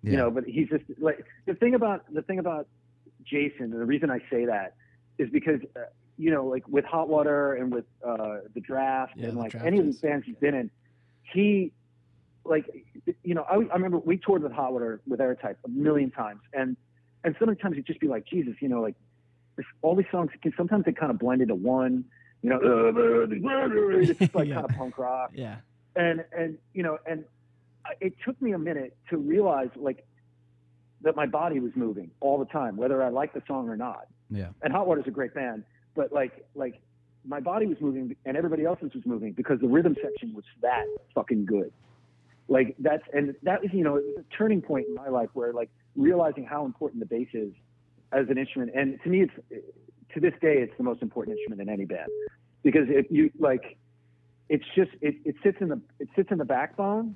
Yeah. 0.03 0.11
You 0.11 0.17
know, 0.17 0.31
but 0.31 0.43
he's 0.45 0.69
just 0.69 0.83
like 0.99 1.25
the 1.45 1.55
thing 1.55 1.73
about 1.75 2.05
the 2.13 2.21
thing 2.21 2.39
about 2.39 2.67
Jason, 3.25 3.71
and 3.71 3.73
the 3.73 3.85
reason 3.85 4.11
I 4.11 4.19
say 4.29 4.45
that 4.45 4.75
is 5.17 5.29
because 5.31 5.59
uh, 5.75 5.81
you 6.17 6.29
know, 6.29 6.45
like 6.45 6.67
with 6.67 6.85
Hot 6.85 7.09
Water 7.09 7.53
and 7.55 7.73
with 7.73 7.85
uh, 8.05 8.37
the 8.53 8.59
Draft 8.61 9.13
Yeah, 9.15 9.29
and 9.29 9.37
the 9.37 9.41
like 9.41 9.51
Draft 9.51 9.65
any 9.65 9.79
of 9.79 9.87
is- 9.87 9.95
these 9.95 10.01
bands 10.01 10.25
he's 10.25 10.35
been 10.35 10.53
in, 10.53 10.69
he 11.33 11.71
like 12.45 12.65
you 13.23 13.33
know, 13.33 13.43
I, 13.49 13.53
I 13.55 13.73
remember 13.73 13.97
we 13.99 14.17
toured 14.17 14.43
with 14.43 14.51
Hot 14.51 14.71
Water 14.73 15.01
with 15.07 15.19
Errortype 15.19 15.55
a 15.65 15.69
million 15.69 16.11
times, 16.11 16.41
and 16.53 16.77
and 17.23 17.35
so 17.39 17.45
many 17.45 17.57
times 17.57 17.77
you'd 17.77 17.87
just 17.87 18.01
be 18.01 18.07
like, 18.07 18.25
Jesus, 18.27 18.53
you 18.59 18.67
know, 18.67 18.81
like 18.81 18.95
this, 18.95 19.01
all 19.81 19.95
these 19.95 20.05
songs 20.11 20.31
can 20.41 20.53
sometimes 20.57 20.85
they 20.85 20.91
kind 20.93 21.11
of 21.11 21.19
blend 21.19 21.41
into 21.41 21.55
one. 21.55 22.05
You 22.41 22.49
know, 22.49 22.57
uh, 22.57 22.99
uh, 22.99 23.23
uh, 23.31 23.99
it's 23.99 24.19
just 24.19 24.35
like 24.35 24.47
Yeah. 24.49 24.55
kind 24.55 24.65
of 24.69 24.75
punk 24.77 24.97
rock 24.97 25.31
Yeah. 25.33 25.57
and 25.95 26.23
and 26.37 26.57
you 26.73 26.83
know 26.83 26.97
and 27.05 27.23
it 28.01 28.13
took 28.25 28.41
me 28.41 28.51
a 28.53 28.57
minute 28.57 28.95
to 29.09 29.17
realize 29.17 29.69
like 29.75 30.05
that 31.01 31.15
my 31.15 31.25
body 31.25 31.59
was 31.59 31.71
moving 31.75 32.11
all 32.21 32.37
the 32.37 32.45
time 32.45 32.75
whether 32.77 33.01
i 33.03 33.09
liked 33.09 33.33
the 33.33 33.41
song 33.47 33.67
or 33.69 33.75
not 33.77 34.07
yeah. 34.29 34.47
and 34.61 34.71
hot 34.73 34.87
water's 34.87 35.05
a 35.07 35.11
great 35.11 35.33
band 35.33 35.63
but 35.95 36.11
like 36.13 36.45
like 36.55 36.79
my 37.25 37.39
body 37.39 37.65
was 37.65 37.77
moving 37.81 38.15
and 38.25 38.35
everybody 38.37 38.63
else's 38.65 38.93
was 38.93 39.05
moving 39.05 39.31
because 39.33 39.59
the 39.59 39.67
rhythm 39.67 39.95
section 40.01 40.33
was 40.33 40.45
that 40.61 40.85
fucking 41.13 41.45
good 41.45 41.71
like 42.47 42.75
that's 42.79 43.03
and 43.13 43.35
that 43.43 43.61
was 43.61 43.69
you 43.73 43.83
know 43.83 43.95
it 43.97 44.03
was 44.15 44.25
a 44.29 44.37
turning 44.37 44.61
point 44.61 44.85
in 44.87 44.93
my 44.95 45.07
life 45.09 45.29
where 45.33 45.53
like 45.53 45.69
realizing 45.95 46.43
how 46.45 46.65
important 46.65 46.99
the 46.99 47.05
bass 47.05 47.27
is 47.33 47.51
as 48.13 48.29
an 48.29 48.37
instrument 48.37 48.71
and 48.75 48.99
to 49.03 49.09
me 49.09 49.21
it's 49.21 49.33
to 50.13 50.19
this 50.19 50.33
day 50.41 50.55
it's 50.57 50.73
the 50.77 50.83
most 50.83 51.01
important 51.01 51.37
instrument 51.37 51.61
in 51.61 51.69
any 51.69 51.85
band 51.85 52.09
because 52.63 52.87
if 52.89 53.05
you 53.09 53.31
like 53.39 53.77
it's 54.49 54.65
just 54.75 54.91
it, 55.01 55.15
it 55.25 55.35
sits 55.43 55.57
in 55.61 55.67
the 55.69 55.81
it 55.99 56.07
sits 56.15 56.29
in 56.31 56.37
the 56.37 56.45
backbone 56.45 57.15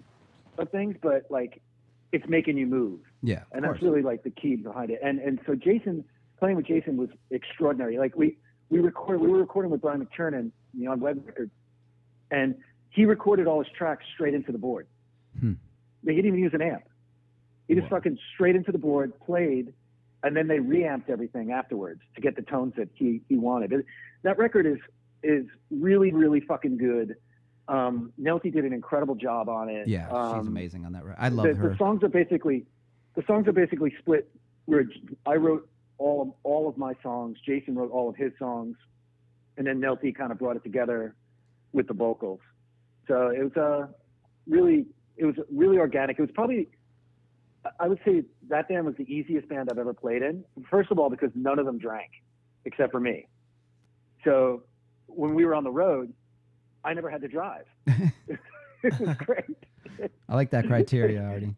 of 0.58 0.70
things 0.72 0.96
but 1.02 1.24
like 1.30 1.62
it's 2.12 2.26
making 2.28 2.58
you 2.58 2.66
move 2.66 3.00
Yeah. 3.22 3.44
and 3.52 3.64
that's 3.64 3.74
course. 3.74 3.84
really 3.84 4.02
like 4.02 4.24
the 4.24 4.30
key 4.32 4.56
behind 4.56 4.90
it. 4.92 5.00
And 5.04 5.20
and 5.20 5.40
so 5.46 5.56
Jason 5.56 6.06
playing 6.40 6.56
with 6.56 6.66
Jason 6.66 6.96
was 6.98 7.10
extraordinary. 7.32 7.98
Like 7.98 8.16
we 8.16 8.38
we 8.70 8.80
recorded 8.80 9.22
we 9.22 9.28
were 9.28 9.40
recording 9.40 9.72
with 9.72 9.82
Brian 9.82 10.04
McTernan, 10.06 10.52
you 10.74 10.86
know, 10.86 10.92
on 10.94 11.00
Web 11.02 11.22
Records, 11.26 11.52
and 12.32 12.56
he 12.90 13.04
recorded 13.06 13.46
all 13.46 13.60
his 13.62 13.72
tracks 13.78 14.06
straight 14.14 14.34
into 14.34 14.52
the 14.54 14.58
board. 14.58 14.88
Hmm. 15.40 15.54
He 16.06 16.14
didn't 16.16 16.28
even 16.28 16.40
use 16.40 16.54
an 16.54 16.62
amp. 16.62 16.84
He 17.68 17.76
just 17.76 17.92
Wow. 17.92 17.98
fucking 17.98 18.18
straight 18.34 18.56
into 18.56 18.72
the 18.72 18.78
board, 18.78 19.12
played, 19.26 19.74
and 20.24 20.36
then 20.36 20.48
they 20.48 20.60
reamped 20.60 21.10
everything 21.10 21.52
afterwards 21.52 22.02
to 22.16 22.22
get 22.22 22.36
the 22.36 22.42
tones 22.42 22.74
that 22.78 22.90
he 22.94 23.22
he 23.30 23.38
wanted. 23.38 23.72
It- 23.74 23.86
that 24.24 24.38
record 24.38 24.66
is 24.66 24.80
is 25.24 25.46
really 25.72 26.12
really 26.12 26.42
fucking 26.42 26.78
good. 26.78 27.16
Um, 27.68 28.14
Nelty 28.20 28.52
did 28.52 28.64
an 28.66 28.72
incredible 28.74 29.16
job 29.16 29.50
on 29.50 29.70
it. 29.70 29.88
Yeah, 29.88 30.08
she's 30.08 30.40
Um, 30.40 30.48
amazing 30.48 30.86
on 30.86 30.94
that. 30.94 31.04
re- 31.04 31.16
I 31.18 31.30
love 31.30 31.46
the, 31.48 31.54
her. 31.56 31.70
the 31.70 31.78
songs 31.78 32.04
are 32.04 32.10
basically 32.10 32.66
the 33.16 33.24
songs 33.28 33.48
are 33.48 33.52
basically 33.54 33.94
split 34.00 34.30
where 34.66 34.86
I 35.26 35.36
wrote 35.36 35.68
all 35.98 36.22
of, 36.22 36.30
all 36.44 36.68
of 36.70 36.78
my 36.78 36.94
songs, 37.02 37.38
Jason 37.46 37.76
wrote 37.76 37.92
all 37.92 38.08
of 38.10 38.16
his 38.16 38.32
songs, 38.38 38.78
and 39.58 39.66
then 39.66 39.80
Nelty 39.82 40.14
kind 40.16 40.32
of 40.32 40.38
brought 40.38 40.56
it 40.56 40.64
together 40.64 41.16
with 41.74 41.88
the 41.88 41.94
vocals. 41.94 42.40
So 43.08 43.30
it 43.30 43.44
was 43.44 43.56
uh, 43.58 43.88
really 44.48 44.86
it 45.18 45.26
was 45.26 45.36
really 45.52 45.78
organic. 45.78 46.20
It 46.20 46.22
was 46.22 46.32
probably 46.32 46.70
I- 47.80 47.88
would 47.88 48.00
say 48.06 48.24
that 48.50 48.68
band 48.68 48.86
was 48.86 48.96
the 48.96 49.12
easiest 49.12 49.48
band 49.48 49.70
I've 49.72 49.78
ever 49.78 49.94
played 49.94 50.22
in. 50.22 50.44
First 50.70 50.92
of 50.92 51.00
all, 51.00 51.10
because 51.10 51.32
none 51.36 51.60
of 51.60 51.66
them 51.66 51.78
drank 51.78 52.12
except 52.66 52.92
for 52.92 53.00
me. 53.00 53.28
So 54.24 54.64
when 55.08 55.34
we 55.34 55.46
were 55.46 55.56
on 55.56 55.64
the 55.64 55.72
road, 55.72 56.14
I 56.84 56.94
never 56.94 57.10
had 57.10 57.22
to 57.22 57.28
drive. 57.28 57.66
it 58.84 59.00
was 59.00 59.18
great. 59.18 59.46
I 60.30 60.36
like 60.36 60.52
that 60.52 60.68
criteria, 60.68 61.24
Artie. 61.24 61.56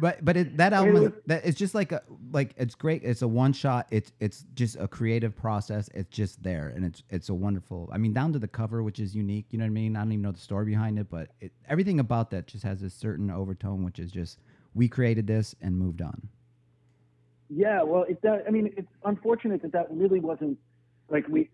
But 0.00 0.24
but 0.24 0.36
it, 0.36 0.56
that 0.56 0.72
album 0.72 0.96
is, 0.96 1.12
that 1.26 1.44
it's 1.44 1.58
just 1.58 1.74
like 1.74 1.92
a, 1.92 2.02
like 2.32 2.54
it's 2.56 2.74
great. 2.74 3.02
It's 3.02 3.22
a 3.22 3.28
one 3.28 3.52
shot. 3.52 3.86
It's 3.90 4.12
it's 4.20 4.44
just 4.54 4.76
a 4.76 4.88
creative 4.88 5.34
process. 5.34 5.88
It's 5.94 6.10
just 6.10 6.42
there, 6.42 6.72
and 6.74 6.84
it's 6.84 7.02
it's 7.10 7.28
a 7.28 7.34
wonderful. 7.34 7.88
I 7.92 7.98
mean, 7.98 8.12
down 8.12 8.32
to 8.34 8.38
the 8.38 8.48
cover, 8.48 8.82
which 8.82 8.98
is 8.98 9.14
unique. 9.14 9.46
You 9.50 9.58
know 9.58 9.64
what 9.64 9.70
I 9.70 9.74
mean? 9.74 9.96
I 9.96 10.00
don't 10.00 10.12
even 10.12 10.22
know 10.22 10.32
the 10.32 10.40
story 10.40 10.66
behind 10.66 10.98
it, 10.98 11.08
but 11.10 11.30
it, 11.40 11.52
everything 11.68 12.00
about 12.00 12.30
that 12.30 12.46
just 12.46 12.64
has 12.64 12.82
a 12.82 12.90
certain 12.90 13.30
overtone, 13.30 13.84
which 13.84 13.98
is 13.98 14.10
just 14.10 14.38
we 14.74 14.88
created 14.88 15.26
this 15.26 15.54
and 15.62 15.76
moved 15.78 16.02
on. 16.02 16.28
Yeah, 17.48 17.82
well, 17.82 18.02
it 18.02 18.20
that 18.22 18.44
I 18.46 18.50
mean, 18.50 18.72
it's 18.76 18.90
unfortunate 19.04 19.62
that 19.62 19.72
that 19.72 19.86
really 19.90 20.20
wasn't 20.20 20.58
like 21.08 21.26
we. 21.28 21.48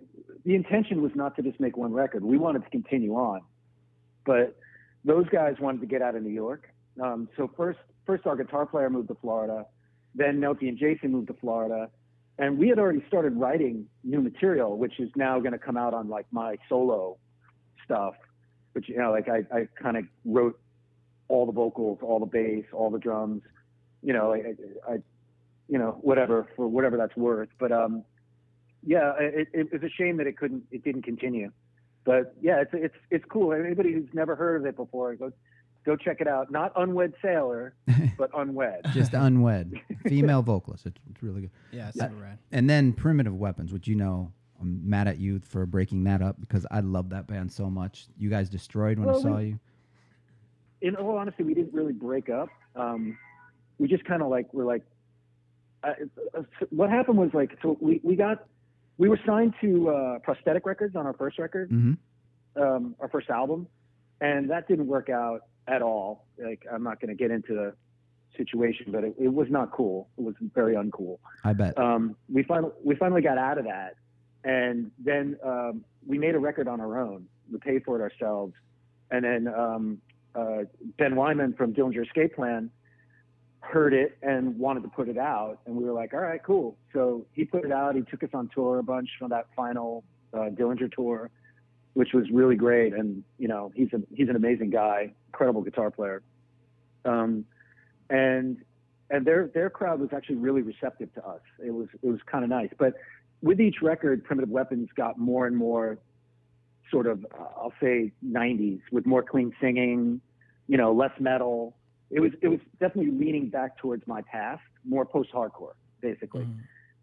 The 0.45 0.57
intention 0.57 1.03
was 1.03 1.13
not 1.15 1.37
to 1.37 1.43
just 1.43 1.61
make 1.61 1.77
one 1.77 1.93
record. 1.93 2.25
We 2.25 2.39
wanted 2.39 2.65
to 2.65 2.71
continue 2.71 3.15
on, 3.15 3.43
but 4.27 4.57
those 5.05 5.29
guys 5.29 5.57
wanted 5.61 5.81
to 5.83 5.87
get 5.87 6.03
out 6.03 6.17
of 6.17 6.23
New 6.23 6.31
York. 6.31 6.69
Um, 7.01 7.29
so 7.37 7.51
first, 7.57 7.79
first 8.07 8.27
our 8.27 8.37
guitar 8.37 8.67
player 8.67 8.91
moved 8.91 9.09
to 9.09 9.17
Florida, 9.21 9.67
then 10.15 10.41
Nelty 10.41 10.69
and 10.69 10.79
Jason 10.79 11.13
moved 11.13 11.29
to 11.29 11.35
Florida, 11.35 11.89
and 12.39 12.59
we 12.59 12.69
had 12.69 12.79
already 12.79 13.05
started 13.09 13.37
writing 13.37 13.87
new 14.05 14.21
material, 14.21 14.77
which 14.77 14.99
is 14.99 15.11
now 15.17 15.39
going 15.39 15.53
to 15.53 15.59
come 15.59 15.77
out 15.77 15.95
on 15.95 16.09
like 16.09 16.27
my 16.31 16.57
solo 16.69 17.17
stuff. 17.85 18.15
Which 18.73 18.89
you 18.89 18.99
know, 18.99 19.11
like 19.11 19.29
I, 19.29 19.45
I 19.55 19.69
kind 19.81 19.97
of 19.97 20.05
wrote 20.25 20.59
all 21.29 21.47
the 21.47 21.53
vocals, 21.53 21.99
all 22.03 22.19
the 22.19 22.27
bass, 22.27 22.65
all 22.73 22.91
the 22.91 22.99
drums. 22.99 23.43
You 24.03 24.13
know, 24.15 24.33
I, 24.33 24.55
I 24.91 24.97
you 25.69 25.79
know, 25.79 25.99
whatever 26.01 26.49
for 26.57 26.69
whatever 26.69 26.97
that's 26.97 27.17
worth. 27.17 27.49
But 27.59 27.73
um, 27.73 28.05
yeah, 28.85 29.13
it, 29.19 29.49
it 29.53 29.85
a 29.85 29.89
shame 29.89 30.17
that 30.19 30.27
it 30.27 30.37
couldn't, 30.37 30.65
it 30.71 30.85
didn't 30.85 31.03
continue. 31.03 31.53
But 32.05 32.35
yeah, 32.43 32.61
it's 32.61 32.71
it's 32.75 32.95
it's 33.11 33.25
cool. 33.31 33.53
Anybody 33.53 33.93
who's 33.93 34.09
never 34.13 34.35
heard 34.35 34.61
of 34.61 34.67
it 34.67 34.77
before, 34.77 35.15
go 35.15 35.33
go 35.85 35.97
check 35.97 36.21
it 36.21 36.29
out. 36.29 36.51
Not 36.51 36.73
Unwed 36.77 37.15
Sailor, 37.23 37.75
but 38.19 38.31
Unwed. 38.35 38.83
Just 38.93 39.13
unwed 39.15 39.81
female 40.07 40.43
vocalist. 40.43 40.87
It's, 40.87 41.01
it's 41.11 41.23
really 41.23 41.43
good. 41.43 41.51
Yeah, 41.73 41.89
it's 41.89 41.99
super 41.99 42.15
rad. 42.15 42.39
And 42.53 42.69
then 42.69 42.93
Primitive 42.93 43.35
Weapons, 43.35 43.73
which 43.73 43.87
you 43.89 43.97
know, 43.97 44.33
I'm 44.61 44.89
mad 44.89 45.09
at 45.09 45.19
you 45.19 45.41
for 45.41 45.67
breaking 45.67 46.05
that 46.05 46.23
up 46.23 46.41
because 46.41 46.67
I 46.71 46.81
love 46.81 47.11
that 47.11 47.27
band 47.27 47.51
so 47.53 47.69
much. 47.69 48.07
You 48.17 48.31
guys 48.31 48.49
destroyed 48.49 48.99
when 48.99 49.09
I 49.09 49.19
saw 49.19 49.37
we- 49.37 49.45
you. 49.45 49.59
in 50.81 50.97
all 50.97 51.17
honesty, 51.17 51.43
we 51.43 51.55
didn't 51.55 51.75
really 51.75 51.93
break 51.93 52.29
up. 52.29 52.49
Um, 52.77 53.19
we 53.79 53.89
just 53.89 54.05
kind 54.05 54.23
of 54.23 54.29
like 54.29 54.53
were 54.55 54.65
like, 54.65 54.83
uh, 55.83 55.95
uh, 56.39 56.43
what 56.71 56.91
happened 56.91 57.19
was 57.19 57.31
like, 57.35 57.59
so 57.61 57.77
we, 57.81 58.01
we 58.05 58.15
got, 58.15 58.47
we 58.99 59.09
were 59.09 59.19
signed 59.27 59.53
to 59.61 59.91
uh, 59.91 60.19
Prosthetic 60.21 60.65
Records 60.65 60.95
on 60.95 61.07
our 61.07 61.15
first 61.15 61.39
record, 61.39 61.71
hmm 61.71 61.95
um, 62.55 62.95
our 63.01 63.09
first 63.09 63.31
album, 63.31 63.67
and 64.21 64.51
that 64.51 64.69
didn't 64.69 64.87
work 64.87 65.09
out 65.09 65.41
at 65.69 65.83
all. 65.83 66.27
Like, 66.43 66.67
I'm 66.73 66.83
not 66.83 67.01
going 67.01 67.11
to 67.11 67.15
get 67.15 67.31
into 67.31 67.55
the 67.55 67.75
situation, 68.37 68.87
but 68.89 69.05
it, 69.05 69.15
it 69.19 69.33
was 69.33 69.49
not 69.51 69.71
cool. 69.73 70.09
It 70.19 70.25
was 70.25 70.35
very 70.55 70.75
uncool. 70.75 71.19
I 71.45 71.53
bet. 71.53 71.79
Um, 71.79 72.17
we 72.33 72.43
finally 72.43 72.73
we 72.83 72.95
finally 72.97 73.23
got 73.23 73.39
out 73.39 73.59
of 73.59 73.65
that, 73.65 73.97
and 74.45 74.91
then 74.99 75.37
um, 75.45 75.85
we 76.07 76.19
made 76.19 76.35
a 76.35 76.39
record 76.39 76.69
on 76.69 76.81
our 76.81 77.01
own. 77.01 77.27
We 77.51 77.59
paid 77.59 77.85
for 77.85 78.01
it 78.01 78.03
ourselves, 78.03 78.55
and 79.11 79.25
then 79.25 79.49
um, 79.49 79.99
uh, 80.35 80.65
Ben 80.99 81.15
Weinman 81.15 81.57
from 81.57 81.75
Dillinger 81.75 82.07
Escape 82.07 82.35
Plan 82.35 82.71
heard 83.61 83.95
it 83.95 84.19
and 84.23 84.59
wanted 84.59 84.83
to 84.83 84.89
put 84.89 85.09
it 85.09 85.19
out, 85.19 85.59
and 85.67 85.77
we 85.77 85.85
were 85.85 85.93
like, 85.93 86.13
all 86.13 86.21
right, 86.21 86.43
cool. 86.43 86.77
So 86.93 87.27
he 87.33 87.45
put 87.45 87.65
it 87.65 87.73
out. 87.73 87.95
He 87.95 88.03
took 88.03 88.23
us 88.23 88.31
on 88.35 88.51
tour 88.53 88.79
a 88.79 88.83
bunch 88.83 89.09
for 89.19 89.29
that 89.29 89.47
final 89.55 90.05
uh, 90.35 90.51
Dillinger 90.51 90.93
tour, 90.93 91.31
which 91.95 92.13
was 92.13 92.31
really 92.31 92.57
great. 92.57 92.93
And 92.95 93.23
you 93.39 93.49
know, 93.49 93.73
he's 93.75 93.93
a 93.93 94.01
he's 94.15 94.29
an 94.29 94.37
amazing 94.37 94.71
guy, 94.71 95.13
incredible 95.29 95.63
guitar 95.63 95.91
player. 95.91 96.23
Um, 97.05 97.45
and 98.11 98.59
and 99.11 99.27
their 99.27 99.49
their 99.49 99.71
crowd 99.71 100.01
was 100.01 100.11
actually 100.15 100.37
really 100.37 100.63
receptive 100.63 101.13
to 101.15 101.27
us. 101.27 101.41
It 101.65 101.73
was 101.73 101.89
it 102.03 102.09
was 102.09 102.21
kind 102.27 102.45
of 102.45 102.51
nice. 102.51 102.71
But 102.79 102.95
with 103.43 103.61
each 103.61 103.77
record, 103.83 104.25
Primitive 104.25 104.51
Weapons 104.51 104.89
got 104.97 105.19
more 105.19 105.47
and 105.47 105.57
more 105.57 105.99
sort 106.91 107.07
of 107.07 107.25
uh, 107.39 107.45
I'll 107.57 107.73
say 107.81 108.13
90s 108.25 108.81
with 108.91 109.07
more 109.07 109.23
clean 109.23 109.53
singing, 109.61 110.21
you 110.69 110.77
know, 110.77 110.93
less 110.93 111.13
metal. 111.19 111.77
It 112.11 112.21
was 112.21 112.33
it 112.43 112.49
was 112.49 112.61
definitely 112.81 113.13
leaning 113.13 113.49
back 113.49 113.79
towards 113.79 114.07
my 114.07 114.23
past, 114.23 114.63
more 114.85 115.05
post 115.05 115.31
hardcore 115.33 115.73
basically. 116.03 116.47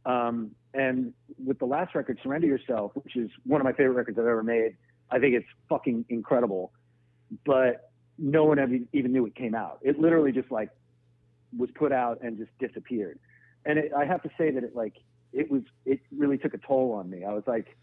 Mhm. 0.06 0.12
Um, 0.12 0.52
and 0.74 1.14
with 1.44 1.60
the 1.60 1.66
last 1.66 1.96
record, 1.96 2.20
Surrender 2.22 2.48
Yourself, 2.48 2.92
which 2.96 3.16
is 3.16 3.30
one 3.46 3.62
of 3.62 3.66
my 3.66 3.74
favorite 3.74 3.96
records 3.96 4.18
I've 4.20 4.26
ever 4.26 4.44
made, 4.44 4.76
I 5.10 5.20
think 5.20 5.36
it's 5.36 5.48
fucking 5.68 6.06
incredible. 6.10 6.72
But 7.46 7.92
no 8.18 8.46
one 8.46 8.60
ever 8.60 8.78
even 8.94 9.12
knew 9.12 9.26
it 9.26 9.36
came 9.36 9.56
out. 9.56 9.80
It 9.82 10.00
literally 10.00 10.32
just 10.32 10.52
like 10.52 10.70
was 11.58 11.70
put 11.74 11.92
out 11.92 12.20
and 12.22 12.38
just 12.38 12.52
disappeared. 12.60 13.20
And 13.66 13.80
it, 13.80 13.92
I 13.98 14.06
have 14.06 14.22
to 14.24 14.30
say 14.38 14.52
that 14.52 14.64
it 14.64 14.76
like 14.76 14.94
it 15.34 15.50
was 15.50 15.64
it 15.86 16.00
really 16.16 16.38
took 16.38 16.54
a 16.54 16.58
toll 16.58 16.94
on 16.94 17.10
me. 17.10 17.24
I 17.24 17.34
was 17.34 17.44
like, 17.48 17.78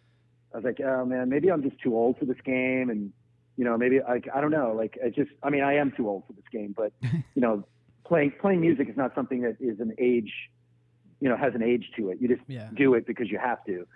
I 0.53 0.59
was 0.59 0.65
like, 0.65 0.81
oh 0.81 1.05
man, 1.05 1.29
maybe 1.29 1.51
I'm 1.51 1.63
just 1.63 1.81
too 1.81 1.97
old 1.97 2.19
for 2.19 2.25
this 2.25 2.41
game, 2.45 2.91
and 2.91 3.13
you 3.57 3.65
know, 3.65 3.77
maybe 3.77 4.01
like 4.01 4.29
I 4.35 4.41
don't 4.41 4.51
know, 4.51 4.75
like 4.77 4.99
I 5.05 5.09
just, 5.09 5.31
I 5.43 5.51
mean, 5.51 5.63
I 5.63 5.75
am 5.75 5.93
too 5.97 6.09
old 6.09 6.25
for 6.27 6.33
this 6.35 6.45
game, 6.53 6.75
but 6.77 6.93
you 7.03 7.43
know, 7.43 7.65
playing 8.05 8.33
playing 8.41 8.61
music 8.61 8.89
is 8.89 8.97
not 8.97 9.15
something 9.15 9.43
that 9.43 9.57
is 9.61 9.81
an 9.81 9.95
age, 9.99 10.33
you 11.21 11.29
know, 11.29 11.37
has 11.37 11.55
an 11.55 11.63
age 11.63 11.91
to 11.97 12.11
it. 12.11 12.19
You 12.21 12.29
just 12.29 12.43
Yeah. 12.49 12.69
do 12.75 12.95
it 12.95 13.07
because 13.07 13.31
you 13.31 13.39
have 13.39 13.65
to, 13.65 13.87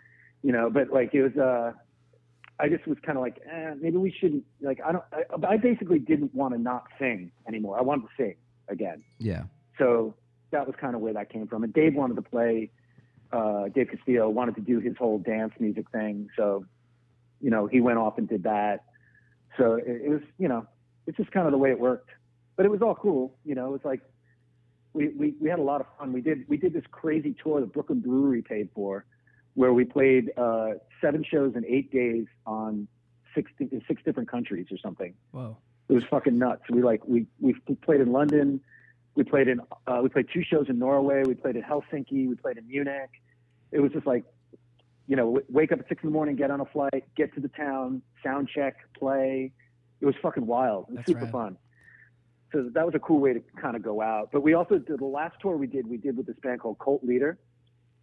you 0.42 0.52
know. 0.52 0.70
But 0.70 0.90
like 0.90 1.14
it 1.14 1.22
was, 1.22 1.36
uh, 1.36 1.72
I 2.58 2.68
just 2.68 2.86
was 2.86 2.98
kind 3.04 3.16
of 3.18 3.22
like, 3.22 3.40
eh, 3.50 3.74
maybe 3.80 3.96
we 3.96 4.10
shouldn't. 4.10 4.44
Like 4.60 4.80
I 4.84 4.92
don't, 4.92 5.04
I, 5.12 5.54
I 5.54 5.56
basically 5.56 5.98
didn't 5.98 6.34
want 6.34 6.54
to 6.54 6.60
not 6.60 6.84
sing 6.98 7.32
anymore. 7.46 7.78
I 7.78 7.82
wanted 7.82 8.02
to 8.02 8.08
sing 8.16 8.34
again. 8.68 9.02
Yeah. 9.18 9.44
So 9.78 10.14
that 10.50 10.66
was 10.66 10.74
kind 10.80 10.94
of 10.94 11.00
where 11.00 11.12
that 11.14 11.30
came 11.30 11.46
from. 11.46 11.62
And 11.64 11.72
Dave 11.72 11.94
wanted 11.94 12.16
to 12.16 12.22
play. 12.22 12.70
Uh, 13.32 13.68
Dave 13.68 13.88
Castillo 13.88 14.28
wanted 14.28 14.56
to 14.56 14.60
do 14.60 14.80
his 14.80 14.96
whole 14.96 15.18
dance 15.18 15.52
music 15.60 15.88
thing. 15.90 16.28
So, 16.36 16.64
you 17.40 17.48
know, 17.50 17.66
he 17.66 17.80
went 17.80 17.98
off 17.98 18.18
and 18.18 18.28
did 18.28 18.42
that. 18.42 18.84
So 19.56 19.74
it, 19.74 19.86
it 19.86 20.08
was, 20.08 20.22
you 20.38 20.48
know, 20.48 20.66
it's 21.06 21.16
just 21.16 21.30
kind 21.30 21.46
of 21.46 21.52
the 21.52 21.58
way 21.58 21.70
it 21.70 21.78
worked. 21.78 22.10
But 22.56 22.66
it 22.66 22.70
was 22.70 22.82
all 22.82 22.94
cool. 22.94 23.36
You 23.44 23.54
know, 23.54 23.68
it 23.68 23.70
was 23.72 23.84
like 23.84 24.00
we, 24.92 25.08
we, 25.08 25.34
we 25.40 25.48
had 25.48 25.58
a 25.58 25.62
lot 25.62 25.80
of 25.80 25.86
fun. 25.98 26.12
We 26.12 26.20
did 26.20 26.44
we 26.48 26.56
did 26.56 26.72
this 26.72 26.84
crazy 26.90 27.34
tour 27.42 27.60
that 27.60 27.72
Brooklyn 27.72 28.00
Brewery 28.00 28.42
paid 28.42 28.68
for, 28.74 29.04
where 29.54 29.72
we 29.72 29.84
played 29.84 30.30
uh, 30.36 30.70
seven 31.00 31.24
shows 31.24 31.54
in 31.56 31.64
eight 31.64 31.92
days 31.92 32.26
on 32.46 32.88
six 33.34 33.50
in 33.60 33.82
six 33.86 34.02
different 34.04 34.28
countries 34.28 34.66
or 34.72 34.78
something 34.78 35.14
Wow, 35.32 35.56
it 35.88 35.92
was 35.92 36.02
fucking 36.10 36.36
nuts. 36.38 36.62
We 36.70 36.82
like 36.82 37.02
we 37.06 37.26
we 37.40 37.54
played 37.82 38.00
in 38.00 38.10
London, 38.10 38.60
we 39.14 39.22
played 39.24 39.48
in 39.48 39.60
uh, 39.86 40.00
we 40.02 40.08
played 40.08 40.26
two 40.32 40.42
shows 40.42 40.66
in 40.68 40.78
Norway, 40.78 41.22
we 41.24 41.34
played 41.34 41.56
in 41.56 41.62
Helsinki, 41.62 42.28
we 42.28 42.34
played 42.34 42.58
in 42.58 42.66
Munich. 42.66 43.10
It 43.72 43.78
was 43.78 43.92
just 43.92 44.06
like, 44.06 44.24
you 45.06 45.14
know, 45.14 45.26
w- 45.26 45.46
wake 45.48 45.70
up 45.70 45.78
at 45.78 45.88
six 45.88 46.02
in 46.02 46.08
the 46.08 46.12
morning, 46.12 46.34
get 46.34 46.50
on 46.50 46.60
a 46.60 46.64
flight, 46.64 47.04
get 47.16 47.32
to 47.34 47.40
the 47.40 47.46
town, 47.48 48.02
sound 48.24 48.48
check, 48.52 48.74
play. 48.98 49.52
It 50.00 50.06
was 50.06 50.16
fucking 50.20 50.44
wild. 50.44 50.86
It 50.88 50.90
was 50.90 50.96
That's 50.96 51.06
super 51.06 51.24
rad. 51.26 51.32
fun. 51.32 51.56
So 52.52 52.68
that 52.74 52.84
was 52.84 52.94
a 52.94 52.98
cool 52.98 53.20
way 53.20 53.32
to 53.32 53.40
kind 53.60 53.76
of 53.76 53.82
go 53.82 54.02
out. 54.02 54.30
But 54.32 54.42
we 54.42 54.54
also 54.54 54.78
did 54.78 54.98
the 54.98 55.04
last 55.04 55.36
tour 55.40 55.56
we 55.56 55.66
did. 55.66 55.88
We 55.88 55.98
did 55.98 56.16
with 56.16 56.26
this 56.26 56.36
band 56.42 56.60
called 56.60 56.78
Cult 56.78 57.04
Leader, 57.04 57.38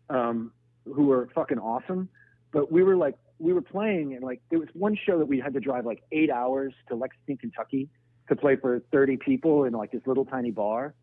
um, 0.10 0.52
who 0.86 1.08
were 1.08 1.30
fucking 1.36 1.60
awesome. 1.60 2.10
But 2.52 2.72
we 2.72 2.84
were 2.84 2.95
like, 2.95 3.16
we 3.39 3.54
were 3.54 3.62
playing, 3.62 4.14
and 4.14 4.24
like 4.24 4.41
there 4.50 4.60
was 4.60 4.70
one 4.74 4.98
show 5.06 5.20
that 5.20 5.28
we 5.28 5.39
had 5.39 5.54
to 5.54 5.60
drive 5.60 5.86
like 5.86 6.02
eight 6.12 6.32
hours 6.32 6.74
to 6.88 6.95
Lexington, 6.95 7.38
Kentucky, 7.38 7.89
to 8.30 8.36
play 8.36 8.56
for 8.56 8.82
30 8.91 9.18
people 9.18 9.66
in 9.66 9.74
like 9.74 9.91
this 9.91 10.02
little 10.06 10.26
tiny 10.26 10.52
bar. 10.52 10.93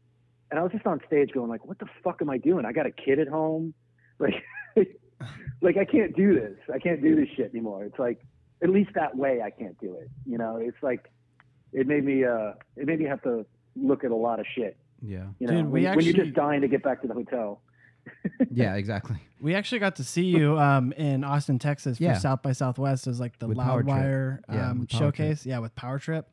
And 0.51 0.59
I 0.59 0.63
was 0.63 0.73
just 0.73 0.87
on 0.87 1.01
stage 1.07 1.31
going 1.33 1.49
like, 1.49 1.65
what 1.65 1.79
the 1.79 1.87
fuck 2.03 2.21
am 2.23 2.31
I 2.31 2.39
doing? 2.39 2.65
I 2.65 2.73
got 2.73 2.87
a 2.87 2.91
kid 2.91 3.19
at 3.19 3.29
home. 3.29 3.75
Like, 4.77 4.97
like 5.61 5.77
I 5.77 5.85
can't 5.85 6.15
do 6.15 6.35
this. 6.35 6.57
I 6.73 6.79
can't 6.79 7.03
do 7.03 7.17
this 7.17 7.29
shit 7.37 7.51
anymore. 7.51 7.85
It's 7.85 7.99
like, 7.99 8.21
at 8.63 8.71
least 8.71 8.91
that 8.95 9.17
way 9.17 9.43
I 9.43 9.51
can't 9.51 9.79
do 9.81 9.97
it. 9.97 10.09
You 10.25 10.39
know, 10.39 10.57
it's 10.57 10.77
like, 10.83 11.11
it 11.75 11.87
made 11.87 12.05
me, 12.05 12.25
uh, 12.25 12.53
it 12.77 12.87
made 12.87 12.99
me 13.01 13.05
have 13.05 13.21
to 13.23 13.45
look 13.77 14.05
at 14.05 14.11
a 14.11 14.17
lot 14.17 14.41
of 14.41 14.47
shit. 14.55 14.77
Yeah. 15.03 15.25
You 15.39 15.47
know, 15.49 15.55
Dude, 15.63 15.67
we 15.71 15.85
when, 15.85 15.97
when 15.97 16.05
you're 16.07 16.15
just 16.15 16.33
dying 16.35 16.63
to 16.63 16.69
get 16.69 16.83
back 16.83 17.03
to 17.03 17.09
the 17.09 17.15
hotel. 17.15 17.61
Yeah. 18.51 18.75
Exactly. 18.77 19.17
We 19.41 19.55
actually 19.55 19.79
got 19.79 19.97
to 19.97 20.05
see 20.05 20.25
you 20.25 20.59
um, 20.59 20.93
in 20.93 21.25
Austin, 21.25 21.59
Texas 21.59 21.99
for 21.99 22.05
Yeah. 22.05 22.19
South 22.19 22.43
by 22.43 22.53
Southwest. 22.53 23.07
It 23.07 23.11
was 23.11 23.21
like 23.21 23.39
the 23.39 23.49
With 23.49 23.59
Loudwire 23.59 24.41
Yeah, 24.53 24.71
um, 24.71 24.81
with 24.81 24.91
Power 24.91 24.99
Trip. 25.11 25.15
showcase. 25.17 25.47
Yeah, 25.47 25.59
with 25.59 25.75
Power 25.75 25.99
Trip. 25.99 26.27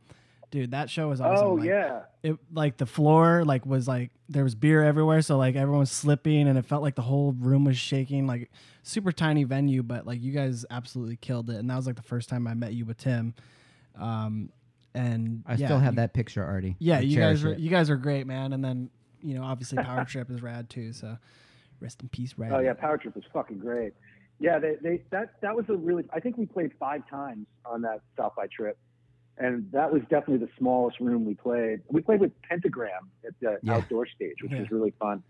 Dude, 0.52 0.72
that 0.72 0.90
show 0.90 1.08
was 1.10 1.22
awesome. 1.22 1.48
oh 1.48 1.54
Like, 1.56 1.68
yeah. 1.68 2.02
It 2.24 2.36
like 2.54 2.76
the 2.78 2.86
floor 2.86 3.46
like 3.46 3.66
was 3.66 3.88
like 3.88 4.12
there 4.28 4.44
was 4.44 4.54
beer 4.54 4.84
everywhere, 4.84 5.22
so 5.22 5.38
like 5.38 5.56
everyone 5.56 5.80
was 5.80 5.92
slipping, 5.92 6.48
and 6.48 6.58
it 6.58 6.66
felt 6.66 6.82
like 6.84 6.96
the 6.96 7.02
whole 7.02 7.32
room 7.34 7.64
was 7.64 7.78
shaking. 7.78 8.28
Like 8.28 8.52
super 8.84 9.12
tiny 9.14 9.46
venue, 9.46 9.82
but 9.82 10.06
like 10.06 10.22
you 10.22 10.34
guys 10.34 10.66
absolutely 10.70 11.16
killed 11.16 11.50
it. 11.50 11.56
And 11.56 11.70
that 11.70 11.76
was 11.78 11.88
like 11.88 11.96
the 11.96 12.02
first 12.02 12.28
time 12.30 12.48
I 12.48 12.54
met 12.54 12.74
you 12.74 12.84
with 12.86 12.98
Tim. 12.98 13.34
Um, 13.98 14.50
and 14.94 15.44
I 15.46 15.56
yeah, 15.56 15.68
still 15.68 15.80
have 15.80 15.94
you- 15.94 15.98
that 15.98 16.14
picture, 16.14 16.44
Artie. 16.44 16.76
Yeah, 16.80 16.98
I 16.98 17.02
you 17.02 17.18
guys 17.20 17.44
were 17.44 17.54
it. 17.54 17.60
you 17.60 17.70
guys 17.70 17.90
are 17.90 17.98
great, 17.98 18.28
man. 18.28 18.54
And 18.54 18.64
then 18.64 18.90
you 19.22 19.36
know 19.36 19.44
obviously 19.44 19.78
Power 19.84 20.06
Trip 20.06 20.30
is 20.30 20.42
rad 20.42 20.70
too. 20.70 20.94
So 20.94 21.18
rest 21.80 22.02
in 22.02 22.10
peace, 22.10 22.34
rad. 22.38 22.52
Oh 22.54 22.60
yeah, 22.60 22.74
Power 22.74 22.98
Trip 22.98 23.16
was 23.16 23.24
fucking 23.34 23.60
great. 23.60 23.94
Yeah, 24.40 24.58
they, 24.60 24.76
they 24.82 25.04
that 25.12 25.34
that 25.42 25.56
was 25.56 25.66
a 25.70 25.76
really. 25.76 26.04
I 26.14 26.20
think 26.20 26.38
we 26.38 26.46
played 26.46 26.72
five 26.80 27.08
times 27.10 27.46
on 27.66 27.82
that 27.84 28.02
South 28.18 28.34
by 28.36 28.48
trip, 28.48 28.78
and 29.38 29.72
that 29.72 29.92
was 29.94 30.02
definitely 30.04 30.38
the 30.46 30.50
smallest 30.58 31.00
room 31.00 31.26
we 31.26 31.36
played. 31.36 31.82
We 31.90 32.02
played 32.02 32.20
with 32.22 32.32
Pentagram 32.42 33.10
at 33.26 33.34
the 33.40 33.60
Yeah. 33.62 33.76
outdoor 33.76 34.08
stage, 34.08 34.38
which 34.42 34.52
Yeah. 34.52 34.60
was 34.62 34.72
really 34.72 34.94
fun. 35.00 35.22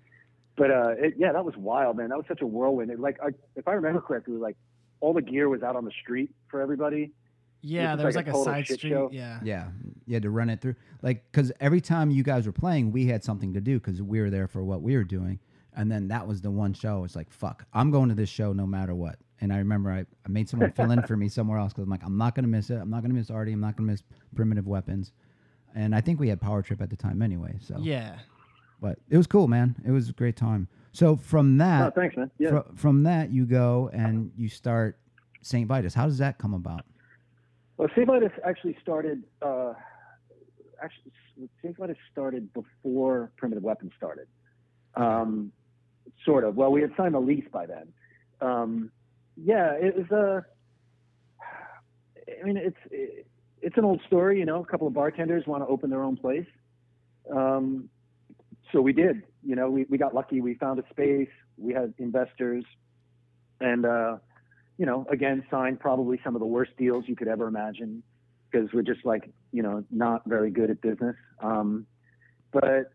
But 0.58 0.72
uh, 0.72 0.90
it, 0.98 1.16
yeah, 1.18 1.32
that 1.34 1.44
was 1.44 1.56
wild, 1.58 1.98
man. 1.98 2.10
That 2.10 2.18
was 2.18 2.26
such 2.28 2.42
a 2.42 2.46
whirlwind. 2.48 2.92
It, 2.92 3.00
like, 3.00 3.18
I, 3.24 3.30
if 3.56 3.68
I 3.68 3.74
remember 3.74 4.00
correctly, 4.02 4.36
like 4.36 4.56
all 5.00 5.14
the 5.14 5.22
gear 5.22 5.50
was 5.50 5.64
out 5.64 5.76
on 5.76 5.86
the 5.86 5.92
street 6.02 6.30
for 6.50 6.62
everybody. 6.62 7.12
Yeah, 7.62 7.90
It 7.90 7.92
was 7.92 7.98
there 7.98 8.06
was 8.08 8.16
like 8.16 8.26
like 8.28 8.36
a 8.36 8.40
a, 8.40 8.44
side 8.44 8.66
street. 8.66 8.80
show. 8.80 9.10
Yeah. 9.12 9.40
Yeah, 9.44 9.68
you 10.06 10.14
had 10.16 10.24
to 10.24 10.30
run 10.32 10.50
it 10.50 10.62
through, 10.62 10.76
like, 11.02 11.24
because 11.32 11.52
every 11.60 11.82
time 11.82 12.10
you 12.12 12.24
guys 12.24 12.46
were 12.48 12.52
playing, 12.52 12.92
we 12.92 13.06
had 13.06 13.24
something 13.24 13.54
to 13.54 13.62
do 13.62 13.80
because 13.80 14.02
we 14.02 14.20
were 14.20 14.30
there 14.30 14.48
for 14.48 14.64
what 14.64 14.82
we 14.82 14.96
were 14.96 15.04
doing, 15.04 15.40
and 15.76 15.92
then 15.92 16.08
that 16.10 16.28
was 16.28 16.42
the 16.42 16.50
one 16.52 16.74
show. 16.74 17.04
It's 17.04 17.16
like, 17.16 17.30
fuck, 17.32 17.66
I'm 17.74 17.92
going 17.92 18.10
to 18.10 18.16
this 18.16 18.30
show 18.30 18.52
no 18.54 18.66
matter 18.66 18.96
what. 18.96 19.18
And 19.42 19.52
I 19.54 19.58
remember 19.58 19.92
I, 19.92 20.00
I 20.02 20.30
made 20.30 20.48
someone 20.50 20.72
fill 20.72 20.92
in 20.92 21.02
for 21.04 21.18
me 21.18 21.28
somewhere 21.28 21.58
else 21.58 21.74
because 21.74 21.84
I'm 21.84 21.90
like, 21.90 22.04
I'm 22.04 22.18
not 22.18 22.36
gonna 22.36 22.48
miss 22.48 22.70
it. 22.70 22.76
I'm 22.76 22.90
not 22.92 23.02
gonna 23.02 23.14
miss 23.16 23.32
Artie. 23.32 23.54
I'm 23.54 23.60
not 23.60 23.76
gonna 23.76 23.92
miss 23.92 24.04
Primitive 24.36 24.68
Weapons, 24.68 25.12
and 25.76 25.96
I 25.96 26.02
think 26.02 26.20
we 26.20 26.30
had 26.30 26.40
Power 26.42 26.62
Trip 26.62 26.82
at 26.82 26.90
the 26.92 26.96
time 26.96 27.22
anyway. 27.24 27.56
So, 27.60 27.78
Yeah. 27.80 28.18
but 28.80 29.00
it 29.10 29.18
was 29.18 29.26
cool, 29.28 29.48
man. 29.48 29.76
It 29.86 29.90
was 29.92 30.10
a 30.10 30.14
great 30.14 30.36
time. 30.36 30.68
So 30.94 31.16
from 31.16 31.56
Oh, 31.56 31.64
that, 31.66 31.96
thanks, 31.96 32.18
man. 32.18 32.30
Yeah. 32.38 32.50
fro- 32.50 32.72
from 32.76 33.04
that 33.04 33.32
you 33.32 33.46
go 33.46 33.90
and 33.94 34.32
you 34.36 34.48
start 34.50 35.00
St. 35.42 35.68
Vitus. 35.68 35.94
How 35.96 36.06
does 36.06 36.18
that 36.20 36.38
come 36.38 36.54
about? 36.54 36.86
Well, 37.82 37.90
St. 37.96 38.06
Vitus 38.06 38.32
actually 38.46 38.78
started. 38.80 39.24
Uh, 39.42 39.74
actually, 40.84 41.12
St. 41.64 41.76
Vitus 41.76 41.98
started 42.12 42.54
before 42.54 43.32
Primitive 43.38 43.64
Weapons 43.64 43.92
started. 43.98 44.28
Um, 44.94 45.52
sort 46.24 46.44
of. 46.44 46.56
Well, 46.56 46.72
we 46.72 46.82
had 46.82 46.92
signed 46.96 47.16
a 47.16 47.20
lease 47.20 47.48
by 47.52 47.66
then. 47.66 47.88
Um, 48.40 48.92
yeah, 49.36 49.72
it 49.72 49.96
was 49.98 50.12
a. 50.12 50.46
I 52.40 52.46
mean, 52.46 52.58
it's 52.58 53.18
it's 53.64 53.78
an 53.78 53.84
old 53.84 54.02
story, 54.06 54.38
you 54.38 54.46
know. 54.46 54.62
A 54.62 54.66
couple 54.66 54.86
of 54.86 54.94
bartenders 54.94 55.48
want 55.48 55.64
to 55.64 55.68
open 55.68 55.90
their 55.90 56.04
own 56.04 56.18
place, 56.18 56.46
um, 57.36 57.90
so 58.72 58.80
we 58.80 58.94
did. 58.94 59.24
You 59.44 59.56
know, 59.56 59.72
we 59.72 59.88
we 59.90 59.98
got 59.98 60.14
lucky. 60.14 60.40
We 60.40 60.54
found 60.54 60.78
a 60.78 60.84
space. 60.92 61.30
We 61.58 61.74
had 61.74 61.96
investors, 61.98 62.64
and 63.60 63.88
uh, 63.88 64.18
you 64.82 64.88
know, 64.88 65.06
again, 65.12 65.44
signed 65.52 65.80
probably 65.80 66.20
some 66.24 66.36
of 66.36 66.40
the 66.40 66.48
worst 66.48 66.72
deals 66.76 67.04
you 67.06 67.16
could 67.16 67.28
ever 67.28 67.46
imagine 67.48 68.02
because 68.50 68.68
we're 68.74 68.82
just 68.82 69.06
like, 69.06 69.30
you 69.52 69.62
know, 69.62 69.84
not 69.92 70.24
very 70.26 70.50
good 70.50 70.72
at 70.72 70.82
business. 70.82 71.16
Um, 71.40 71.86
but 72.52 72.92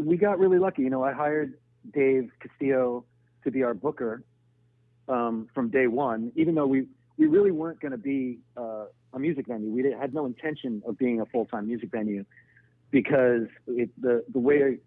we 0.00 0.16
got 0.16 0.38
really 0.38 0.58
lucky. 0.58 0.80
You 0.80 0.88
know, 0.88 1.04
I 1.04 1.12
hired 1.12 1.58
Dave 1.92 2.30
Castillo 2.40 3.04
to 3.44 3.50
be 3.50 3.62
our 3.62 3.74
booker 3.74 4.24
um, 5.06 5.50
from 5.54 5.68
day 5.68 5.86
one, 5.86 6.32
even 6.34 6.54
though 6.54 6.66
we, 6.66 6.86
we 7.18 7.26
really 7.26 7.50
weren't 7.50 7.78
going 7.78 7.92
to 7.92 7.98
be 7.98 8.38
uh, 8.56 8.86
a 9.12 9.18
music 9.18 9.48
venue. 9.48 9.70
We 9.70 9.84
had 10.00 10.14
no 10.14 10.24
intention 10.24 10.82
of 10.88 10.96
being 10.96 11.20
a 11.20 11.26
full 11.26 11.44
time 11.44 11.66
music 11.66 11.90
venue 11.90 12.24
because 12.90 13.48
it, 13.66 13.90
the, 14.00 14.24
the 14.32 14.38
way 14.38 14.78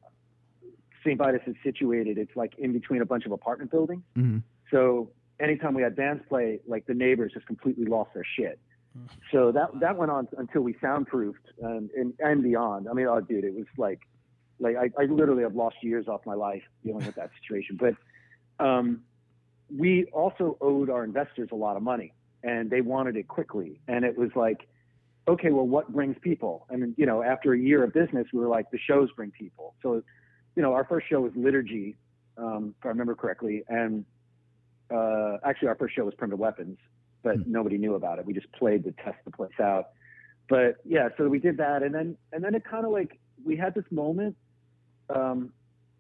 St. 1.02 1.20
Vitus 1.20 1.42
is 1.46 1.56
situated, 1.64 2.18
it's 2.18 2.36
like 2.36 2.56
in 2.58 2.74
between 2.74 3.04
a 3.04 3.06
bunch 3.06 3.28
of 3.28 3.32
apartment 3.32 3.70
buildings. 3.70 4.02
hmm 4.16 4.40
So 4.72 5.12
anytime 5.42 5.74
we 5.74 5.82
had 5.82 5.96
bands 5.96 6.24
play, 6.30 6.60
like 6.68 6.86
the 6.86 6.94
neighbors 6.94 7.32
just 7.34 7.48
completely 7.48 7.86
lost 7.86 8.14
their 8.14 8.26
shit. 8.38 8.60
So 9.32 9.52
that 9.54 9.80
that 9.80 9.98
went 9.98 10.12
on 10.12 10.28
until 10.38 10.62
we 10.62 10.74
soundproofed 10.82 11.48
and, 11.62 11.90
and 11.92 12.14
and 12.20 12.44
beyond. 12.44 12.88
I 12.90 12.94
mean, 12.94 13.08
oh, 13.08 13.22
dude, 13.22 13.46
it 13.46 13.54
was 13.54 13.66
like, 13.78 14.00
like 14.60 14.76
I, 14.76 15.02
I 15.02 15.06
literally 15.06 15.44
have 15.44 15.56
lost 15.56 15.78
years 15.82 16.08
off 16.08 16.22
my 16.26 16.34
life 16.34 16.64
dealing 16.84 17.06
with 17.06 17.16
that 17.16 17.30
situation. 17.42 17.78
But 17.80 17.96
um, 18.64 19.02
we 19.76 20.06
also 20.12 20.58
owed 20.60 20.90
our 20.90 21.06
investors 21.06 21.50
a 21.54 21.56
lot 21.56 21.78
of 21.78 21.84
money, 21.84 22.14
and 22.44 22.70
they 22.70 22.82
wanted 22.82 23.16
it 23.16 23.30
quickly. 23.30 23.80
And 23.88 24.04
it 24.04 24.18
was 24.18 24.32
like, 24.36 24.68
okay, 25.26 25.52
well, 25.52 25.68
what 25.68 25.94
brings 25.94 26.18
people? 26.22 26.68
And 26.70 26.94
you 26.98 27.06
know, 27.06 27.24
after 27.24 27.54
a 27.54 27.58
year 27.58 27.86
of 27.86 27.94
business, 27.94 28.28
we 28.34 28.40
were 28.40 28.50
like, 28.50 28.72
the 28.72 28.80
shows 28.80 29.10
bring 29.16 29.32
people. 29.32 29.74
So, 29.82 30.04
you 30.56 30.62
know, 30.62 30.74
our 30.74 30.84
first 30.84 31.08
show 31.08 31.22
was 31.22 31.32
Liturgy, 31.36 31.96
um, 32.38 32.76
if 32.78 32.86
I 32.86 32.90
remember 32.90 33.16
correctly, 33.16 33.64
and 33.70 34.04
uh, 34.94 35.38
actually 35.44 35.70
our 35.70 35.76
first 35.76 35.96
show 35.96 36.06
was 36.06 36.14
Primitive 36.16 36.40
Weapons, 36.40 36.78
but 37.24 37.48
nobody 37.48 37.78
knew 37.78 37.96
about 37.96 38.20
it. 38.20 38.26
We 38.26 38.34
just 38.34 38.52
played 38.54 38.84
to 38.84 38.92
test 38.92 39.18
the 39.26 39.32
place 39.32 39.60
out. 39.62 39.90
But 40.50 40.78
yeah, 40.86 41.10
so 41.18 41.28
we 41.30 41.40
did 41.40 41.58
that, 41.58 41.84
and 41.84 41.94
then 41.94 42.18
and 42.34 42.44
then 42.44 42.56
it 42.56 42.64
kind 42.66 42.86
of 42.86 42.92
like 42.92 43.20
we 43.44 43.56
had 43.56 43.74
this 43.74 43.86
moment 43.92 44.36
um, 45.14 45.54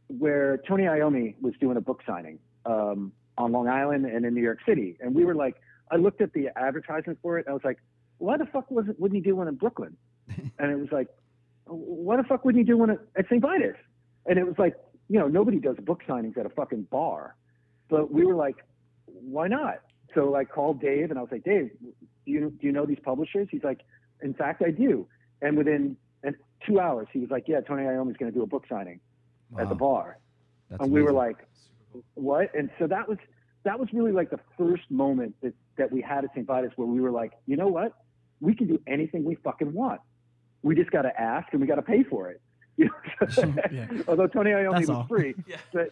where 0.07 0.57
Tony 0.67 0.83
Iommi 0.83 1.35
was 1.41 1.53
doing 1.59 1.77
a 1.77 1.81
book 1.81 2.01
signing 2.05 2.39
um, 2.65 3.11
on 3.37 3.51
Long 3.51 3.67
Island 3.67 4.05
and 4.05 4.25
in 4.25 4.33
New 4.33 4.41
York 4.41 4.59
City. 4.67 4.97
And 4.99 5.15
we 5.15 5.25
were 5.25 5.35
like, 5.35 5.55
I 5.91 5.95
looked 5.95 6.21
at 6.21 6.33
the 6.33 6.49
advertisement 6.55 7.19
for 7.21 7.37
it. 7.37 7.45
And 7.45 7.51
I 7.51 7.53
was 7.53 7.63
like, 7.63 7.77
why 8.17 8.37
the 8.37 8.45
fuck 8.45 8.69
wasn't 8.69 8.99
wouldn't 8.99 9.23
he 9.23 9.29
do 9.29 9.35
one 9.35 9.47
in 9.47 9.55
Brooklyn? 9.55 9.95
and 10.27 10.71
it 10.71 10.77
was 10.77 10.89
like, 10.91 11.07
why 11.65 12.17
the 12.17 12.23
fuck 12.23 12.45
wouldn't 12.45 12.65
he 12.65 12.69
do 12.69 12.77
one 12.77 12.89
at, 12.89 12.99
at 13.17 13.25
St. 13.25 13.41
Vitus? 13.41 13.77
And 14.25 14.37
it 14.37 14.45
was 14.45 14.55
like, 14.57 14.75
you 15.09 15.19
know, 15.19 15.27
nobody 15.27 15.59
does 15.59 15.77
book 15.77 16.01
signings 16.07 16.37
at 16.37 16.45
a 16.45 16.49
fucking 16.49 16.83
bar. 16.83 17.35
But 17.89 18.13
we 18.13 18.25
were 18.25 18.35
like, 18.35 18.57
why 19.23 19.47
not? 19.47 19.79
So 20.13 20.35
I 20.35 20.43
called 20.45 20.81
Dave 20.81 21.09
and 21.09 21.17
I 21.17 21.21
was 21.21 21.31
like, 21.31 21.43
Dave, 21.43 21.71
do 21.81 22.31
you 22.31 22.49
do 22.59 22.67
you 22.67 22.71
know 22.71 22.85
these 22.85 22.99
publishers? 23.03 23.47
He's 23.51 23.63
like, 23.63 23.81
in 24.21 24.33
fact, 24.33 24.61
I 24.65 24.71
do. 24.71 25.07
And 25.41 25.57
within 25.57 25.97
and 26.23 26.35
two 26.67 26.79
hours, 26.79 27.07
he 27.11 27.19
was 27.19 27.29
like, 27.29 27.45
yeah, 27.47 27.61
Tony 27.61 27.83
Iommi's 27.83 28.17
going 28.17 28.31
to 28.31 28.37
do 28.37 28.43
a 28.43 28.47
book 28.47 28.65
signing 28.69 28.99
at 29.59 29.69
the 29.69 29.75
bar. 29.75 30.17
That's 30.69 30.83
and 30.83 30.91
we 30.91 31.01
were 31.01 31.11
like, 31.11 31.37
what? 32.13 32.53
And 32.55 32.69
so 32.79 32.87
that 32.87 33.07
was 33.07 33.17
that 33.63 33.79
was 33.79 33.89
really 33.93 34.11
like 34.11 34.29
the 34.29 34.39
first 34.57 34.83
moment 34.89 35.35
that 35.41 35.53
that 35.77 35.91
we 35.91 36.01
had 36.01 36.23
at 36.25 36.31
St. 36.31 36.45
Vitus 36.45 36.71
where 36.75 36.87
we 36.87 36.99
were 37.01 37.11
like, 37.11 37.31
you 37.47 37.55
know 37.57 37.67
what? 37.67 37.93
We 38.39 38.55
can 38.55 38.67
do 38.67 38.79
anything 38.87 39.23
we 39.23 39.35
fucking 39.35 39.73
want. 39.73 40.01
We 40.63 40.75
just 40.75 40.91
got 40.91 41.03
to 41.03 41.19
ask 41.19 41.47
and 41.51 41.61
we 41.61 41.67
got 41.67 41.75
to 41.75 41.81
pay 41.81 42.03
for 42.03 42.29
it. 42.29 42.41
You 42.77 42.85
know? 42.85 43.53
Yeah. 43.71 43.87
Although 44.07 44.27
Tony 44.27 44.51
Iommi 44.51 44.71
That's 44.71 44.87
was 44.87 44.89
all. 44.89 45.07
free, 45.07 45.35
Yeah. 45.47 45.57
but 45.73 45.91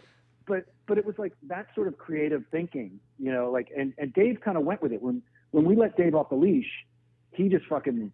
but 0.50 0.66
but 0.88 0.97
it 0.97 1.06
was 1.06 1.16
like 1.18 1.34
that 1.47 1.68
sort 1.76 1.88
of 1.88 1.97
creative 1.97 2.43
thinking, 2.52 3.00
you 3.18 3.32
know, 3.32 3.50
like 3.52 3.70
and 3.78 3.93
and 3.97 4.14
Dave 4.14 4.39
kind 4.43 4.58
of 4.58 4.66
went 4.66 4.82
with 4.82 4.91
it 4.91 5.02
when 5.02 5.22
when 5.52 5.64
we 5.64 5.76
let 5.76 5.95
Dave 5.95 6.16
off 6.16 6.30
the 6.30 6.36
leash, 6.36 6.70
he 7.32 7.47
just 7.47 7.66
fucking 7.68 8.12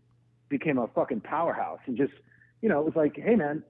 became 0.49 0.77
a 0.77 0.87
fucking 0.89 1.21
powerhouse 1.21 1.79
and 1.87 1.97
just 1.97 2.13
you 2.61 2.69
know 2.69 2.79
it 2.81 2.85
was 2.85 2.95
like, 2.95 3.15
hey 3.15 3.35
man, 3.35 3.63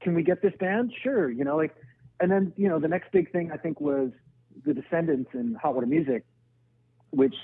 can 0.00 0.14
we 0.14 0.22
get 0.22 0.40
this 0.40 0.54
band? 0.58 0.92
Sure, 1.02 1.28
you 1.28 1.44
know, 1.44 1.56
like 1.56 1.74
and 2.20 2.30
then 2.30 2.52
you 2.56 2.68
know 2.68 2.78
the 2.78 2.88
next 2.88 3.10
big 3.12 3.30
thing 3.32 3.50
I 3.52 3.56
think 3.56 3.80
was 3.80 4.10
the 4.64 4.72
Descendents 4.72 5.30
and 5.32 5.56
Hot 5.56 5.74
Water 5.74 5.86
Music, 5.86 6.24
which 7.10 7.34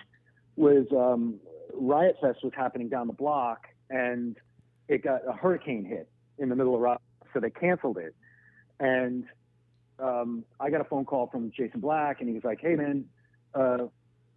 was 0.56 0.86
um, 0.96 1.40
Riot 1.74 2.16
Fest 2.22 2.38
was 2.44 2.52
happening 2.56 2.88
down 2.88 3.08
the 3.08 3.12
block 3.12 3.66
and 3.90 4.36
it 4.88 5.02
got 5.02 5.22
a 5.28 5.32
hurricane 5.32 5.84
hit 5.84 6.08
in 6.38 6.48
the 6.48 6.54
middle 6.54 6.74
of 6.74 6.80
Rock, 6.80 7.02
so 7.34 7.40
they 7.40 7.50
canceled 7.50 7.98
it. 7.98 8.14
And 8.78 9.24
um, 10.02 10.44
I 10.58 10.70
got 10.70 10.80
a 10.80 10.84
phone 10.84 11.04
call 11.04 11.26
from 11.28 11.50
Jason 11.56 11.80
Black, 11.80 12.20
and 12.20 12.28
he 12.28 12.34
was 12.34 12.44
like, 12.44 12.60
"Hey, 12.60 12.74
man." 12.76 13.04
Uh, 13.54 13.86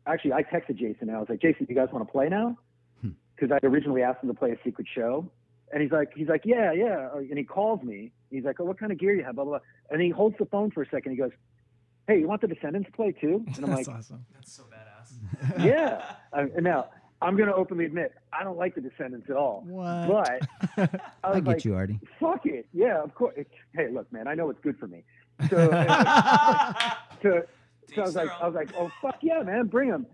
actually, 0.07 0.34
I 0.34 0.43
texted 0.43 0.76
Jason, 0.76 1.09
and 1.09 1.11
I 1.11 1.20
was 1.20 1.30
like, 1.30 1.41
"Jason, 1.41 1.66
do 1.66 1.74
you 1.74 1.80
guys 1.80 1.89
want 1.93 2.05
to 2.07 2.11
play 2.11 2.30
now?" 2.30 2.57
Hmm. 3.01 3.09
Because 3.36 3.51
I 3.51 3.66
originally 3.66 4.01
asked 4.01 4.24
him 4.24 4.30
to 4.30 4.36
play 4.36 4.51
a 4.51 4.57
secret 4.64 4.88
show, 4.93 5.30
and 5.72 5.82
he's 5.82 5.91
like, 5.91 6.11
"He's 6.16 6.28
like, 6.28 6.41
yeah, 6.45 6.72
yeah." 6.72 7.09
And 7.16 7.38
he 7.38 7.43
calls 7.43 7.82
me. 7.84 8.11
He's 8.32 8.43
like, 8.43 8.59
"Oh, 8.59 8.66
what 8.66 8.80
kind 8.80 8.91
of 8.91 8.97
gear 8.99 9.14
you 9.14 9.24
have?" 9.24 9.36
Blah 9.36 9.43
blah. 9.45 9.59
blah. 9.59 9.66
And 9.89 10.01
he 10.01 10.09
holds 10.09 10.38
the 10.38 10.45
phone 10.45 10.72
for 10.72 10.82
a 10.84 10.89
second. 10.89 11.11
He 11.11 11.18
goes, 11.18 11.32
"Hey, 12.07 12.20
you 12.20 12.28
want 12.28 12.41
the 12.41 12.47
Descendents 12.47 12.88
to 12.89 12.95
play 12.95 13.11
too?" 13.11 13.45
And 13.55 13.66
I'm 13.66 13.72
That's 13.72 13.88
like, 13.88 13.97
awesome. 13.97 14.26
That's 14.34 14.51
so 14.53 14.64
badass. 14.64 15.64
"Yeah." 15.66 16.03
I, 16.34 16.41
and 16.41 16.64
now 16.64 16.89
I'm 17.22 17.38
going 17.38 17.47
to 17.47 17.55
openly 17.55 17.86
admit 17.86 18.11
I 18.34 18.43
don't 18.43 18.57
like 18.57 18.76
the 18.76 18.82
Descendents 18.82 19.30
at 19.30 19.36
all. 19.38 19.64
What? 19.66 20.07
But 20.09 20.41
I 21.24 21.30
was 21.30 21.36
I 21.38 21.39
get 21.39 21.47
like, 21.47 21.66
you, 21.66 21.76
Artie. 21.76 21.99
fuck 22.20 22.45
it. 22.45 22.68
Yeah, 22.74 23.01
of 23.01 23.14
course. 23.16 23.34
It's, 23.38 23.49
hey, 23.76 23.88
look, 23.91 24.11
man, 24.11 24.28
I 24.28 24.34
know 24.36 24.49
it's 24.49 24.59
good 24.61 24.78
for 24.78 24.88
me. 24.88 25.03
So, 25.49 25.57
so, 27.21 27.43
so 27.93 28.01
I 28.01 28.05
was 28.05 28.15
like, 28.15 28.29
I 28.41 28.45
was 28.47 28.55
like, 28.55 28.69
oh 28.77 28.91
fuck 29.01 29.17
yeah, 29.21 29.41
man, 29.43 29.67
bring 29.67 29.89
them. 29.89 30.05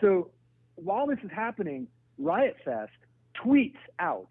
So 0.00 0.30
while 0.76 1.06
this 1.06 1.18
is 1.24 1.30
happening, 1.30 1.88
Riot 2.18 2.56
Fest 2.64 2.92
tweets 3.44 3.76
out 3.98 4.28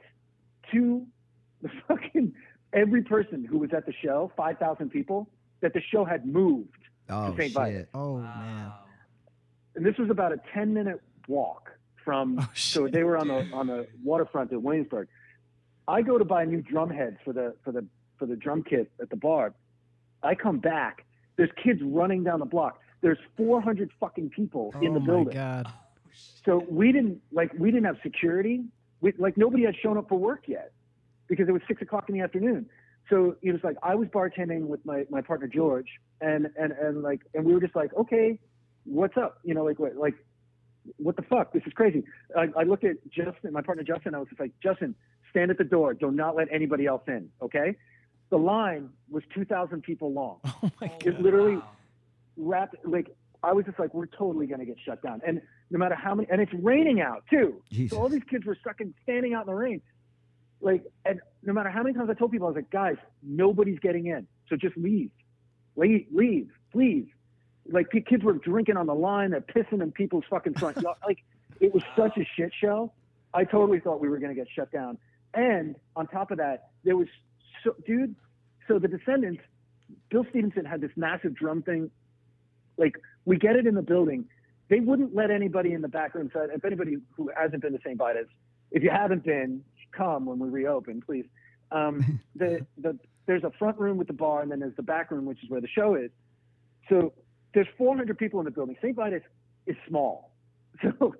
to 0.71 1.05
the 1.61 1.69
fucking 1.87 2.33
every 2.73 3.03
person 3.03 3.45
who 3.45 3.57
was 3.59 3.71
at 3.73 3.85
the 3.85 3.93
show, 4.03 4.31
five 4.35 4.57
thousand 4.57 4.89
people, 4.89 5.29
that 5.61 5.73
the 5.73 5.81
show 5.91 6.05
had 6.05 6.25
moved. 6.25 6.69
Oh 7.09 7.35
St. 7.37 7.53
Vitus. 7.53 7.79
shit. 7.79 7.89
oh 7.93 8.17
man. 8.17 8.71
And 9.75 9.85
this 9.85 9.97
was 9.97 10.09
about 10.09 10.33
a 10.33 10.39
ten 10.53 10.73
minute 10.73 11.01
walk 11.27 11.71
from. 12.03 12.39
Oh, 12.39 12.49
so 12.53 12.87
they 12.87 13.03
were 13.03 13.17
on 13.17 13.27
the 13.27 13.47
on 13.53 13.67
the 13.67 13.87
waterfront 14.03 14.51
at 14.51 14.61
Williamsburg. 14.61 15.07
I 15.87 16.01
go 16.01 16.17
to 16.17 16.25
buy 16.25 16.45
new 16.45 16.61
drum 16.61 16.89
heads 16.89 17.17
for 17.23 17.33
the 17.33 17.55
for 17.63 17.71
the 17.71 17.85
for 18.17 18.25
the 18.25 18.35
drum 18.35 18.63
kit 18.63 18.91
at 19.01 19.09
the 19.09 19.15
bar. 19.15 19.53
I 20.23 20.35
come 20.35 20.59
back. 20.59 21.05
There's 21.35 21.51
kids 21.63 21.81
running 21.83 22.23
down 22.23 22.39
the 22.39 22.45
block. 22.45 22.79
There's 23.01 23.19
400 23.35 23.91
fucking 23.99 24.31
people 24.31 24.73
in 24.81 24.93
the 24.93 24.99
oh 24.99 25.03
building. 25.03 25.27
my 25.27 25.33
god. 25.33 25.73
So 26.45 26.65
we 26.69 26.91
didn't 26.91 27.21
like 27.31 27.51
we 27.57 27.69
didn't 27.71 27.85
have 27.85 27.97
security. 28.01 28.65
We, 29.01 29.13
like 29.19 29.37
nobody 29.37 29.65
had 29.65 29.75
shown 29.75 29.97
up 29.97 30.09
for 30.09 30.17
work 30.17 30.43
yet 30.47 30.71
because 31.27 31.47
it 31.47 31.51
was 31.51 31.61
six 31.67 31.81
o'clock 31.81 32.05
in 32.09 32.15
the 32.15 32.21
afternoon. 32.21 32.67
So 33.09 33.35
it 33.41 33.51
was 33.51 33.61
like 33.63 33.77
I 33.83 33.95
was 33.95 34.07
bartending 34.09 34.61
with 34.61 34.85
my, 34.85 35.05
my 35.09 35.21
partner 35.21 35.47
George, 35.47 35.87
and 36.21 36.47
and 36.57 36.71
and 36.73 37.03
like 37.03 37.21
and 37.33 37.45
we 37.45 37.53
were 37.53 37.61
just 37.61 37.75
like, 37.75 37.93
okay, 37.93 38.39
what's 38.85 39.15
up? 39.17 39.39
You 39.43 39.53
know, 39.53 39.63
like 39.63 39.79
what 39.79 39.95
like 39.95 40.15
what 40.97 41.15
the 41.15 41.21
fuck? 41.23 41.53
This 41.53 41.63
is 41.65 41.73
crazy. 41.73 42.03
I, 42.35 42.47
I 42.57 42.63
looked 42.63 42.83
at 42.83 42.95
Justin, 43.09 43.51
my 43.53 43.61
partner 43.61 43.83
Justin. 43.83 44.15
I 44.15 44.19
was 44.19 44.29
just 44.29 44.39
like, 44.39 44.51
Justin, 44.63 44.95
stand 45.29 45.51
at 45.51 45.57
the 45.57 45.63
door. 45.63 45.93
Do 45.93 46.11
not 46.11 46.35
let 46.35 46.47
anybody 46.51 46.85
else 46.85 47.03
in. 47.07 47.29
Okay. 47.41 47.75
The 48.29 48.37
line 48.37 48.89
was 49.09 49.23
2,000 49.33 49.81
people 49.83 50.11
long 50.11 50.39
Oh 50.45 50.71
my 50.81 50.87
god. 50.87 51.05
It 51.05 51.21
literally- 51.21 51.61
wrapped 52.35 52.75
like 52.85 53.15
I 53.43 53.53
was 53.53 53.65
just 53.65 53.79
like, 53.79 53.93
we're 53.93 54.07
totally 54.07 54.47
gonna 54.47 54.65
get 54.65 54.77
shut 54.83 55.01
down. 55.01 55.21
And 55.25 55.41
no 55.69 55.77
matter 55.79 55.95
how 55.95 56.15
many, 56.15 56.27
and 56.31 56.41
it's 56.41 56.53
raining 56.53 57.01
out 57.01 57.23
too. 57.29 57.61
Jesus. 57.71 57.95
So 57.95 58.01
all 58.01 58.09
these 58.09 58.23
kids 58.29 58.45
were 58.45 58.55
stuck 58.59 58.81
in 58.81 58.93
standing 59.03 59.33
out 59.33 59.41
in 59.41 59.47
the 59.47 59.53
rain. 59.53 59.81
Like, 60.59 60.83
and 61.05 61.19
no 61.43 61.53
matter 61.53 61.69
how 61.69 61.83
many 61.83 61.93
times 61.95 62.09
I 62.09 62.13
told 62.15 62.31
people, 62.31 62.47
I 62.47 62.49
was 62.49 62.55
like, 62.55 62.71
guys, 62.71 62.95
nobody's 63.21 63.77
getting 63.79 64.07
in, 64.07 64.27
so 64.49 64.55
just 64.55 64.75
leave, 64.75 65.11
leave, 65.75 66.07
leave, 66.11 66.49
please. 66.71 67.05
Like 67.69 67.87
kids 67.91 68.23
were 68.23 68.33
drinking 68.33 68.75
on 68.75 68.87
the 68.87 68.95
line, 68.95 69.31
they're 69.31 69.41
pissing 69.41 69.83
in 69.83 69.91
people's 69.91 70.23
fucking 70.29 70.55
front 70.55 70.77
yard. 70.81 70.97
Like 71.07 71.19
it 71.59 71.73
was 71.73 71.83
such 71.95 72.17
a 72.17 72.25
shit 72.35 72.51
show. 72.59 72.91
I 73.33 73.43
totally 73.43 73.79
thought 73.79 73.99
we 74.01 74.09
were 74.09 74.17
gonna 74.19 74.33
get 74.33 74.47
shut 74.53 74.71
down. 74.71 74.97
And 75.33 75.75
on 75.95 76.07
top 76.07 76.31
of 76.31 76.37
that, 76.39 76.69
there 76.83 76.97
was, 76.97 77.07
so, 77.63 77.75
dude. 77.85 78.15
So 78.67 78.79
the 78.79 78.87
Descendents, 78.87 79.41
Bill 80.09 80.25
Stevenson 80.29 80.65
had 80.65 80.81
this 80.81 80.91
massive 80.95 81.33
drum 81.35 81.61
thing 81.61 81.89
like 82.77 82.95
we 83.25 83.37
get 83.37 83.55
it 83.55 83.65
in 83.65 83.75
the 83.75 83.81
building. 83.81 84.25
They 84.69 84.79
wouldn't 84.79 85.15
let 85.15 85.31
anybody 85.31 85.73
in 85.73 85.81
the 85.81 85.87
back 85.87 86.13
room. 86.13 86.29
So 86.33 86.41
if 86.53 86.63
anybody 86.65 86.97
who 87.15 87.31
hasn't 87.35 87.61
been 87.61 87.71
to 87.73 87.79
St. 87.79 87.97
Vitus, 87.97 88.27
if 88.71 88.83
you 88.83 88.89
haven't 88.89 89.23
been, 89.23 89.61
come 89.91 90.25
when 90.25 90.39
we 90.39 90.49
reopen, 90.49 91.01
please. 91.01 91.25
Um, 91.71 92.19
the 92.35 92.65
the 92.77 92.97
there's 93.25 93.43
a 93.43 93.51
front 93.59 93.77
room 93.77 93.97
with 93.97 94.07
the 94.07 94.13
bar, 94.13 94.41
and 94.41 94.51
then 94.51 94.59
there's 94.59 94.75
the 94.75 94.83
back 94.83 95.11
room, 95.11 95.25
which 95.25 95.43
is 95.43 95.49
where 95.49 95.61
the 95.61 95.67
show 95.67 95.95
is. 95.95 96.11
So 96.89 97.13
there's 97.53 97.67
400 97.77 98.17
people 98.17 98.39
in 98.39 98.45
the 98.45 98.51
building. 98.51 98.77
St. 98.81 98.95
Vitus 98.95 99.23
is 99.65 99.75
small, 99.87 100.31
so 100.81 101.13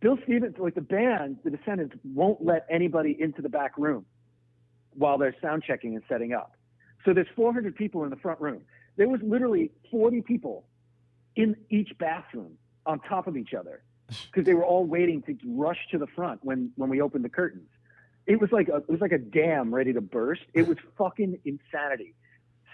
Bill 0.00 0.18
Stevens, 0.24 0.56
like 0.58 0.74
the 0.74 0.80
band, 0.80 1.38
the 1.44 1.50
Descendants, 1.50 1.94
won't 2.14 2.44
let 2.44 2.66
anybody 2.70 3.16
into 3.18 3.42
the 3.42 3.48
back 3.48 3.76
room 3.76 4.06
while 5.00 5.16
they're 5.16 5.34
sound 5.40 5.62
checking 5.66 5.94
and 5.94 6.04
setting 6.08 6.34
up. 6.34 6.52
So 7.06 7.14
there's 7.14 7.26
400 7.34 7.74
people 7.74 8.04
in 8.04 8.10
the 8.10 8.16
front 8.16 8.38
room. 8.38 8.60
There 8.96 9.08
was 9.08 9.20
literally 9.22 9.70
40 9.90 10.20
people 10.20 10.66
in 11.34 11.56
each 11.70 11.96
bathroom 11.98 12.58
on 12.84 13.00
top 13.00 13.26
of 13.26 13.34
each 13.34 13.54
other 13.54 13.82
because 14.26 14.44
they 14.44 14.52
were 14.52 14.64
all 14.64 14.84
waiting 14.84 15.22
to 15.22 15.34
rush 15.46 15.78
to 15.92 15.98
the 15.98 16.06
front 16.06 16.40
when 16.44 16.72
when 16.76 16.90
we 16.90 17.00
opened 17.00 17.24
the 17.24 17.30
curtains. 17.30 17.70
It 18.26 18.38
was 18.38 18.52
like 18.52 18.68
a, 18.68 18.76
it 18.76 18.90
was 18.90 19.00
like 19.00 19.12
a 19.12 19.18
dam 19.18 19.74
ready 19.74 19.94
to 19.94 20.02
burst. 20.02 20.42
It 20.52 20.68
was 20.68 20.76
fucking 20.98 21.38
insanity. 21.46 22.14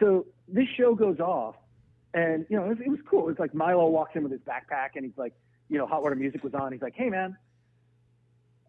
So 0.00 0.26
this 0.48 0.66
show 0.76 0.96
goes 0.96 1.20
off, 1.20 1.54
and 2.12 2.44
you 2.50 2.56
know 2.56 2.64
it 2.64 2.70
was, 2.70 2.78
it 2.86 2.90
was 2.90 3.00
cool. 3.08 3.28
It's 3.28 3.38
like 3.38 3.54
Milo 3.54 3.88
walks 3.88 4.16
in 4.16 4.24
with 4.24 4.32
his 4.32 4.40
backpack, 4.40 4.96
and 4.96 5.04
he's 5.04 5.16
like, 5.16 5.34
you 5.68 5.78
know, 5.78 5.86
hot 5.86 6.02
water 6.02 6.16
music 6.16 6.42
was 6.42 6.54
on. 6.54 6.72
He's 6.72 6.82
like, 6.82 6.96
hey 6.96 7.08
man, 7.08 7.36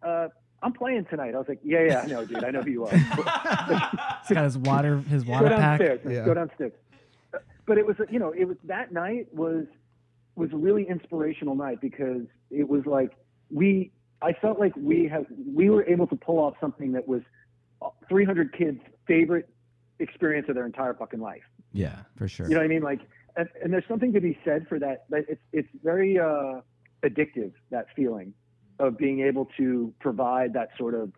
uh, 0.03 0.27
I'm 0.63 0.73
playing 0.73 1.05
tonight. 1.05 1.35
I 1.35 1.37
was 1.37 1.47
like, 1.47 1.59
yeah, 1.63 1.83
yeah, 1.83 2.01
I 2.01 2.05
know, 2.07 2.25
dude. 2.25 2.43
I 2.43 2.49
know 2.49 2.61
who 2.63 2.71
you 2.71 2.85
are. 2.85 2.97
He's 2.97 4.33
got 4.35 4.43
his 4.43 4.57
water 4.57 4.97
his 4.99 5.23
go 5.23 5.31
water 5.33 5.49
pack. 5.49 5.79
downstairs. 5.79 5.99
Yeah. 6.09 6.25
Go 6.25 6.33
downstairs. 6.33 6.71
But 7.65 7.77
it 7.77 7.85
was, 7.85 7.95
you 8.09 8.17
know, 8.17 8.31
it 8.31 8.45
was 8.45 8.57
that 8.63 8.91
night 8.91 9.27
was 9.33 9.65
was 10.35 10.51
a 10.53 10.57
really 10.57 10.87
inspirational 10.87 11.55
night 11.55 11.81
because 11.81 12.23
it 12.49 12.67
was 12.67 12.85
like 12.85 13.11
we. 13.51 13.91
I 14.19 14.33
felt 14.33 14.59
like 14.59 14.73
we 14.75 15.07
have 15.09 15.25
we 15.53 15.69
were 15.69 15.85
able 15.85 16.07
to 16.07 16.15
pull 16.15 16.39
off 16.39 16.55
something 16.59 16.93
that 16.93 17.07
was 17.07 17.21
300 18.09 18.51
kids' 18.57 18.79
favorite 19.05 19.47
experience 19.99 20.49
of 20.49 20.55
their 20.55 20.65
entire 20.65 20.95
fucking 20.95 21.19
life. 21.19 21.43
Yeah, 21.71 21.99
for 22.15 22.27
sure. 22.27 22.47
You 22.47 22.55
know 22.55 22.61
what 22.61 22.65
I 22.65 22.67
mean? 22.67 22.81
Like, 22.81 23.01
and, 23.35 23.47
and 23.63 23.71
there's 23.71 23.87
something 23.87 24.13
to 24.13 24.21
be 24.21 24.37
said 24.43 24.67
for 24.67 24.79
that. 24.79 25.05
That 25.09 25.25
it's 25.29 25.41
it's 25.53 25.69
very 25.83 26.17
uh, 26.17 26.61
addictive 27.03 27.51
that 27.69 27.87
feeling 27.95 28.33
of 28.79 28.97
being 28.97 29.21
able 29.21 29.47
to 29.57 29.93
provide 29.99 30.53
that 30.53 30.69
sort 30.77 30.93
of 30.93 31.11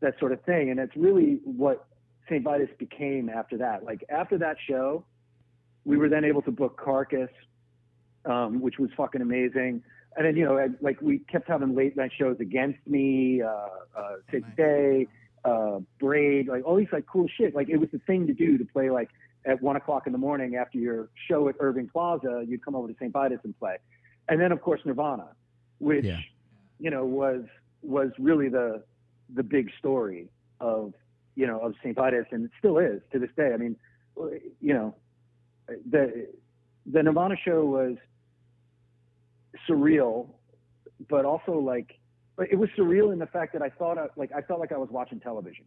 that 0.00 0.18
sort 0.18 0.32
of 0.32 0.42
thing, 0.42 0.70
and 0.70 0.78
it's 0.78 0.94
really 0.96 1.38
what 1.44 1.86
St. 2.28 2.42
Vitus 2.44 2.68
became 2.78 3.28
after 3.30 3.56
that. 3.58 3.84
Like 3.84 4.04
after 4.10 4.36
that 4.38 4.56
show, 4.68 5.04
we 5.84 5.96
were 5.96 6.08
then 6.08 6.24
able 6.24 6.42
to 6.42 6.50
book 6.50 6.76
Carcass, 6.82 7.30
um, 8.24 8.60
which 8.60 8.78
was 8.78 8.90
fucking 8.96 9.22
amazing. 9.22 9.82
And 10.16 10.26
then 10.26 10.36
you 10.36 10.44
know, 10.44 10.58
I- 10.58 10.68
like 10.80 11.00
we 11.00 11.20
kept 11.20 11.48
having 11.48 11.74
late 11.74 11.96
night 11.96 12.12
shows 12.18 12.36
against 12.40 12.78
me, 12.86 13.40
uh, 13.42 13.48
uh, 13.96 14.16
uh, 15.44 15.80
Braid, 16.00 16.48
like 16.48 16.64
all 16.64 16.76
these 16.76 16.88
like 16.92 17.06
cool 17.06 17.28
shit. 17.28 17.54
Like 17.54 17.68
it 17.68 17.76
was 17.76 17.90
the 17.90 18.00
thing 18.00 18.26
to 18.26 18.34
do 18.34 18.58
to 18.58 18.64
play 18.64 18.90
like 18.90 19.10
at 19.44 19.62
one 19.62 19.76
o'clock 19.76 20.06
in 20.06 20.12
the 20.12 20.18
morning 20.18 20.56
after 20.56 20.76
your 20.76 21.08
show 21.28 21.48
at 21.48 21.54
Irving 21.60 21.88
Plaza, 21.88 22.44
you'd 22.46 22.64
come 22.64 22.74
over 22.74 22.88
to 22.88 22.94
St. 22.94 23.12
Vitus 23.12 23.38
and 23.44 23.56
play. 23.58 23.76
And 24.28 24.40
then 24.40 24.50
of 24.50 24.60
course 24.60 24.80
Nirvana, 24.84 25.28
which 25.78 26.04
Yeah. 26.04 26.18
You 26.78 26.90
know 26.90 27.04
was 27.04 27.42
was 27.82 28.10
really 28.18 28.48
the 28.48 28.82
the 29.34 29.42
big 29.42 29.70
story 29.78 30.28
of 30.60 30.92
you 31.34 31.46
know 31.46 31.60
of 31.60 31.74
St. 31.82 31.94
Vitus 31.96 32.26
and 32.30 32.46
it 32.46 32.50
still 32.58 32.78
is 32.78 33.00
to 33.12 33.18
this 33.18 33.30
day. 33.36 33.52
I 33.52 33.56
mean, 33.56 33.76
you 34.60 34.74
know, 34.74 34.94
the 35.68 36.28
the 36.86 37.02
Nirvana 37.02 37.36
show 37.44 37.64
was 37.64 37.96
surreal, 39.68 40.28
but 41.08 41.24
also 41.24 41.52
like 41.52 41.98
it 42.38 42.58
was 42.58 42.68
surreal 42.76 43.12
in 43.12 43.18
the 43.18 43.26
fact 43.26 43.52
that 43.54 43.62
I 43.62 43.70
thought 43.70 43.98
I, 43.98 44.06
like 44.16 44.30
I 44.32 44.42
felt 44.42 44.60
like 44.60 44.72
I 44.72 44.78
was 44.78 44.88
watching 44.90 45.20
television. 45.20 45.64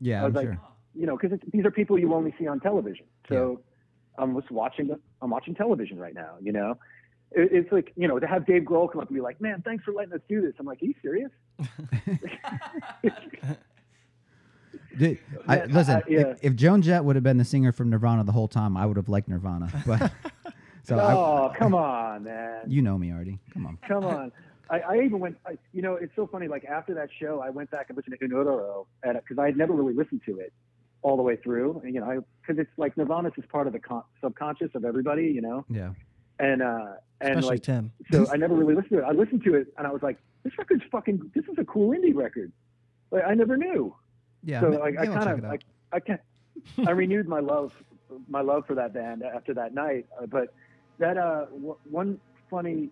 Yeah, 0.00 0.22
I 0.22 0.26
I'm 0.26 0.32
was 0.32 0.34
like, 0.34 0.46
sure. 0.46 0.60
you 0.94 1.06
know, 1.06 1.16
because 1.16 1.38
these 1.52 1.64
are 1.64 1.70
people 1.70 1.98
you 1.98 2.12
only 2.14 2.34
see 2.38 2.46
on 2.46 2.60
television. 2.60 3.06
So 3.28 3.60
I'm 4.18 4.34
just 4.38 4.50
watching. 4.50 4.90
I'm 5.22 5.30
watching 5.30 5.54
television 5.54 5.98
right 5.98 6.14
now. 6.14 6.36
You 6.40 6.52
know, 6.52 6.78
it, 7.34 7.48
it's 7.52 7.72
like 7.72 7.92
you 7.96 8.08
know 8.08 8.18
to 8.18 8.26
have 8.26 8.46
Dave 8.46 8.62
Grohl 8.62 8.90
come 8.90 9.00
up 9.00 9.08
and 9.08 9.14
be 9.14 9.20
like, 9.20 9.40
"Man, 9.40 9.62
thanks 9.64 9.84
for 9.84 9.92
letting 9.92 10.12
us 10.12 10.20
do 10.28 10.40
this." 10.42 10.52
I'm 10.58 10.66
like, 10.66 10.82
"Are 10.82 10.86
you 10.86 10.94
serious?" 11.02 11.30
Dude, 14.96 15.18
I, 15.48 15.64
listen, 15.64 15.96
I- 15.96 16.02
yeah. 16.08 16.20
if, 16.20 16.38
if 16.44 16.54
Joan 16.56 16.80
Jett 16.82 17.04
would 17.04 17.16
have 17.16 17.22
been 17.24 17.36
the 17.36 17.44
singer 17.44 17.72
from 17.72 17.90
Nirvana 17.90 18.22
the 18.24 18.32
whole 18.32 18.46
time, 18.48 18.76
I 18.76 18.86
would 18.86 18.96
have 18.96 19.08
liked 19.08 19.28
Nirvana. 19.28 19.68
But 19.86 20.12
so 20.84 20.98
I, 20.98 21.12
oh, 21.14 21.52
come 21.56 21.74
on, 21.74 22.24
man. 22.24 22.60
you 22.68 22.82
know 22.82 22.98
me, 22.98 23.10
Artie. 23.10 23.38
Come 23.54 23.66
on. 23.66 23.78
Come 23.88 24.04
on. 24.04 24.30
I, 24.68 24.80
I 24.80 24.96
even 25.02 25.18
went, 25.18 25.36
I, 25.46 25.56
you 25.72 25.80
know, 25.80 25.94
it's 25.94 26.12
so 26.14 26.26
funny. 26.26 26.46
Like 26.46 26.64
after 26.66 26.92
that 26.94 27.08
show, 27.18 27.40
I 27.40 27.48
went 27.50 27.70
back 27.70 27.86
and 27.88 27.96
listened 27.96 28.16
to 28.18 28.24
In 28.24 28.30
Utero 28.30 28.86
because 29.02 29.38
I 29.38 29.46
had 29.46 29.56
never 29.56 29.72
really 29.72 29.94
listened 29.94 30.20
to 30.26 30.38
it 30.40 30.52
all 31.00 31.16
the 31.16 31.22
way 31.22 31.36
through. 31.36 31.80
And, 31.84 31.94
you 31.94 32.00
know, 32.00 32.22
because 32.42 32.60
it's 32.60 32.70
like 32.76 32.96
Nirvana's 32.98 33.32
is 33.38 33.44
part 33.50 33.66
of 33.66 33.72
the 33.72 33.78
con- 33.78 34.04
subconscious 34.22 34.70
of 34.74 34.84
everybody, 34.84 35.24
you 35.24 35.40
know, 35.40 35.64
Yeah. 35.70 35.90
And 36.38 36.62
uh, 36.62 36.86
and 37.20 37.30
Especially 37.38 37.48
like 37.48 37.62
Tim. 37.62 37.92
so 38.12 38.26
I 38.32 38.36
never 38.36 38.54
really 38.54 38.74
listened 38.74 38.90
to 38.92 38.98
it. 38.98 39.04
I 39.04 39.12
listened 39.12 39.42
to 39.44 39.54
it 39.54 39.68
and 39.78 39.86
I 39.86 39.90
was 39.92 40.02
like, 40.02 40.18
this 40.42 40.52
record's 40.58 40.82
fucking. 40.90 41.30
This 41.34 41.44
is 41.46 41.56
a 41.58 41.64
cool 41.64 41.90
indie 41.90 42.14
record. 42.14 42.52
Like 43.10 43.22
I 43.26 43.34
never 43.34 43.56
knew. 43.56 43.94
Yeah. 44.42 44.60
so 44.60 44.68
like 44.70 44.98
I 44.98 45.06
kind 45.06 45.30
of 45.30 45.44
I. 45.44 45.58
I 45.92 46.00
can 46.00 46.18
I 46.86 46.90
renewed 46.90 47.28
my 47.28 47.40
love 47.40 47.72
my 48.28 48.40
love 48.40 48.64
for 48.66 48.74
that 48.74 48.92
band 48.92 49.22
after 49.22 49.54
that 49.54 49.74
night. 49.74 50.06
Uh, 50.20 50.26
but 50.26 50.52
that 50.98 51.16
uh 51.16 51.46
w- 51.46 51.76
one 51.90 52.18
funny 52.50 52.90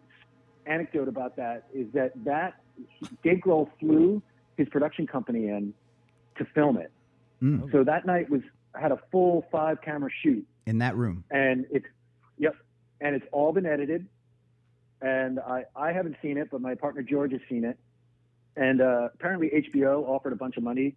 anecdote 0.66 1.09
about 1.09 1.36
that 1.36 1.64
is 1.74 1.86
that 1.93 2.12
that 2.24 2.55
Dave 3.24 3.40
Grohl 3.45 3.68
flew 3.80 4.22
his 4.57 4.68
production 4.68 5.07
company 5.07 5.49
in 5.49 5.74
to 6.38 6.45
film 6.55 6.76
it. 6.78 6.90
Mm, 7.43 7.70
So 7.72 7.82
that 7.84 8.07
night 8.07 8.30
was 8.30 8.40
had 8.80 8.93
a 8.93 8.99
full 9.11 9.45
five 9.53 9.82
camera 9.82 10.11
shoot 10.22 10.47
in 10.66 10.78
that 10.78 10.97
room. 10.97 11.24
and 11.30 11.66
it's 11.70 11.86
yep 12.38 12.55
and 13.03 13.14
it's 13.16 13.26
all 13.32 13.53
been 13.53 13.66
edited. 13.66 14.07
And 15.03 15.40
i 15.40 15.64
i 15.74 15.92
haven't 15.92 16.16
seen 16.22 16.38
it 16.38 16.48
but 16.50 16.61
my 16.61 16.74
partner 16.76 17.03
george 17.03 17.32
has 17.32 17.40
seen 17.48 17.64
it. 17.64 17.76
And 18.57 18.80
uh, 18.80 19.09
apparently 19.14 19.50
hbo 19.50 20.05
offered 20.09 20.32
a 20.32 20.36
bunch 20.36 20.57
of 20.57 20.62
money 20.62 20.94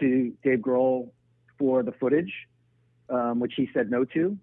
to 0.00 0.32
dave 0.44 0.60
grohl 0.60 1.10
for 1.58 1.82
the 1.82 1.92
footage 1.92 2.32
um, 3.10 3.40
which 3.40 3.54
he 3.56 3.68
said 3.74 3.90
no 3.90 4.04
to. 4.04 4.36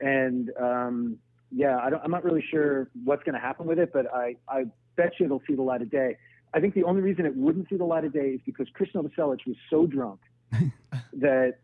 And 0.00 0.50
um, 0.58 1.18
yeah 1.52 1.78
I 1.78 1.90
don't, 1.90 2.02
i'm 2.02 2.10
not 2.10 2.24
really 2.24 2.44
sure 2.50 2.88
what's 3.04 3.22
going 3.22 3.34
to 3.34 3.40
happen 3.40 3.66
with 3.66 3.78
it 3.78 3.92
but 3.92 4.06
i 4.12 4.36
i 4.48 4.64
bet 4.96 5.12
you 5.20 5.26
it'll 5.26 5.42
see 5.46 5.54
the 5.54 5.62
light 5.62 5.82
of 5.82 5.90
day. 5.90 6.16
I 6.54 6.60
think 6.60 6.72
the 6.72 6.84
only 6.84 7.02
reason 7.02 7.26
it 7.26 7.36
wouldn't 7.36 7.68
see 7.68 7.76
the 7.76 7.84
light 7.84 8.04
of 8.04 8.14
day 8.14 8.30
is 8.36 8.40
because 8.46 8.66
chris 8.72 8.88
novoselic 8.94 9.46
was 9.46 9.56
so 9.68 9.86
drunk 9.86 10.20
that 11.12 11.58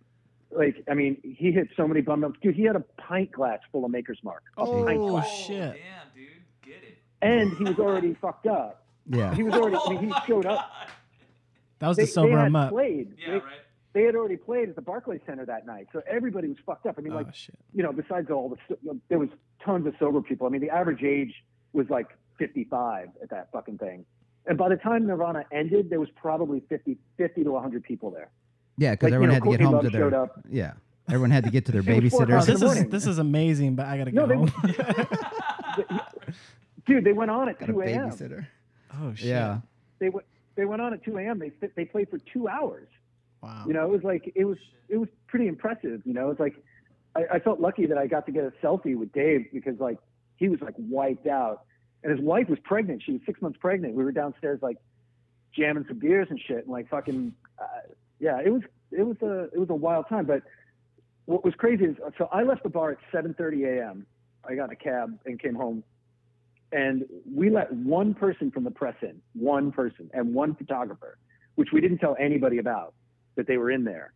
like 0.57 0.83
I 0.91 0.95
mean, 0.95 1.17
he 1.23 1.53
hit 1.53 1.69
so 1.77 1.87
many 1.89 2.01
bum 2.01 2.25
ups. 2.25 2.39
Dude, 2.43 2.55
he 2.55 2.63
had 2.65 2.77
a 2.77 2.81
pint 2.99 3.33
glass 3.33 3.61
full 3.71 3.85
of 3.85 3.91
Maker's 3.91 4.19
Mark. 4.23 4.43
A 4.59 4.63
oh, 4.63 4.85
pint 4.85 5.01
Oh 5.01 5.09
glass. 5.11 5.29
shit! 5.31 5.61
Oh, 5.61 5.73
damn, 5.73 5.77
dude, 6.15 6.29
get 6.65 6.83
it. 6.83 6.99
And 7.23 7.53
he 7.57 7.65
was 7.65 7.79
already 7.79 8.15
fucked 8.21 8.47
up. 8.47 8.85
Yeah. 9.09 9.35
He 9.35 9.43
was 9.43 9.55
already. 9.55 9.77
I 9.77 9.91
mean, 9.91 10.05
he 10.07 10.13
oh 10.13 10.21
showed 10.27 10.47
up. 10.47 10.71
That 11.81 11.89
was 11.89 11.97
They, 11.97 12.07
to 12.07 12.11
sober 12.13 12.29
they 12.29 12.35
had 12.37 12.47
him 12.47 12.57
up. 12.57 12.71
played. 12.71 13.15
Yeah, 13.19 13.27
they, 13.33 13.35
right. 13.39 13.43
they 13.93 14.03
had 14.05 14.15
already 14.15 14.37
played 14.37 14.69
at 14.69 14.77
the 14.77 14.83
Barclays 14.83 15.21
Center 15.27 15.45
that 15.47 15.67
night, 15.67 15.89
so 15.93 16.01
everybody 16.09 16.49
was 16.49 16.59
fucked 16.65 16.87
up. 16.87 16.95
I 16.99 17.01
mean, 17.01 17.13
Oh 17.13 17.17
like 17.17 17.35
shit! 17.35 17.57
you 17.75 17.83
know, 17.83 17.93
besides 17.93 18.31
all 18.31 18.49
the 18.49 18.57
so- 18.69 18.97
there 19.09 19.19
was 19.19 19.29
tons 19.65 19.87
of 19.87 19.95
sober 19.99 20.21
people. 20.23 20.47
I 20.47 20.51
mean, 20.51 20.61
the 20.61 20.71
average 20.71 21.03
age 21.03 21.35
was 21.73 21.89
like 21.91 22.09
55 22.39 23.09
at 23.23 23.31
that 23.31 23.49
fucking 23.53 23.79
thing. 23.79 24.05
And 24.47 24.59
by 24.59 24.69
the 24.69 24.77
time 24.77 25.07
Nirvana 25.07 25.45
ended, 25.53 25.89
there 25.89 26.01
was 26.01 26.09
probably 26.17 26.61
50, 26.69 26.99
50 27.17 27.45
to 27.45 27.51
100 27.53 27.85
people 27.85 28.11
there. 28.11 28.31
Yeah, 28.83 28.91
because 28.93 29.05
Like, 29.07 29.11
you 29.11 29.15
everyone 29.15 29.29
know, 29.29 29.35
had 29.35 29.43
to 29.45 29.51
get 29.51 29.61
home 29.61 29.75
Love 29.75 29.85
to 29.85 29.91
their. 29.91 30.01
showed 30.03 30.15
up. 30.15 30.41
Yeah. 30.51 30.73
Everyone 31.09 31.31
had 31.31 31.45
to 31.45 31.51
get 31.51 31.67
to 31.67 31.73
their 31.73 31.83
It 31.87 32.03
was 32.05 32.13
four 32.13 32.27
babysitters. 32.27 32.47
this 32.47 32.63
is 32.63 32.87
this 32.89 33.07
is 33.07 33.19
amazing, 33.19 33.75
but 33.77 33.87
I 33.87 33.99
gotta 33.99 34.13
No, 34.13 34.27
go 34.27 34.47
they- 34.47 34.73
home. 34.73 36.01
Dude, 36.87 37.05
they 37.05 37.13
went 37.13 37.31
on 37.31 37.49
at 37.49 37.59
Got 37.61 37.67
2 37.67 37.81
a.m. 37.83 38.11
babysitter. 38.11 38.47
oh 39.01 39.15
shit! 39.15 39.27
Yeah. 39.29 39.59
They 40.01 40.09
went 40.09 40.27
they 40.57 40.65
went 40.65 40.83
on 40.83 40.93
at 40.93 41.05
2 41.05 41.17
a.m. 41.19 41.39
They 41.39 41.53
they 41.77 41.85
played 41.85 42.09
for 42.11 42.19
two 42.33 42.49
hours. 42.49 42.89
Wow. 43.43 43.65
You 43.67 43.73
know, 43.73 43.85
it 43.85 43.91
was 43.91 44.03
like 44.03 44.33
it 44.35 44.45
was 44.45 44.59
it 44.89 44.97
was 44.97 45.09
pretty 45.29 45.47
impressive. 45.49 46.03
You 46.05 46.13
know, 46.15 46.31
it's 46.31 46.41
like 46.41 46.57
I, 47.15 47.23
I 47.35 47.39
felt 47.39 47.61
lucky 47.61 47.87
that 47.87 47.99
I 47.99 48.07
got 48.07 48.27
to 48.27 48.33
get 48.33 48.45
a 48.45 48.53
selfie 48.65 48.97
with 48.97 49.13
Dave 49.13 49.47
because 49.53 49.79
like 49.79 49.99
he 50.37 50.49
was 50.49 50.61
like 50.61 50.75
wiped 50.79 51.27
out, 51.29 51.63
and 52.03 52.11
his 52.17 52.21
wife 52.25 52.49
was 52.49 52.59
pregnant. 52.65 53.03
She 53.05 53.13
was 53.13 53.21
six 53.27 53.41
months 53.41 53.59
pregnant. 53.61 53.95
We 53.95 54.03
were 54.03 54.13
downstairs 54.13 54.59
like 54.63 54.79
jamming 55.57 55.85
some 55.87 55.99
beers 56.01 56.27
and 56.31 56.41
shit, 56.41 56.59
and 56.65 56.69
like 56.69 56.89
fucking 56.89 57.33
uh, 57.61 57.65
yeah, 58.23 58.39
it 58.43 58.51
was 58.51 58.63
it 58.93 59.03
was 59.03 59.17
a 59.21 59.53
it 59.53 59.59
was 59.59 59.69
a 59.69 59.75
wild 59.75 60.09
time. 60.09 60.27
But 60.27 60.43
what 61.27 61.45
was 61.45 61.55
crazy 61.59 61.85
is 61.85 61.97
so 62.17 62.29
I 62.33 62.45
left 62.45 62.63
the 62.63 62.69
bar 62.69 62.93
at 62.93 62.99
7:30 63.13 63.79
a.m. 63.79 64.07
I 64.49 64.55
got 64.55 64.67
in 64.67 64.71
a 64.71 64.77
cab 64.77 65.19
and 65.27 65.41
came 65.41 65.57
home. 65.57 65.83
And 66.71 67.05
we 67.31 67.51
let 67.51 67.71
one 67.75 68.15
person 68.15 68.51
from 68.51 68.65
the 68.65 68.71
press 68.71 68.95
in, 69.03 69.21
one 69.35 69.73
person, 69.73 70.09
and 70.15 70.33
one 70.33 70.55
photographer, 70.55 71.19
which 71.57 71.69
we 71.71 71.83
didn't 71.83 71.99
tell 71.99 72.17
anybody 72.19 72.59
about 72.59 72.95
that 73.37 73.47
they 73.47 73.59
were 73.59 73.71
in 73.71 73.85
there. 73.85 74.15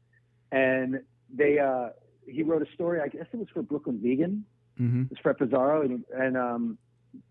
And 0.52 1.00
they, 1.30 1.58
uh, 1.58 1.90
he 2.26 2.42
wrote 2.42 2.62
a 2.62 2.72
story. 2.72 3.00
I 3.02 3.08
guess 3.08 3.26
it 3.30 3.36
was 3.36 3.48
for 3.52 3.60
Brooklyn 3.60 4.00
Vegan. 4.02 4.46
Mm-hmm. 4.80 5.02
It 5.02 5.10
was 5.10 5.18
Fred 5.22 5.36
Pessaro. 5.36 5.84
And, 5.84 6.04
and 6.14 6.36
um, 6.38 6.78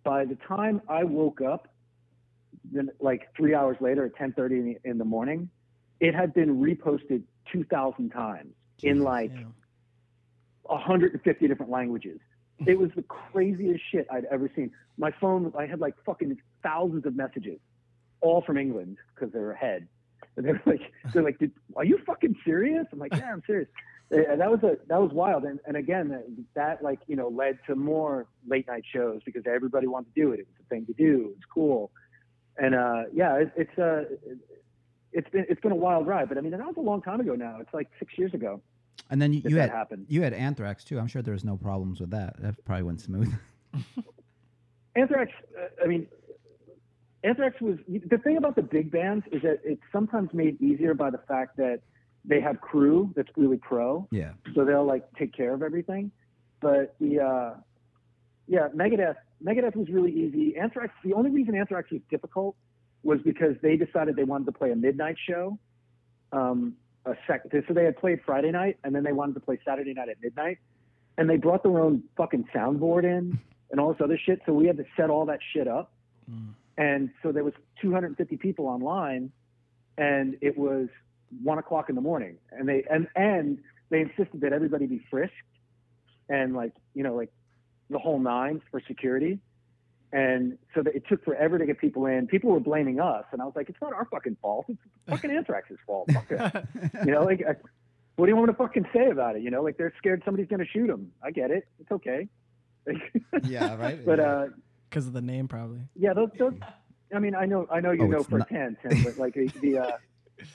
by 0.04 0.26
the 0.26 0.38
time 0.48 0.80
I 0.88 1.04
woke 1.04 1.42
up, 1.42 1.70
then 2.72 2.92
like 3.00 3.30
three 3.36 3.56
hours 3.56 3.78
later 3.80 4.06
at 4.06 4.16
10:30 4.16 4.52
in 4.52 4.66
the, 4.66 4.90
in 4.90 4.98
the 5.00 5.06
morning, 5.06 5.50
it 6.00 6.14
had 6.14 6.34
been 6.34 6.60
reposted 6.60 7.24
2,000 7.52 8.10
times 8.10 8.54
in 8.84 9.02
like 9.02 9.34
Damn. 9.34 9.54
150 10.64 11.48
different 11.48 11.72
languages. 11.72 12.20
It 12.66 12.80
was 12.80 12.90
the 12.96 13.04
craziest 13.04 13.84
shit 13.92 14.08
I'd 14.12 14.26
ever 14.32 14.50
seen. 14.56 14.72
My 14.98 15.12
phone, 15.20 15.52
I 15.58 15.66
had 15.66 15.80
like 15.80 15.94
fucking 16.06 16.38
thousands 16.64 17.06
of 17.06 17.16
messages, 17.16 17.60
all 18.22 18.42
from 18.42 18.58
England 18.58 18.98
because 19.14 19.34
they're 19.34 19.52
ahead. 19.52 19.88
And 20.38 20.46
they 20.46 20.54
were 20.54 20.62
like, 20.66 20.82
they're 21.14 21.24
like, 21.24 21.38
"Are 21.76 21.86
you 21.86 22.00
fucking 22.06 22.36
serious?" 22.46 22.86
I'm 22.92 23.00
like, 23.00 23.16
"Yeah, 23.16 23.32
I'm 23.32 23.44
serious." 23.46 23.68
And 24.12 24.40
that 24.40 24.50
was 24.50 24.62
a 24.64 24.78
that 24.88 25.02
was 25.02 25.12
wild. 25.12 25.44
And, 25.44 25.60
and 25.66 25.76
again, 25.76 26.10
that, 26.10 26.26
that 26.56 26.84
like 26.84 27.00
you 27.08 27.16
know 27.16 27.28
led 27.28 27.58
to 27.68 27.76
more 27.76 28.28
late 28.48 28.68
night 28.68 28.84
shows 28.92 29.22
because 29.26 29.44
everybody 29.46 29.88
wanted 29.88 30.14
to 30.14 30.22
do 30.22 30.32
it. 30.32 30.40
It 30.40 30.48
was 30.48 30.66
a 30.66 30.70
thing 30.70 30.86
to 30.86 30.94
do. 30.94 31.22
It 31.22 31.36
was 31.36 31.46
cool. 31.54 31.92
And 32.58 32.76
uh, 32.76 33.04
yeah, 33.14 33.36
it, 33.36 33.52
it's 33.56 33.78
uh, 33.78 34.04
it's 35.16 35.30
been 35.30 35.46
it's 35.50 35.62
been 35.62 35.72
a 35.72 35.76
wild 35.76 36.06
ride. 36.06 36.30
But 36.30 36.38
I 36.38 36.42
mean, 36.42 36.52
that 36.52 36.60
was 36.60 36.76
a 36.78 36.82
long 36.82 37.02
time 37.02 37.20
ago 37.22 37.34
now. 37.36 37.58
It's 37.60 37.74
like 37.74 37.90
six 37.98 38.18
years 38.18 38.34
ago 38.34 38.62
And 39.10 39.22
then 39.22 39.34
you, 39.34 39.42
that 39.42 39.50
you 39.50 39.56
that 39.56 39.70
had 39.70 39.78
happened. 39.78 40.06
you 40.10 40.22
had 40.22 40.34
Anthrax 40.34 40.84
too. 40.84 41.00
I'm 41.00 41.08
sure 41.08 41.22
there 41.22 41.34
was 41.34 41.46
no 41.46 41.58
problems 41.58 42.00
with 42.00 42.12
that. 42.12 42.36
That 42.42 42.64
probably 42.66 42.84
went 42.84 43.02
smooth. 43.02 43.34
Anthrax, 44.96 45.32
uh, 45.60 45.84
I 45.84 45.88
mean, 45.88 46.08
Anthrax 47.24 47.60
was 47.60 47.78
the 47.88 48.18
thing 48.20 48.38
about 48.38 48.56
the 48.56 48.62
big 48.62 48.92
bands 48.92 49.26
is 49.32 49.42
that 49.42 49.60
it's 49.64 49.82
sometimes 49.92 50.30
made 50.34 50.62
easier 50.62 50.94
by 50.94 51.10
the 51.10 51.18
fact 51.28 51.58
that 51.58 51.80
they 52.24 52.42
have 52.42 52.62
crew 52.62 53.12
that's 53.16 53.30
really 53.36 53.58
pro, 53.58 54.08
yeah. 54.12 54.32
so 54.54 54.66
they'll 54.66 54.86
like 54.86 55.06
take 55.18 55.34
care 55.34 55.54
of 55.54 55.62
everything. 55.62 56.12
But 56.62 56.96
the 57.00 57.20
uh, 57.20 57.60
yeah, 58.48 58.70
Megadeth, 58.76 59.16
Megadeth 59.44 59.76
was 59.76 59.90
really 59.90 60.12
easy. 60.12 60.56
Anthrax, 60.58 60.94
the 61.04 61.14
only 61.14 61.32
reason 61.32 61.56
Anthrax 61.56 61.92
was 61.92 62.02
difficult 62.10 62.56
was 63.06 63.20
because 63.24 63.56
they 63.62 63.78
decided 63.78 64.16
they 64.16 64.24
wanted 64.24 64.46
to 64.46 64.52
play 64.52 64.72
a 64.72 64.76
midnight 64.76 65.16
show. 65.30 65.58
Um, 66.34 66.76
a 67.06 67.14
sec- 67.28 67.44
so 67.52 67.74
they 67.74 67.86
had 67.86 67.98
played 67.98 68.20
Friday 68.26 68.52
night, 68.52 68.80
and 68.84 68.94
then 68.96 69.04
they 69.04 69.14
wanted 69.14 69.36
to 69.36 69.40
play 69.40 69.60
Saturday 69.64 69.94
night 69.94 70.10
at 70.10 70.18
midnight, 70.22 70.58
and 71.18 71.30
they 71.30 71.38
brought 71.38 71.62
their 71.62 71.80
own 71.80 72.04
fucking 72.18 72.46
soundboard 72.54 73.04
in 73.04 73.40
and 73.72 73.80
all 73.80 73.94
this 73.94 74.02
other 74.04 74.18
shit. 74.18 74.42
So 74.48 74.54
we 74.54 74.66
had 74.66 74.78
to 74.78 74.86
set 74.98 75.12
all 75.12 75.28
that 75.28 75.40
shit 75.54 75.68
up, 75.68 75.94
and 76.78 77.12
so 77.22 77.32
there 77.32 77.44
was 77.44 77.54
250 77.82 78.38
people 78.38 78.66
online, 78.66 79.32
and 80.00 80.36
it 80.42 80.58
was 80.58 80.88
one 81.44 81.60
o'clock 81.60 81.90
in 81.90 81.96
the 81.96 82.02
morning, 82.02 82.38
and 82.52 82.68
they 82.68 82.84
and 82.90 83.08
and 83.16 83.60
they 83.92 84.02
insisted 84.02 84.42
that 84.42 84.52
everybody 84.52 84.88
be 84.88 85.06
frisked, 85.12 85.34
and 86.28 86.56
like 86.56 86.74
you 86.96 87.04
know 87.04 87.16
like 87.16 87.32
the 87.92 88.00
whole 88.00 88.20
nine 88.20 88.62
for 88.72 88.82
security. 88.88 89.40
And 90.14 90.58
so 90.74 90.82
that 90.84 90.96
it 90.96 91.04
took 91.10 91.24
forever 91.26 91.58
to 91.58 91.66
get 91.66 91.78
people 91.80 92.06
in. 92.06 92.28
People 92.28 92.52
were 92.52 92.60
blaming 92.60 93.00
us, 93.00 93.26
and 93.32 93.42
I 93.42 93.46
was 93.46 93.54
like, 93.56 93.70
"It's 93.70 93.82
not 93.82 93.92
our 93.94 94.06
fucking 94.06 94.38
fault. 94.42 94.66
It's 94.70 94.80
fucking 95.10 95.32
Anthrax's 95.32 95.78
fault." 95.86 96.10
Fuck 96.12 96.28
it. 96.32 96.66
you 97.06 97.12
know, 97.12 97.24
like 97.24 97.42
I, 97.50 97.56
what 98.16 98.28
do 98.28 98.32
you 98.32 98.38
want 98.38 98.50
to 98.50 98.56
fucking 98.56 98.86
say 98.94 99.10
about 99.10 99.36
it? 99.36 99.42
You 99.42 99.52
know, 99.52 99.62
like 99.62 99.78
they're 99.78 99.94
scared 99.98 100.22
somebody's 100.24 100.48
gonna 100.48 100.66
shoot 100.66 100.88
them. 100.88 101.12
I 101.24 101.32
get 101.32 101.52
it. 101.52 101.68
It's 101.80 101.92
okay. 101.92 102.28
Yeah, 103.44 103.76
right. 103.76 104.06
but 104.06 104.20
uh, 104.20 104.48
because 104.90 105.08
of 105.08 105.14
the 105.14 105.22
name, 105.22 105.48
probably. 105.48 105.82
yeah, 105.96 106.14
those, 106.14 106.30
those. 106.38 106.54
I 107.14 107.20
mean, 107.20 107.36
I 107.36 107.46
know, 107.46 107.68
I 107.72 107.80
know 107.80 107.92
you 107.92 108.04
Oh, 108.04 108.08
know 108.08 108.18
it's 108.20 108.30
for 108.30 108.38
not- 108.40 108.50
ten, 108.50 108.78
Tim, 108.82 109.04
but 109.04 109.18
like 109.18 109.34
the, 109.34 109.48
the 109.62 109.78
uh, 109.80 109.92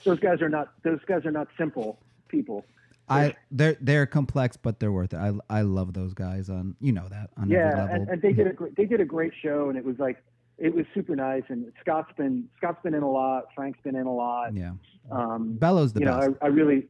those 0.05 0.21
guys 0.21 0.41
are 0.41 0.49
not. 0.49 0.73
Those 0.85 1.01
guys 1.07 1.27
are 1.27 1.31
not 1.33 1.49
simple 1.59 1.99
people. 2.29 2.65
I 3.11 3.35
they're 3.51 3.77
they're 3.81 4.07
complex, 4.07 4.57
but 4.57 4.81
they're 4.81 4.93
worth 4.93 5.13
it. 5.13 5.19
I 5.19 5.33
I 5.49 5.63
love 5.63 5.93
those 5.93 6.15
guys 6.15 6.49
on 6.49 6.77
you 6.81 6.93
know 6.93 7.09
that 7.09 7.31
on 7.37 7.45
every 7.45 7.57
yeah, 7.57 7.75
level. 7.75 7.95
and, 7.97 8.09
and 8.09 8.23
they 8.23 8.33
did 8.33 8.47
a 8.47 8.53
great, 8.53 8.77
they 8.77 8.85
did 8.87 9.01
a 9.01 9.05
great 9.05 9.33
show, 9.43 9.69
and 9.69 9.77
it 9.77 9.85
was 9.85 9.99
like 9.99 10.23
it 10.59 10.75
was 10.75 10.85
super 10.95 11.17
nice. 11.17 11.43
And 11.49 11.73
Scott's 11.81 12.13
been 12.17 12.49
Scott's 12.59 12.83
been 12.83 12.95
in 12.95 13.03
a 13.03 13.11
lot. 13.11 13.47
Frank's 13.55 13.81
been 13.83 13.97
in 13.97 14.07
a 14.07 14.15
lot. 14.15 14.55
yeah, 14.55 14.73
Um, 15.11 15.55
Bello's 15.55 15.93
the 15.93 16.01
you 16.01 16.07
best. 16.07 16.29
know, 16.29 16.37
I, 16.41 16.45
I 16.47 16.49
really, 16.49 16.87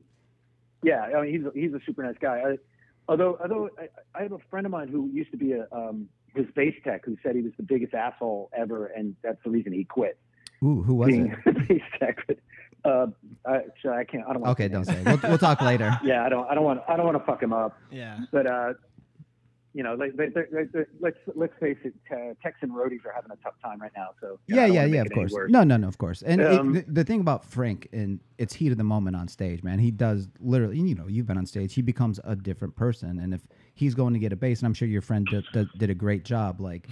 yeah, 0.82 1.02
I 1.16 1.22
mean, 1.22 1.32
he's 1.32 1.46
a, 1.46 1.50
he's 1.54 1.72
a 1.74 1.80
super 1.86 2.02
nice 2.02 2.16
guy. 2.20 2.40
I, 2.44 2.56
although 3.08 3.38
although 3.40 3.70
I, 3.78 3.88
I 4.18 4.22
have 4.22 4.32
a 4.32 4.38
friend 4.50 4.66
of 4.66 4.72
mine 4.72 4.88
who 4.88 5.08
used 5.12 5.30
to 5.30 5.36
be 5.36 5.52
a 5.52 5.66
um, 5.72 6.08
his 6.34 6.46
bass 6.54 6.74
tech 6.84 7.04
who 7.04 7.16
said 7.22 7.34
he 7.36 7.42
was 7.42 7.52
the 7.56 7.62
biggest 7.62 7.94
asshole 7.94 8.50
ever, 8.56 8.86
and 8.86 9.16
that's 9.22 9.42
the 9.44 9.50
reason 9.50 9.72
he 9.72 9.84
quit 9.84 10.18
Ooh, 10.62 10.82
who 10.82 10.94
was 10.94 11.08
being 11.08 11.32
it? 11.32 11.38
a 11.46 11.52
bass 11.52 11.82
tech. 11.98 12.18
But, 12.26 12.38
uh, 12.84 13.06
I, 13.46 13.60
so 13.82 13.90
I 13.92 14.04
can't. 14.04 14.24
I 14.28 14.32
don't. 14.32 14.42
Want 14.42 14.52
Okay, 14.52 14.68
don't 14.68 14.84
say. 14.84 14.96
It. 15.00 15.06
We'll 15.06 15.18
we'll 15.30 15.38
talk 15.38 15.60
later. 15.60 15.98
Yeah, 16.04 16.24
I 16.24 16.28
don't. 16.28 16.48
I 16.50 16.54
don't 16.54 16.64
want. 16.64 16.80
I 16.88 16.96
don't 16.96 17.06
want 17.06 17.18
to 17.18 17.24
fuck 17.24 17.42
him 17.42 17.52
up. 17.52 17.78
Yeah. 17.90 18.20
But 18.32 18.46
uh, 18.46 18.72
you 19.72 19.84
know, 19.84 19.94
like, 19.94 20.16
they, 20.16 20.26
they, 20.30 20.42
they, 20.72 20.80
let's 20.98 21.16
let's 21.36 21.52
face 21.60 21.76
it, 21.84 21.94
uh, 22.10 22.34
Texan 22.42 22.70
roadies 22.70 23.04
are 23.06 23.12
having 23.14 23.30
a 23.30 23.36
tough 23.36 23.54
time 23.62 23.80
right 23.80 23.92
now. 23.96 24.08
So 24.20 24.38
you 24.48 24.56
Yeah, 24.56 24.66
yeah, 24.66 24.84
yeah. 24.84 25.02
Of 25.02 25.12
course. 25.12 25.32
No, 25.48 25.62
no, 25.62 25.76
no. 25.76 25.86
Of 25.86 25.96
course. 25.98 26.22
And 26.22 26.40
it- 26.40 26.58
Um, 26.58 26.72
the, 26.72 26.84
the 26.88 27.04
thing 27.04 27.20
about 27.20 27.44
Frank 27.44 27.88
and 27.92 28.18
it's 28.38 28.52
heat 28.54 28.72
of 28.72 28.78
the 28.78 28.84
moment 28.84 29.14
on 29.14 29.28
stage, 29.28 29.62
man. 29.62 29.78
He 29.78 29.92
does 29.92 30.26
literally. 30.40 30.78
You 30.80 30.96
know, 30.96 31.06
you've 31.06 31.26
been 31.26 31.38
on 31.38 31.46
stage. 31.46 31.72
He 31.74 31.82
becomes 31.82 32.18
a 32.24 32.34
different 32.34 32.74
person. 32.74 33.20
And 33.20 33.32
if 33.32 33.42
he's 33.74 33.94
going 33.94 34.12
to 34.14 34.18
get 34.18 34.32
a 34.32 34.36
bass, 34.36 34.58
and 34.60 34.66
I'm 34.66 34.74
sure 34.74 34.88
your 34.88 35.02
friend 35.02 35.24
did, 35.30 35.44
did, 35.52 35.68
did 35.78 35.90
a 35.90 35.94
great 35.94 36.24
job. 36.24 36.60
Like, 36.60 36.88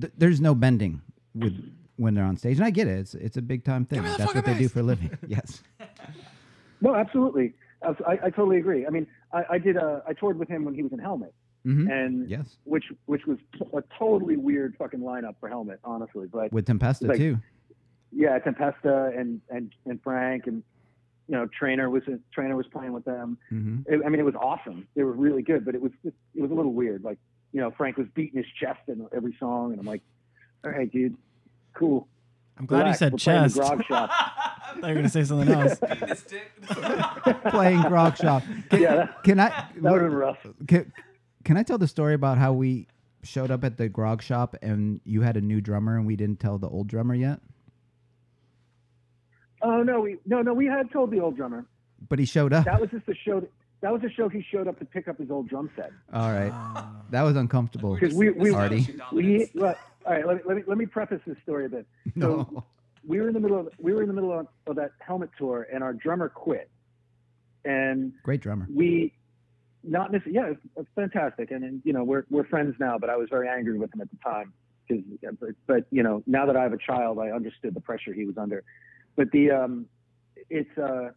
th- 0.00 0.12
there's 0.18 0.40
no 0.40 0.56
bending 0.56 1.00
with 1.36 1.54
when 1.98 2.14
they're 2.14 2.24
on 2.24 2.36
stage, 2.36 2.56
and 2.56 2.64
I 2.64 2.70
get 2.70 2.88
it. 2.88 2.98
It's 2.98 3.14
it's 3.14 3.36
a 3.36 3.42
big 3.42 3.64
time 3.64 3.84
thing. 3.84 4.02
me 4.02 4.08
the 4.08 4.16
That's 4.18 4.26
what 4.34 4.36
fucking 4.36 4.54
they 4.54 4.58
do 4.60 4.68
for 4.68 4.80
a 4.80 4.82
living. 4.84 5.10
yes. 5.26 5.62
No, 6.80 6.94
absolutely. 6.94 7.54
I, 7.82 8.18
I 8.26 8.30
totally 8.30 8.58
agree. 8.58 8.86
I 8.86 8.90
mean, 8.90 9.08
I, 9.32 9.42
I 9.50 9.58
did. 9.58 9.76
Uh, 9.76 10.00
I 10.06 10.12
toured 10.12 10.38
with 10.38 10.48
him 10.48 10.64
when 10.64 10.74
he 10.74 10.82
was 10.84 10.92
in 10.92 11.00
Helmet, 11.00 11.34
hmm 11.64 11.88
and 11.90 12.30
Yes. 12.30 12.56
which 12.62 12.84
which 13.06 13.26
was 13.26 13.38
a 13.76 13.82
totally 13.98 14.36
weird 14.36 14.76
fucking 14.78 15.00
lineup 15.00 15.34
for 15.40 15.48
Helmet, 15.48 15.80
honestly. 15.82 16.28
But 16.32 16.52
With 16.52 16.66
Tempesta 16.66 17.08
Like- 17.08 17.18
too. 17.18 17.38
yeah, 18.12 18.38
Tempesta 18.38 19.12
and 19.18 19.40
and 19.50 19.72
and 19.86 20.00
Frank 20.04 20.46
and 20.46 20.62
you 21.26 21.34
know 21.34 21.48
Traynor 21.58 21.90
was 21.90 22.04
Traynor 22.32 22.54
was 22.54 22.66
playing 22.68 22.92
with 22.92 23.04
them. 23.04 23.38
hmm 23.48 23.78
It, 23.86 24.00
I 24.06 24.08
mean, 24.08 24.20
it 24.20 24.24
was 24.24 24.36
awesome. 24.36 24.86
They 24.94 25.02
were 25.02 25.12
really 25.14 25.42
good, 25.42 25.64
but 25.64 25.74
it 25.74 25.80
was 25.80 25.90
just, 26.04 26.14
it 26.36 26.42
was 26.42 26.52
a 26.52 26.54
little 26.54 26.72
weird. 26.74 27.02
Like 27.02 27.18
you 27.52 27.60
know, 27.60 27.72
Frank 27.72 27.96
was 27.96 28.06
beating 28.14 28.36
his 28.38 28.46
chest 28.60 28.82
in 28.86 29.04
every 29.12 29.34
song, 29.40 29.72
and 29.72 29.80
I'm 29.80 29.86
like, 29.86 30.02
all 30.64 30.70
right, 30.70 30.90
dude, 30.92 31.16
cool. 31.78 32.08
I'm 32.58 32.66
glad 32.66 32.78
Relax, 32.80 32.96
you 32.96 32.98
said 33.06 33.12
we're 33.12 33.18
chest. 33.18 33.54
grog 33.56 33.84
shop. 33.88 34.10
I 34.18 34.72
thought 34.80 34.82
you 34.82 34.88
were 34.88 34.94
gonna 34.94 35.08
say 35.08 35.24
something 35.24 35.48
else. 35.48 35.78
Playing 37.50 37.82
Grog 37.82 38.16
Shop. 38.16 38.42
Can, 38.70 38.80
Yeah, 38.82 38.94
that- 38.96 39.22
can 39.24 39.40
I? 39.40 39.48
That 39.76 39.92
would 39.92 40.02
have 40.02 40.10
been 40.10 40.18
rough. 40.18 40.38
Can, 40.66 40.92
can 41.44 41.56
I 41.56 41.62
tell 41.62 41.78
the 41.78 41.86
story 41.88 42.14
about 42.14 42.36
how 42.38 42.52
we 42.52 42.86
showed 43.22 43.50
up 43.50 43.64
at 43.64 43.76
the 43.78 43.88
grog 43.88 44.22
shop 44.22 44.56
and 44.62 45.00
you 45.04 45.22
had 45.22 45.36
a 45.36 45.40
new 45.40 45.60
drummer 45.60 45.96
and 45.96 46.06
we 46.06 46.16
didn't 46.16 46.40
tell 46.40 46.58
the 46.58 46.68
old 46.68 46.88
drummer 46.88 47.14
yet? 47.14 47.40
Oh 49.62 49.82
no, 49.82 50.00
we 50.00 50.18
no 50.26 50.42
no 50.42 50.54
we 50.54 50.66
had 50.66 50.90
told 50.92 51.10
the 51.10 51.20
old 51.20 51.36
drummer. 51.36 51.64
But 52.08 52.18
he 52.18 52.24
showed 52.24 52.52
up. 52.52 52.64
That 52.64 52.80
was 52.80 52.90
just 52.90 53.06
the 53.06 53.14
show. 53.14 53.46
That 53.80 53.92
was 53.92 54.02
the 54.02 54.10
show 54.10 54.28
he 54.28 54.44
showed 54.50 54.66
up 54.68 54.78
to 54.80 54.84
pick 54.84 55.08
up 55.08 55.18
his 55.18 55.30
old 55.30 55.48
drum 55.48 55.70
set. 55.76 55.90
All 56.12 56.32
right. 56.32 56.50
Uh, 56.52 56.84
That 57.10 57.22
was 57.22 57.36
uncomfortable. 57.36 57.94
Because 57.94 58.14
we 58.14 58.30
we, 58.30 58.52
Artie. 58.52 58.86
we 59.12 59.50
well, 59.54 59.74
all 60.06 60.12
right. 60.12 60.26
Let 60.26 60.36
me, 60.36 60.42
let 60.46 60.56
me 60.56 60.62
let 60.66 60.78
me 60.78 60.86
preface 60.86 61.20
this 61.26 61.36
story 61.42 61.66
a 61.66 61.68
bit. 61.68 61.86
So 62.20 62.48
No. 62.52 62.64
we 63.06 63.20
were 63.20 63.28
in 63.28 63.34
the 63.34 63.40
middle 63.40 63.58
of 63.60 63.68
we 63.78 63.92
were 63.92 64.02
in 64.02 64.08
the 64.08 64.14
middle 64.14 64.38
of, 64.38 64.46
of 64.66 64.76
that 64.76 64.92
helmet 65.00 65.30
tour, 65.38 65.66
and 65.72 65.82
our 65.84 65.92
drummer 65.92 66.28
quit, 66.28 66.70
and 67.64 68.12
Great 68.22 68.40
drummer. 68.40 68.66
we 68.72 69.12
not 69.84 70.10
necessarily 70.10 70.34
yeah 70.36 70.46
it's, 70.52 70.60
it's 70.76 70.88
fantastic 70.96 71.50
and, 71.52 71.62
and 71.64 71.80
you 71.84 71.92
know 71.92 72.02
we're 72.02 72.24
we're 72.30 72.44
friends 72.48 72.74
now 72.80 72.98
but 72.98 73.08
i 73.08 73.16
was 73.16 73.28
very 73.30 73.48
angry 73.48 73.78
with 73.78 73.94
him 73.94 74.00
at 74.00 74.08
the 74.10 74.16
time 74.24 74.52
because 74.88 75.04
but, 75.40 75.50
but 75.68 75.84
you 75.92 76.02
know 76.02 76.20
now 76.26 76.44
that 76.44 76.56
i 76.56 76.62
have 76.64 76.72
a 76.72 76.78
child 76.78 77.18
i 77.20 77.28
understood 77.30 77.72
the 77.74 77.80
pressure 77.80 78.12
he 78.12 78.24
was 78.24 78.36
under 78.36 78.64
but 79.14 79.30
the 79.30 79.50
um 79.52 79.86
it's 80.50 80.76
uh 80.78 81.10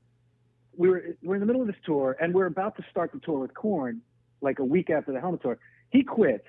we 0.78 0.90
were 0.90 1.04
we're 1.24 1.34
in 1.34 1.40
the 1.42 1.46
middle 1.48 1.62
of 1.62 1.68
this 1.68 1.76
tour 1.84 2.16
and 2.22 2.34
we're 2.36 2.46
about 2.46 2.78
to 2.78 2.84
start 2.92 3.12
the 3.12 3.20
tour 3.20 3.40
with 3.40 3.54
Korn 3.56 4.00
like 4.42 4.60
a 4.60 4.64
week 4.64 4.92
after 4.92 5.12
the 5.12 5.20
helmet 5.20 5.42
tour 5.42 5.58
he 5.90 6.04
quits 6.04 6.46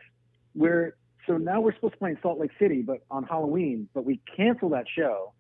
we're 0.55 0.95
so 1.27 1.37
now 1.37 1.61
we're 1.61 1.75
supposed 1.75 1.95
to 1.95 1.99
play 1.99 2.11
in 2.11 2.19
salt 2.23 2.39
lake 2.39 2.51
city 2.59 2.83
but 2.83 2.99
on 3.11 3.25
halloween 3.25 3.89
but 3.95 4.05
we 4.05 4.21
cancel 4.37 4.69
that 4.69 4.85
show 4.97 5.33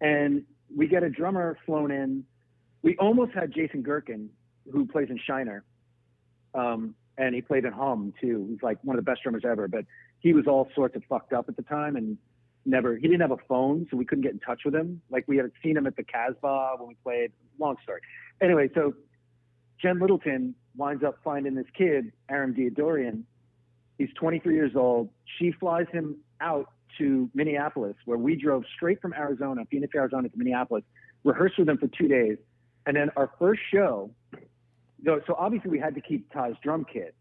and 0.00 0.44
we 0.74 0.86
get 0.86 1.02
a 1.02 1.10
drummer 1.10 1.56
flown 1.66 1.90
in 1.90 2.24
we 2.82 2.96
almost 2.96 3.32
had 3.32 3.52
jason 3.52 3.82
Gerken, 3.82 4.28
who 4.72 4.86
plays 4.86 5.08
in 5.10 5.18
shiner 5.26 5.64
um, 6.54 6.94
and 7.18 7.34
he 7.34 7.42
played 7.42 7.64
in 7.64 7.72
Hum 7.72 8.12
too. 8.20 8.46
He's 8.50 8.62
like 8.62 8.78
one 8.82 8.96
of 8.96 9.04
the 9.04 9.08
best 9.08 9.22
drummers 9.22 9.44
ever, 9.48 9.68
but 9.68 9.84
he 10.20 10.32
was 10.32 10.46
all 10.46 10.68
sorts 10.74 10.96
of 10.96 11.02
fucked 11.08 11.32
up 11.32 11.48
at 11.48 11.56
the 11.56 11.62
time 11.62 11.96
and 11.96 12.16
never. 12.64 12.96
He 12.96 13.02
didn't 13.02 13.20
have 13.20 13.30
a 13.30 13.42
phone, 13.48 13.86
so 13.90 13.96
we 13.96 14.04
couldn't 14.04 14.22
get 14.22 14.32
in 14.32 14.40
touch 14.40 14.62
with 14.64 14.74
him. 14.74 15.02
Like 15.10 15.24
we 15.28 15.36
had 15.36 15.50
seen 15.62 15.76
him 15.76 15.86
at 15.86 15.96
the 15.96 16.02
Casbah 16.02 16.76
when 16.78 16.88
we 16.88 16.96
played. 17.02 17.32
Long 17.58 17.76
story. 17.82 18.00
Anyway, 18.40 18.70
so 18.74 18.94
Jen 19.80 20.00
Littleton 20.00 20.54
winds 20.76 21.04
up 21.04 21.18
finding 21.22 21.54
this 21.54 21.66
kid, 21.76 22.12
Aram 22.30 22.54
Diodorian. 22.54 23.24
He's 24.00 24.12
23 24.14 24.54
years 24.54 24.72
old. 24.74 25.10
She 25.38 25.52
flies 25.52 25.86
him 25.92 26.16
out 26.40 26.70
to 26.98 27.30
Minneapolis, 27.34 27.96
where 28.04 28.18
we 28.18 28.34
drove 28.34 28.64
straight 28.74 29.00
from 29.00 29.12
Arizona, 29.12 29.62
Phoenix, 29.70 29.94
Arizona, 29.94 30.28
to 30.28 30.38
Minneapolis, 30.38 30.84
rehearsed 31.22 31.58
with 31.58 31.66
them 31.66 31.78
for 31.78 31.86
two 31.86 32.08
days, 32.08 32.38
and 32.86 32.96
then 32.96 33.10
our 33.16 33.30
first 33.38 33.60
show 33.72 34.10
so, 35.04 35.20
so 35.26 35.34
obviously 35.38 35.70
we 35.70 35.78
had 35.78 35.94
to 35.94 36.00
keep 36.00 36.32
Ty's 36.32 36.54
drum 36.62 36.84
kit, 36.90 37.14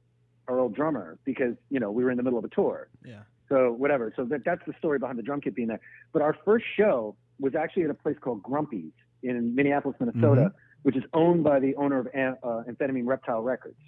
our 0.47 0.59
old 0.59 0.75
drummer, 0.75 1.17
because 1.25 1.55
you 1.69 1.79
know 1.79 1.91
we 1.91 2.03
were 2.03 2.11
in 2.11 2.17
the 2.17 2.23
middle 2.23 2.39
of 2.39 2.45
a 2.45 2.49
tour. 2.49 2.89
yeah. 3.03 3.21
So 3.47 3.71
whatever. 3.71 4.13
So 4.15 4.25
that, 4.25 4.45
that's 4.45 4.61
the 4.67 4.73
story 4.77 4.99
behind 4.99 5.17
the 5.17 5.23
drum 5.23 5.41
kit 5.41 5.55
being 5.55 5.69
there. 5.69 5.79
But 6.13 6.21
our 6.21 6.37
first 6.45 6.65
show 6.77 7.15
was 7.39 7.55
actually 7.55 7.83
at 7.83 7.89
a 7.89 7.95
place 7.95 8.15
called 8.21 8.43
Grumpy's 8.43 8.91
in 9.23 9.55
Minneapolis, 9.55 9.97
Minnesota, 9.99 10.53
which 10.83 10.95
is 10.95 11.03
owned 11.13 11.43
by 11.43 11.59
the 11.59 11.75
owner 11.75 11.99
of 11.99 12.07
uh, 12.07 12.71
Amphetamine 12.71 13.07
Reptile 13.07 13.41
Records, 13.41 13.79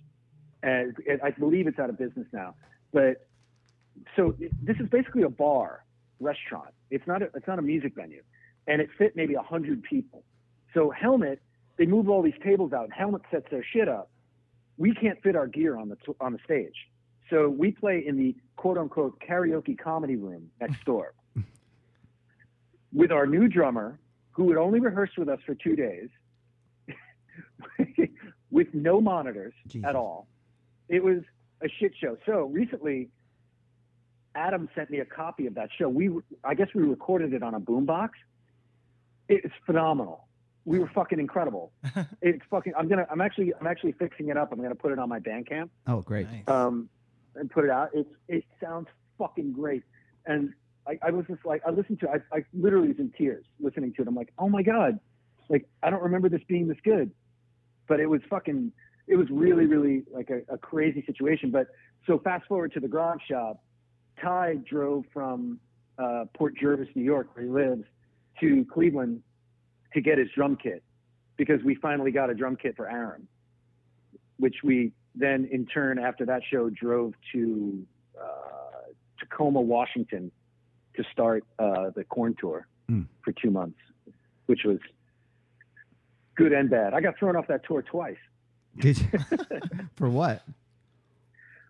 and 0.64 0.96
it, 1.06 1.20
I 1.24 1.32
believe 1.32 1.68
it's 1.68 1.80
out 1.80 1.90
of 1.90 1.98
business 1.98 2.28
now. 2.34 2.56
But 2.94 3.28
so 4.16 4.36
it, 4.40 4.52
this 4.66 4.78
is 4.80 4.90
basically 4.90 5.24
a 5.24 5.30
bar 5.30 5.84
restaurant. 6.20 6.74
It's 6.90 7.06
not 7.08 7.22
a, 7.22 7.30
it's 7.36 7.48
not 7.48 7.60
a 7.60 7.62
music 7.62 7.96
venue, 7.96 8.24
and 8.68 8.82
it 8.82 8.90
fit 8.98 9.16
maybe 9.16 9.34
a 9.36 9.42
hundred 9.42 9.84
people. 9.84 10.24
So 10.74 10.90
Helmet, 10.90 11.42
they 11.78 11.86
move 11.86 12.10
all 12.10 12.22
these 12.22 12.40
tables 12.44 12.74
out, 12.74 12.86
and 12.86 12.94
Helmet 12.94 13.22
sets 13.32 13.46
their 13.52 13.64
shit 13.64 13.88
up. 13.88 14.10
We 14.78 14.94
can't 14.94 15.22
fit 15.22 15.36
our 15.36 15.48
gear 15.48 15.78
on 15.78 15.90
the 15.90 15.98
on 16.20 16.34
the 16.34 16.40
stage, 16.44 16.76
so 17.30 17.50
we 17.50 17.72
play 17.72 18.04
in 18.06 18.18
the 18.18 18.36
quote 18.56 18.78
unquote 18.78 19.20
karaoke 19.20 19.78
comedy 19.78 20.16
room 20.16 20.50
next 20.60 20.84
door 20.86 21.14
with 22.94 23.12
our 23.12 23.26
new 23.26 23.48
drummer, 23.48 24.00
who 24.32 24.50
had 24.50 24.58
only 24.58 24.80
rehearsed 24.80 25.18
with 25.18 25.30
us 25.30 25.40
for 25.46 25.56
two 25.56 25.76
days, 25.76 26.10
with 28.52 28.68
no 28.74 29.00
monitors 29.00 29.54
Jesus. 29.68 29.88
at 29.88 29.96
all. 29.96 30.28
It 30.90 31.04
was 31.04 31.20
a 31.64 31.70
shit 31.80 31.94
show. 32.00 32.18
So 32.26 32.46
recently, 32.46 33.10
Adam 34.36 34.70
sent 34.76 34.90
me 34.90 35.00
a 35.00 35.06
copy 35.06 35.46
of 35.48 35.56
that 35.56 35.70
show. 35.78 35.90
We, 35.90 36.10
I 36.44 36.54
guess, 36.54 36.68
we 36.74 36.84
recorded 36.84 37.34
it 37.34 37.44
on 37.44 37.54
a 37.54 37.60
boombox. 37.60 38.10
It's 39.28 39.54
phenomenal. 39.66 40.28
We 40.66 40.80
were 40.80 40.90
fucking 40.94 41.20
incredible. 41.20 41.72
It's 42.22 42.42
fucking. 42.52 42.74
I'm 42.78 42.88
gonna. 42.88 43.08
I'm 43.10 43.20
actually. 43.22 43.52
I'm 43.60 43.66
actually 43.68 43.94
fixing 43.94 44.30
it 44.30 44.38
up. 44.38 44.52
I'm 44.52 44.62
gonna 44.62 44.76
put 44.76 44.92
it 44.92 45.00
on 45.00 45.10
my 45.10 45.20
Bandcamp 45.20 45.70
Oh, 45.88 46.02
great. 46.02 46.28
Nice. 46.30 46.48
um, 46.48 46.88
and 47.36 47.50
put 47.50 47.64
it 47.66 47.72
out. 47.72 47.90
It's 47.94 48.10
it 48.28 48.44
sounds 48.62 48.88
fucking 49.18 49.54
great. 49.54 49.84
And 50.28 50.54
I, 50.88 51.00
I 51.02 51.10
was 51.12 51.26
just 51.28 51.44
like, 51.46 51.62
I 51.66 51.72
listened 51.72 52.00
to, 52.02 52.12
it. 52.12 52.22
I, 52.32 52.38
I 52.38 52.46
literally 52.54 52.90
was 52.90 53.00
in 53.00 53.12
tears 53.18 53.44
listening 53.60 53.94
to 53.94 54.04
it. 54.04 54.08
I'm 54.08 54.14
like, 54.16 54.32
oh 54.38 54.50
my 54.50 54.62
god, 54.62 55.00
like 55.50 55.68
I 55.82 55.90
don't 55.90 56.04
remember 56.04 56.30
this 56.30 56.42
being 56.48 56.68
this 56.68 56.78
good, 56.84 57.12
but 57.88 58.00
it 58.00 58.06
was 58.08 58.22
fucking, 58.30 58.72
it 59.12 59.18
was 59.18 59.28
really, 59.30 59.66
really 59.66 60.04
like 60.14 60.30
a, 60.30 60.54
a 60.54 60.58
crazy 60.58 61.04
situation. 61.06 61.52
But 61.52 61.68
so 62.08 62.18
fast 62.20 62.46
forward 62.48 62.72
to 62.74 62.80
the 62.80 62.88
grog 62.88 63.20
shop, 63.30 63.62
Ty 64.22 64.56
drove 64.70 65.04
from 65.14 65.60
uh, 65.98 66.26
Port 66.34 66.54
Jervis, 66.60 66.88
New 66.96 67.04
York, 67.04 67.28
where 67.36 67.44
he 67.46 67.52
lives, 67.52 67.84
to 68.40 68.66
Cleveland 68.74 69.22
to 69.94 70.02
get 70.02 70.18
his 70.18 70.30
drum 70.34 70.56
kit 70.56 70.82
because 71.38 71.62
we 71.64 71.76
finally 71.76 72.12
got 72.12 72.30
a 72.30 72.34
drum 72.34 72.56
kit 72.56 72.76
for 72.78 72.90
Aaron, 72.90 73.28
which 74.38 74.56
we 74.64 74.94
then 75.14 75.48
in 75.52 75.66
turn 75.66 76.00
after 76.00 76.26
that 76.26 76.42
show 76.50 76.70
drove 76.70 77.14
to 77.34 77.86
uh, 78.20 78.94
Tacoma, 79.20 79.60
Washington 79.60 80.32
to 80.96 81.04
start 81.12 81.44
uh, 81.60 81.90
the 81.96 82.04
Korn 82.06 82.36
tour 82.40 82.68
Mm. 82.90 83.06
for 83.24 83.32
two 83.32 83.52
months, 83.52 83.78
which 84.48 84.62
was 84.66 84.80
good 86.36 86.52
and 86.52 86.70
bad. 86.70 86.94
I 86.94 87.00
got 87.00 87.18
thrown 87.18 87.38
off 87.38 87.48
that 87.48 87.62
tour 87.66 87.82
twice. 87.82 88.18
Did 88.78 89.00
you? 89.00 89.08
For 89.96 90.10
what? 90.10 90.44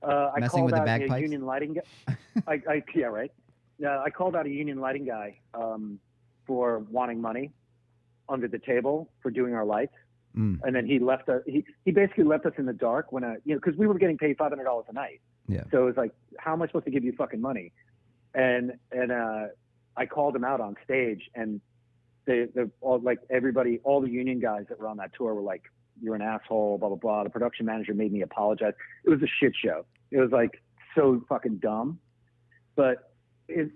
Uh, 0.03 0.31
I 0.35 0.39
Messing 0.39 0.49
called 0.49 0.71
with 0.71 0.83
the 0.83 0.89
out 0.89 1.17
a 1.17 1.21
union 1.21 1.45
lighting 1.45 1.73
guy. 1.75 2.17
I, 2.47 2.61
I, 2.67 2.83
yeah, 2.95 3.05
right. 3.05 3.31
Yeah, 3.77 3.99
I 3.99 4.09
called 4.09 4.35
out 4.35 4.45
a 4.45 4.49
union 4.49 4.79
lighting 4.79 5.05
guy 5.05 5.39
um, 5.53 5.99
for 6.45 6.79
wanting 6.89 7.21
money 7.21 7.51
under 8.29 8.47
the 8.47 8.59
table 8.59 9.09
for 9.21 9.29
doing 9.29 9.53
our 9.53 9.65
lights, 9.65 9.93
Mm, 10.37 10.59
and 10.63 10.75
then 10.75 10.85
he 10.85 10.99
left 10.99 11.27
us. 11.29 11.41
He 11.45 11.65
he 11.83 11.91
basically 11.91 12.23
left 12.23 12.45
us 12.45 12.53
in 12.57 12.65
the 12.65 12.73
dark 12.73 13.11
when 13.11 13.23
I, 13.23 13.35
you 13.43 13.53
know, 13.53 13.59
because 13.63 13.77
we 13.77 13.85
were 13.87 13.95
getting 13.95 14.17
paid 14.17 14.37
five 14.37 14.51
hundred 14.51 14.63
dollars 14.63 14.85
a 14.89 14.93
night. 14.93 15.19
Yeah. 15.47 15.63
So 15.71 15.81
it 15.81 15.85
was 15.85 15.97
like, 15.97 16.11
how 16.39 16.53
am 16.53 16.61
I 16.61 16.67
supposed 16.67 16.85
to 16.85 16.91
give 16.91 17.03
you 17.03 17.13
fucking 17.17 17.41
money? 17.41 17.73
And 18.33 18.73
and 18.91 19.11
uh, 19.11 19.47
I 19.97 20.05
called 20.05 20.35
him 20.35 20.45
out 20.45 20.61
on 20.61 20.77
stage, 20.85 21.29
and 21.35 21.59
they, 22.25 22.45
the 22.53 22.71
all 22.79 22.99
like 22.99 23.19
everybody, 23.29 23.79
all 23.83 23.99
the 23.99 24.09
union 24.09 24.39
guys 24.39 24.65
that 24.69 24.79
were 24.79 24.87
on 24.87 24.97
that 24.97 25.11
tour 25.13 25.33
were 25.33 25.41
like, 25.41 25.63
"You're 26.01 26.15
an 26.15 26.21
asshole," 26.21 26.77
blah 26.77 26.89
blah 26.89 26.97
blah. 26.97 27.23
The 27.23 27.29
production 27.29 27.65
manager 27.65 27.93
made 27.93 28.11
me 28.11 28.21
apologize. 28.21 28.73
It 29.05 29.09
was 29.09 29.21
a 29.21 29.27
shit 29.39 29.53
show. 29.55 29.85
It 30.11 30.19
was 30.19 30.31
like 30.31 30.61
so 30.95 31.23
fucking 31.29 31.57
dumb, 31.57 31.99
but 32.75 33.13
it 33.47 33.71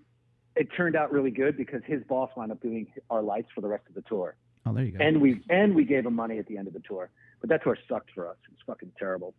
it 0.56 0.68
turned 0.76 0.96
out 0.96 1.12
really 1.12 1.32
good 1.32 1.58
because 1.58 1.82
his 1.86 2.02
boss 2.04 2.30
wound 2.36 2.52
up 2.52 2.62
doing 2.62 2.88
our 3.10 3.22
lights 3.22 3.50
for 3.54 3.62
the 3.62 3.68
rest 3.68 3.84
of 3.90 3.94
the 3.96 4.02
tour, 4.04 4.36
Oh, 4.66 4.74
there 4.74 4.86
you 4.86 4.92
go. 4.92 5.04
and 5.04 5.22
we 5.22 5.42
and 5.50 5.76
we 5.76 5.84
gave 5.86 6.06
him 6.06 6.16
money 6.16 6.40
at 6.40 6.48
the 6.48 6.58
end 6.58 6.68
of 6.68 6.74
the 6.74 6.80
tour. 6.82 7.10
But 7.42 7.50
that 7.50 7.64
tour 7.64 7.78
sucked 7.88 8.12
for 8.16 8.28
us. 8.28 8.38
It 8.48 8.52
was 8.52 8.60
fucking 8.66 8.92
terrible. 8.98 9.34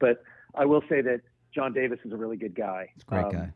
But 0.00 0.22
I 0.54 0.64
will 0.64 0.82
say 0.88 1.00
that 1.02 1.20
John 1.54 1.72
Davis 1.72 1.98
is 2.04 2.12
a 2.12 2.16
really 2.16 2.36
good 2.36 2.54
guy. 2.54 2.90
It's 2.94 3.04
a 3.04 3.06
great 3.06 3.24
Um, 3.24 3.32
guy. 3.32 3.52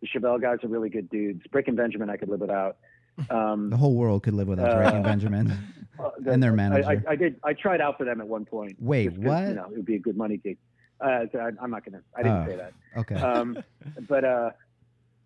The 0.00 0.08
Chevelle 0.08 0.40
guys 0.40 0.58
are 0.64 0.68
really 0.68 0.90
good 0.90 1.08
dudes. 1.08 1.46
Brick 1.46 1.68
and 1.68 1.76
Benjamin, 1.76 2.10
I 2.10 2.16
could 2.16 2.28
live 2.28 2.40
without. 2.40 2.76
Um, 3.30 3.70
The 3.70 3.76
whole 3.76 3.94
world 3.94 4.22
could 4.22 4.34
live 4.34 4.48
without 4.48 4.84
uh, 4.84 4.96
and 4.96 5.04
Benjamin. 5.04 5.52
uh, 5.98 6.10
and 6.26 6.42
their 6.42 6.52
I- 6.52 6.56
manager. 6.56 6.88
I, 7.08 7.12
I, 7.12 7.16
did. 7.16 7.36
I 7.44 7.52
tried 7.52 7.80
out 7.80 7.96
for 7.98 8.04
them 8.04 8.20
at 8.20 8.26
one 8.26 8.44
point. 8.44 8.76
Wait, 8.80 9.12
what? 9.18 9.48
You 9.48 9.54
know, 9.54 9.64
it 9.66 9.76
would 9.76 9.84
be 9.86 9.96
a 9.96 10.00
good 10.00 10.16
money 10.16 10.36
gig. 10.38 10.58
Uh, 11.00 11.26
so 11.32 11.38
I, 11.40 11.50
I'm 11.62 11.70
not 11.70 11.84
gonna. 11.84 12.00
I 12.16 12.22
didn't 12.22 12.38
Oh. 12.42 12.46
say 12.46 12.56
that. 12.56 12.72
Okay. 12.96 13.14
Um, 13.16 13.58
but 14.08 14.24
uh, 14.24 14.50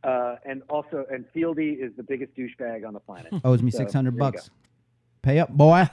uh, 0.05 0.37
and 0.45 0.63
also, 0.69 1.05
and 1.11 1.25
Fieldy 1.35 1.79
is 1.79 1.93
the 1.97 2.03
biggest 2.03 2.35
douchebag 2.37 2.87
on 2.87 2.95
the 2.95 3.01
planet. 3.01 3.33
Owes 3.45 3.63
me 3.63 3.71
so, 3.71 3.79
six 3.79 3.93
hundred 3.93 4.17
bucks. 4.19 4.51
Pay 5.23 5.39
up, 5.41 5.51
boy. 5.51 5.89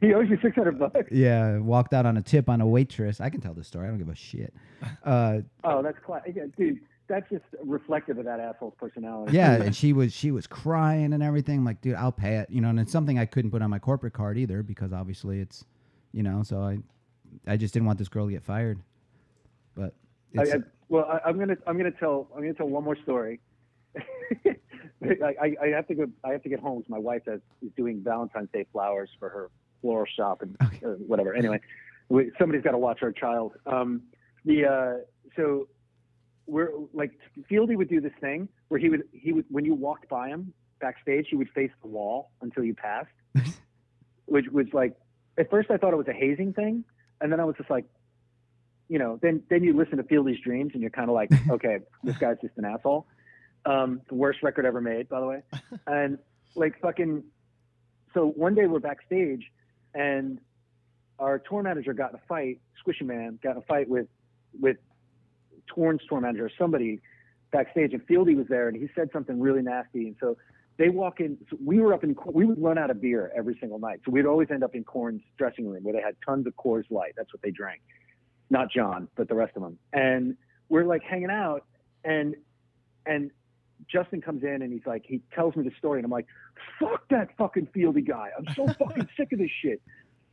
he 0.00 0.12
owes 0.14 0.28
you 0.28 0.38
six 0.42 0.54
hundred 0.54 0.78
bucks. 0.78 1.10
yeah, 1.10 1.58
walked 1.58 1.92
out 1.94 2.06
on 2.06 2.16
a 2.16 2.22
tip 2.22 2.48
on 2.48 2.60
a 2.60 2.66
waitress. 2.66 3.20
I 3.20 3.30
can 3.30 3.40
tell 3.40 3.54
this 3.54 3.66
story. 3.68 3.86
I 3.86 3.90
don't 3.90 3.98
give 3.98 4.08
a 4.08 4.14
shit. 4.14 4.52
Uh, 5.04 5.38
Oh, 5.64 5.82
that's 5.82 5.98
class. 6.04 6.22
Yeah, 6.34 6.44
dude, 6.56 6.80
that's 7.08 7.28
just 7.30 7.44
reflective 7.64 8.18
of 8.18 8.24
that 8.26 8.38
asshole's 8.40 8.74
personality. 8.78 9.32
yeah, 9.36 9.54
and 9.62 9.74
she 9.74 9.92
was 9.92 10.12
she 10.12 10.30
was 10.30 10.46
crying 10.46 11.12
and 11.12 11.22
everything. 11.22 11.58
I'm 11.58 11.64
like, 11.64 11.80
dude, 11.80 11.94
I'll 11.94 12.12
pay 12.12 12.36
it. 12.36 12.50
You 12.50 12.60
know, 12.60 12.68
and 12.68 12.78
it's 12.78 12.92
something 12.92 13.18
I 13.18 13.24
couldn't 13.26 13.50
put 13.50 13.62
on 13.62 13.70
my 13.70 13.78
corporate 13.78 14.12
card 14.12 14.38
either 14.38 14.62
because 14.62 14.92
obviously 14.92 15.40
it's, 15.40 15.64
you 16.12 16.22
know, 16.22 16.42
so 16.42 16.60
I, 16.60 16.78
I 17.46 17.56
just 17.56 17.74
didn't 17.74 17.86
want 17.86 17.98
this 17.98 18.08
girl 18.08 18.26
to 18.26 18.32
get 18.32 18.42
fired. 18.44 18.78
But 19.74 19.94
I, 20.36 20.42
I, 20.42 20.56
well, 20.88 21.04
I, 21.06 21.28
I'm 21.28 21.38
gonna 21.38 21.56
I'm 21.66 21.76
gonna 21.76 21.90
tell 21.90 22.28
I'm 22.34 22.42
gonna 22.42 22.54
tell 22.54 22.68
one 22.68 22.84
more 22.84 22.96
story. 23.02 23.40
I, 25.02 25.34
I, 25.40 25.56
I 25.62 25.66
have 25.68 25.86
to 25.88 25.94
go. 25.94 26.06
I 26.24 26.32
have 26.32 26.42
to 26.42 26.48
get 26.48 26.60
home 26.60 26.78
because 26.78 26.90
my 26.90 26.98
wife 26.98 27.22
has, 27.26 27.40
is 27.62 27.70
doing 27.76 28.02
Valentine's 28.02 28.48
Day 28.52 28.66
flowers 28.72 29.08
for 29.18 29.28
her 29.28 29.50
floral 29.80 30.06
shop 30.16 30.42
and 30.42 30.56
Okay. 30.62 30.80
uh, 30.84 30.90
whatever. 31.06 31.34
Anyway, 31.34 31.60
we, 32.08 32.30
somebody's 32.38 32.64
got 32.64 32.72
to 32.72 32.78
watch 32.78 32.98
our 33.02 33.12
child. 33.12 33.52
Um, 33.66 34.02
the 34.44 34.64
uh, 34.66 34.92
so 35.36 35.68
we're 36.48 36.70
like 36.92 37.12
Fieldy 37.50 37.76
would 37.76 37.88
do 37.88 38.00
this 38.00 38.12
thing 38.20 38.48
where 38.68 38.80
he 38.80 38.88
would 38.88 39.04
he 39.12 39.32
would 39.32 39.44
when 39.50 39.64
you 39.64 39.74
walked 39.74 40.08
by 40.08 40.28
him 40.28 40.52
backstage 40.80 41.26
he 41.30 41.36
would 41.36 41.50
face 41.50 41.70
the 41.82 41.88
wall 41.88 42.30
until 42.40 42.64
you 42.64 42.74
passed, 42.74 43.08
which 44.26 44.46
was 44.50 44.66
like 44.72 44.96
at 45.36 45.50
first 45.50 45.70
I 45.70 45.76
thought 45.76 45.92
it 45.92 45.96
was 45.96 46.08
a 46.08 46.12
hazing 46.12 46.52
thing, 46.52 46.84
and 47.20 47.30
then 47.30 47.40
I 47.40 47.44
was 47.44 47.56
just 47.56 47.70
like, 47.70 47.84
you 48.88 48.98
know, 48.98 49.18
then 49.22 49.42
then 49.50 49.62
you 49.62 49.76
listen 49.76 49.98
to 49.98 50.04
Fieldy's 50.04 50.40
Dreams 50.40 50.72
and 50.72 50.80
you're 50.80 50.90
kind 50.90 51.08
of 51.08 51.14
like, 51.14 51.30
okay, 51.50 51.78
this 52.02 52.16
guy's 52.18 52.36
just 52.40 52.54
an 52.56 52.64
asshole. 52.64 53.06
Um, 53.66 54.00
the 54.08 54.14
worst 54.14 54.42
record 54.42 54.64
ever 54.64 54.80
made, 54.80 55.08
by 55.08 55.20
the 55.20 55.26
way. 55.26 55.42
And 55.86 56.18
like 56.54 56.80
fucking, 56.80 57.24
so 58.14 58.26
one 58.26 58.54
day 58.54 58.66
we're 58.66 58.78
backstage, 58.78 59.44
and 59.94 60.40
our 61.18 61.38
tour 61.38 61.62
manager 61.62 61.92
got 61.92 62.10
in 62.10 62.16
a 62.16 62.22
fight. 62.28 62.60
Squishy 62.82 63.06
Man 63.06 63.38
got 63.42 63.52
in 63.52 63.58
a 63.58 63.62
fight 63.62 63.88
with 63.88 64.06
with 64.58 64.78
Korn's 65.74 66.02
tour 66.08 66.20
manager, 66.20 66.46
or 66.46 66.50
somebody 66.58 67.00
backstage, 67.50 67.92
and 67.92 68.06
Fieldy 68.06 68.36
was 68.36 68.46
there, 68.48 68.68
and 68.68 68.76
he 68.76 68.88
said 68.94 69.10
something 69.12 69.40
really 69.40 69.62
nasty, 69.62 70.08
and 70.08 70.16
so. 70.20 70.36
They 70.76 70.90
walk 70.90 71.18
in. 71.18 71.36
So 71.50 71.56
we 71.66 71.80
were 71.80 71.92
up 71.92 72.04
in. 72.04 72.14
We 72.24 72.44
would 72.44 72.62
run 72.62 72.78
out 72.78 72.88
of 72.88 73.00
beer 73.00 73.32
every 73.36 73.56
single 73.58 73.80
night, 73.80 73.98
so 74.04 74.12
we'd 74.12 74.26
always 74.26 74.46
end 74.48 74.62
up 74.62 74.76
in 74.76 74.84
Korn's 74.84 75.22
dressing 75.36 75.68
room 75.68 75.82
where 75.82 75.92
they 75.92 76.00
had 76.00 76.14
tons 76.24 76.46
of 76.46 76.54
Coors 76.54 76.88
Light. 76.88 77.14
That's 77.16 77.32
what 77.34 77.42
they 77.42 77.50
drank 77.50 77.80
not 78.50 78.70
John, 78.70 79.08
but 79.16 79.28
the 79.28 79.34
rest 79.34 79.56
of 79.56 79.62
them. 79.62 79.78
And 79.92 80.36
we're 80.68 80.84
like 80.84 81.02
hanging 81.02 81.30
out, 81.30 81.64
and 82.04 82.34
and 83.06 83.30
Justin 83.90 84.20
comes 84.20 84.42
in 84.42 84.60
and 84.62 84.72
he's 84.72 84.86
like, 84.86 85.04
he 85.06 85.22
tells 85.34 85.56
me 85.56 85.64
the 85.64 85.74
story, 85.78 85.98
and 85.98 86.04
I'm 86.04 86.10
like, 86.10 86.26
fuck 86.78 87.08
that 87.10 87.30
fucking 87.38 87.68
Fieldy 87.74 88.06
guy. 88.06 88.30
I'm 88.36 88.46
so 88.54 88.66
fucking 88.66 89.08
sick 89.16 89.32
of 89.32 89.38
this 89.38 89.50
shit. 89.62 89.80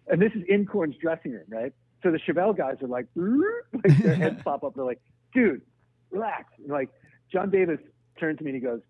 And 0.07 0.21
this 0.21 0.31
is 0.33 0.43
in 0.47 0.65
Korn's 0.65 0.97
dressing 0.97 1.31
room, 1.31 1.45
right? 1.47 1.73
So 2.03 2.11
the 2.11 2.19
Chevelle 2.19 2.55
guys 2.55 2.75
are 2.81 2.88
like, 2.88 3.07
like 3.15 3.97
their 3.99 4.15
heads 4.15 4.41
pop 4.43 4.63
up. 4.63 4.75
They're 4.75 4.83
like, 4.83 5.01
dude, 5.36 5.61
relax. 6.09 6.45
And 6.57 6.69
like 6.69 6.89
John 7.31 7.51
Davis 7.51 7.79
turned 8.19 8.39
to 8.39 8.43
me 8.43 8.51
and 8.51 8.59
he 8.59 8.65
goes, 8.65 8.81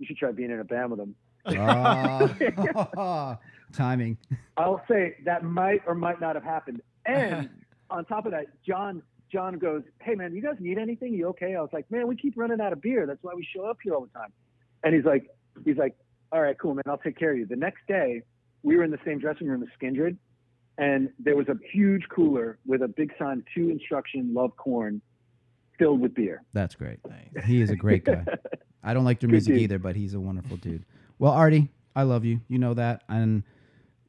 you 0.00 0.06
should 0.06 0.16
try 0.16 0.32
being 0.32 0.50
in 0.50 0.60
a 0.60 0.64
band 0.64 0.90
with 0.90 1.00
him. 1.00 1.14
Oh, 1.46 3.36
timing. 3.72 4.18
I'll 4.56 4.82
say 4.90 5.16
that 5.24 5.44
might 5.44 5.82
or 5.86 5.94
might 5.94 6.20
not 6.20 6.34
have 6.34 6.44
happened. 6.44 6.82
And 7.06 7.48
on 7.88 8.04
top 8.04 8.26
of 8.26 8.32
that, 8.32 8.44
John 8.64 9.02
John 9.32 9.58
goes, 9.58 9.82
"Hey 10.02 10.14
man, 10.14 10.34
you 10.34 10.42
guys 10.42 10.56
need 10.60 10.76
anything? 10.76 11.14
You 11.14 11.28
okay?" 11.28 11.56
I 11.56 11.60
was 11.62 11.70
like, 11.72 11.90
"Man, 11.90 12.06
we 12.06 12.14
keep 12.14 12.34
running 12.36 12.60
out 12.60 12.74
of 12.74 12.82
beer. 12.82 13.06
That's 13.06 13.22
why 13.22 13.32
we 13.34 13.44
show 13.56 13.64
up 13.64 13.78
here 13.82 13.94
all 13.94 14.02
the 14.02 14.12
time." 14.12 14.32
And 14.84 14.94
he's 14.94 15.06
like, 15.06 15.28
"He's 15.64 15.78
like, 15.78 15.96
all 16.30 16.42
right, 16.42 16.56
cool, 16.58 16.74
man. 16.74 16.82
I'll 16.86 16.98
take 16.98 17.18
care 17.18 17.32
of 17.32 17.38
you." 17.38 17.46
The 17.46 17.56
next 17.56 17.86
day, 17.88 18.22
we 18.62 18.76
were 18.76 18.84
in 18.84 18.90
the 18.90 18.98
same 19.04 19.18
dressing 19.18 19.48
room 19.48 19.62
as 19.62 19.70
Skindred, 19.80 20.18
and 20.76 21.08
there 21.18 21.36
was 21.36 21.48
a 21.48 21.56
huge 21.72 22.02
cooler 22.10 22.58
with 22.66 22.82
a 22.82 22.88
big 22.88 23.12
sign, 23.18 23.42
"To 23.54 23.70
Instruction, 23.70 24.34
Love 24.34 24.54
Korn," 24.58 25.00
filled 25.80 26.00
with 26.00 26.14
beer. 26.14 26.42
That's 26.52 26.74
great. 26.76 27.00
He 27.44 27.60
is 27.62 27.70
a 27.70 27.76
great 27.76 28.04
guy. 28.04 28.24
I 28.84 28.94
don't 28.94 29.04
like 29.04 29.18
their 29.18 29.28
Good 29.28 29.32
music 29.32 29.54
dude. 29.54 29.62
either, 29.62 29.78
but 29.78 29.96
he's 29.96 30.14
a 30.14 30.20
wonderful 30.20 30.56
dude. 30.58 30.84
Well, 31.18 31.32
Artie, 31.32 31.68
I 31.96 32.04
love 32.04 32.24
you. 32.24 32.40
You 32.48 32.58
know 32.58 32.74
that. 32.74 33.02
And 33.08 33.42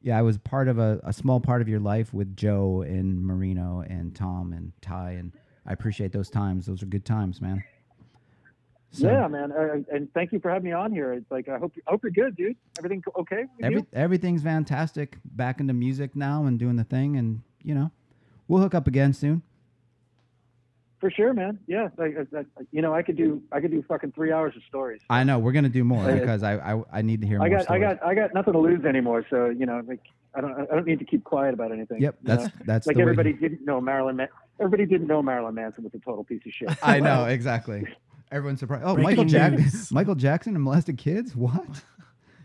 yeah, 0.02 0.18
I 0.18 0.22
was 0.22 0.38
part 0.38 0.68
of 0.68 0.78
a, 0.78 1.00
a 1.02 1.12
small 1.12 1.40
part 1.40 1.62
of 1.62 1.68
your 1.68 1.80
life 1.80 2.12
with 2.14 2.36
Joe 2.36 2.82
and 2.82 3.24
Marino 3.24 3.84
and 3.88 4.14
Tom 4.14 4.52
and 4.52 4.72
Ty, 4.82 5.12
and 5.12 5.32
I 5.66 5.72
appreciate 5.72 6.12
those 6.12 6.30
times. 6.30 6.66
Those 6.66 6.82
are 6.82 6.86
good 6.86 7.04
times, 7.04 7.40
man. 7.40 7.62
So, 8.90 9.06
yeah, 9.10 9.26
man. 9.26 9.52
Uh, 9.52 9.76
and 9.90 10.12
thank 10.12 10.32
you 10.32 10.40
for 10.40 10.50
having 10.50 10.64
me 10.64 10.72
on 10.72 10.92
here. 10.92 11.14
It's 11.14 11.30
like 11.30 11.48
I 11.48 11.56
hope 11.56 11.72
I 11.86 11.90
hope 11.92 12.02
you're 12.02 12.12
good, 12.12 12.36
dude. 12.36 12.56
Everything 12.78 13.02
okay 13.18 13.44
Every, 13.62 13.78
you? 13.78 13.86
everything's 13.94 14.42
fantastic. 14.42 15.16
Back 15.24 15.60
into 15.60 15.72
music 15.72 16.14
now 16.14 16.44
and 16.44 16.58
doing 16.58 16.76
the 16.76 16.84
thing, 16.84 17.16
and 17.16 17.40
you 17.62 17.74
know, 17.74 17.90
we'll 18.48 18.60
hook 18.60 18.74
up 18.74 18.86
again 18.86 19.14
soon. 19.14 19.42
For 21.02 21.10
sure, 21.10 21.34
man. 21.34 21.58
Yeah, 21.66 21.88
like, 21.96 22.14
uh, 22.16 22.38
uh, 22.38 22.42
you 22.70 22.80
know, 22.80 22.94
I 22.94 23.02
could 23.02 23.16
do 23.16 23.42
I 23.50 23.60
could 23.60 23.72
do 23.72 23.82
fucking 23.88 24.12
three 24.12 24.30
hours 24.30 24.54
of 24.54 24.62
stories. 24.68 25.00
I 25.10 25.24
know 25.24 25.40
we're 25.40 25.50
gonna 25.50 25.68
do 25.68 25.82
more 25.82 26.06
because 26.12 26.44
I, 26.44 26.58
I 26.58 26.80
I 26.92 27.02
need 27.02 27.22
to 27.22 27.26
hear 27.26 27.38
more 27.38 27.48
I 27.48 27.50
got 27.50 27.68
I 27.68 27.80
got 27.80 28.06
I 28.06 28.14
got 28.14 28.32
nothing 28.34 28.52
to 28.52 28.60
lose 28.60 28.84
anymore. 28.84 29.26
So 29.28 29.46
you 29.46 29.66
know, 29.66 29.82
like 29.84 29.98
I 30.32 30.40
don't 30.40 30.52
I 30.70 30.72
don't 30.76 30.86
need 30.86 31.00
to 31.00 31.04
keep 31.04 31.24
quiet 31.24 31.54
about 31.54 31.72
anything. 31.72 32.00
Yep, 32.00 32.18
that's 32.22 32.44
know? 32.44 32.50
that's 32.66 32.86
like 32.86 32.94
the 32.94 33.00
way- 33.00 33.02
everybody 33.10 33.32
didn't 33.32 33.64
know 33.64 33.80
Marilyn. 33.80 34.14
Man- 34.14 34.28
everybody 34.60 34.86
didn't 34.86 35.08
know 35.08 35.20
Marilyn 35.22 35.56
Manson 35.56 35.82
was 35.82 35.92
a 35.92 35.98
total 35.98 36.22
piece 36.22 36.46
of 36.46 36.52
shit. 36.52 36.70
I 36.84 37.00
know 37.00 37.24
exactly. 37.24 37.84
Everyone's 38.30 38.60
surprised. 38.60 38.84
Oh, 38.86 38.94
Breaking 38.94 39.10
Michael 39.10 39.24
Jackson. 39.24 39.88
Michael 39.90 40.14
Jackson 40.14 40.54
and 40.54 40.62
molested 40.62 40.98
kids. 40.98 41.34
What? 41.34 41.82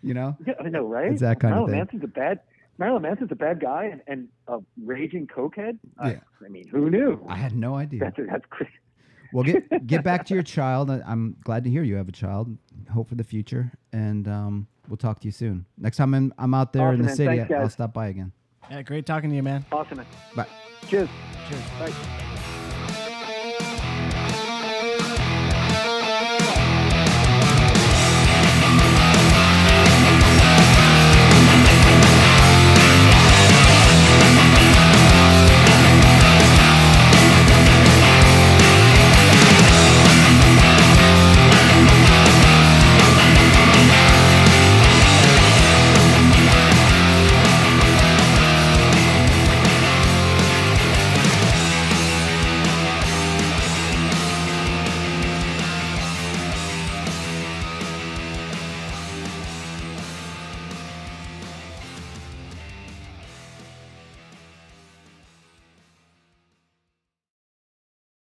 You 0.04 0.14
know? 0.14 0.38
Yeah, 0.46 0.54
I 0.64 0.70
know, 0.70 0.86
right? 0.86 1.12
It's 1.12 1.22
that 1.22 1.40
kind 1.40 1.56
of 1.56 1.66
thing. 1.66 1.76
Manson's 1.76 2.04
a 2.04 2.08
bad 2.08 2.40
Marilyn 2.78 3.02
Manson's 3.02 3.32
a 3.32 3.36
bad 3.36 3.60
guy 3.60 3.86
and, 3.86 4.02
and 4.08 4.28
a 4.48 4.60
raging 4.84 5.28
cokehead. 5.28 5.78
Yeah. 6.04 6.20
I 6.46 6.50
mean, 6.50 6.68
who 6.68 6.90
knew? 6.90 7.26
I 7.28 7.36
had 7.36 7.56
no 7.56 7.76
idea. 7.76 8.00
That's 8.00 8.18
that's 8.30 8.46
crazy. 8.50 8.72
Well, 9.34 9.44
get 9.44 9.88
get 9.88 10.04
back 10.04 10.26
to 10.28 10.34
your 10.34 10.44
child. 10.44 10.90
I- 10.92 11.02
I'm 11.06 11.36
glad 11.44 11.64
to 11.66 11.70
hear 11.70 11.84
you 11.84 11.96
have 11.96 12.08
a 12.08 12.12
child. 12.14 12.56
Hope 12.94 13.10
for 13.10 13.16
the 13.16 13.24
future, 13.24 13.72
and 13.92 14.28
um, 14.28 14.68
we'll 14.88 14.98
talk 14.98 15.20
to 15.22 15.26
you 15.26 15.32
soon. 15.32 15.66
Next 15.78 15.98
time 15.98 16.14
I'm, 16.14 16.34
I'm 16.38 16.54
out 16.54 16.72
there 16.74 16.92
in 16.94 17.00
the 17.00 17.06
man. 17.06 17.16
city, 17.16 17.38
Thanks, 17.38 17.52
I'll 17.54 17.62
guys. 17.64 17.74
stop 17.74 17.94
by 17.94 18.08
again. 18.08 18.32
Yeah, 18.72 18.82
great 18.84 19.06
talking 19.06 19.30
to 19.30 19.36
you, 19.36 19.44
man. 19.44 19.66
Awesome. 19.72 19.98
man. 19.98 20.06
Bye. 20.36 20.46
Cheers. 20.88 21.10
Cheers. 21.50 21.64
Bye. 21.80 22.37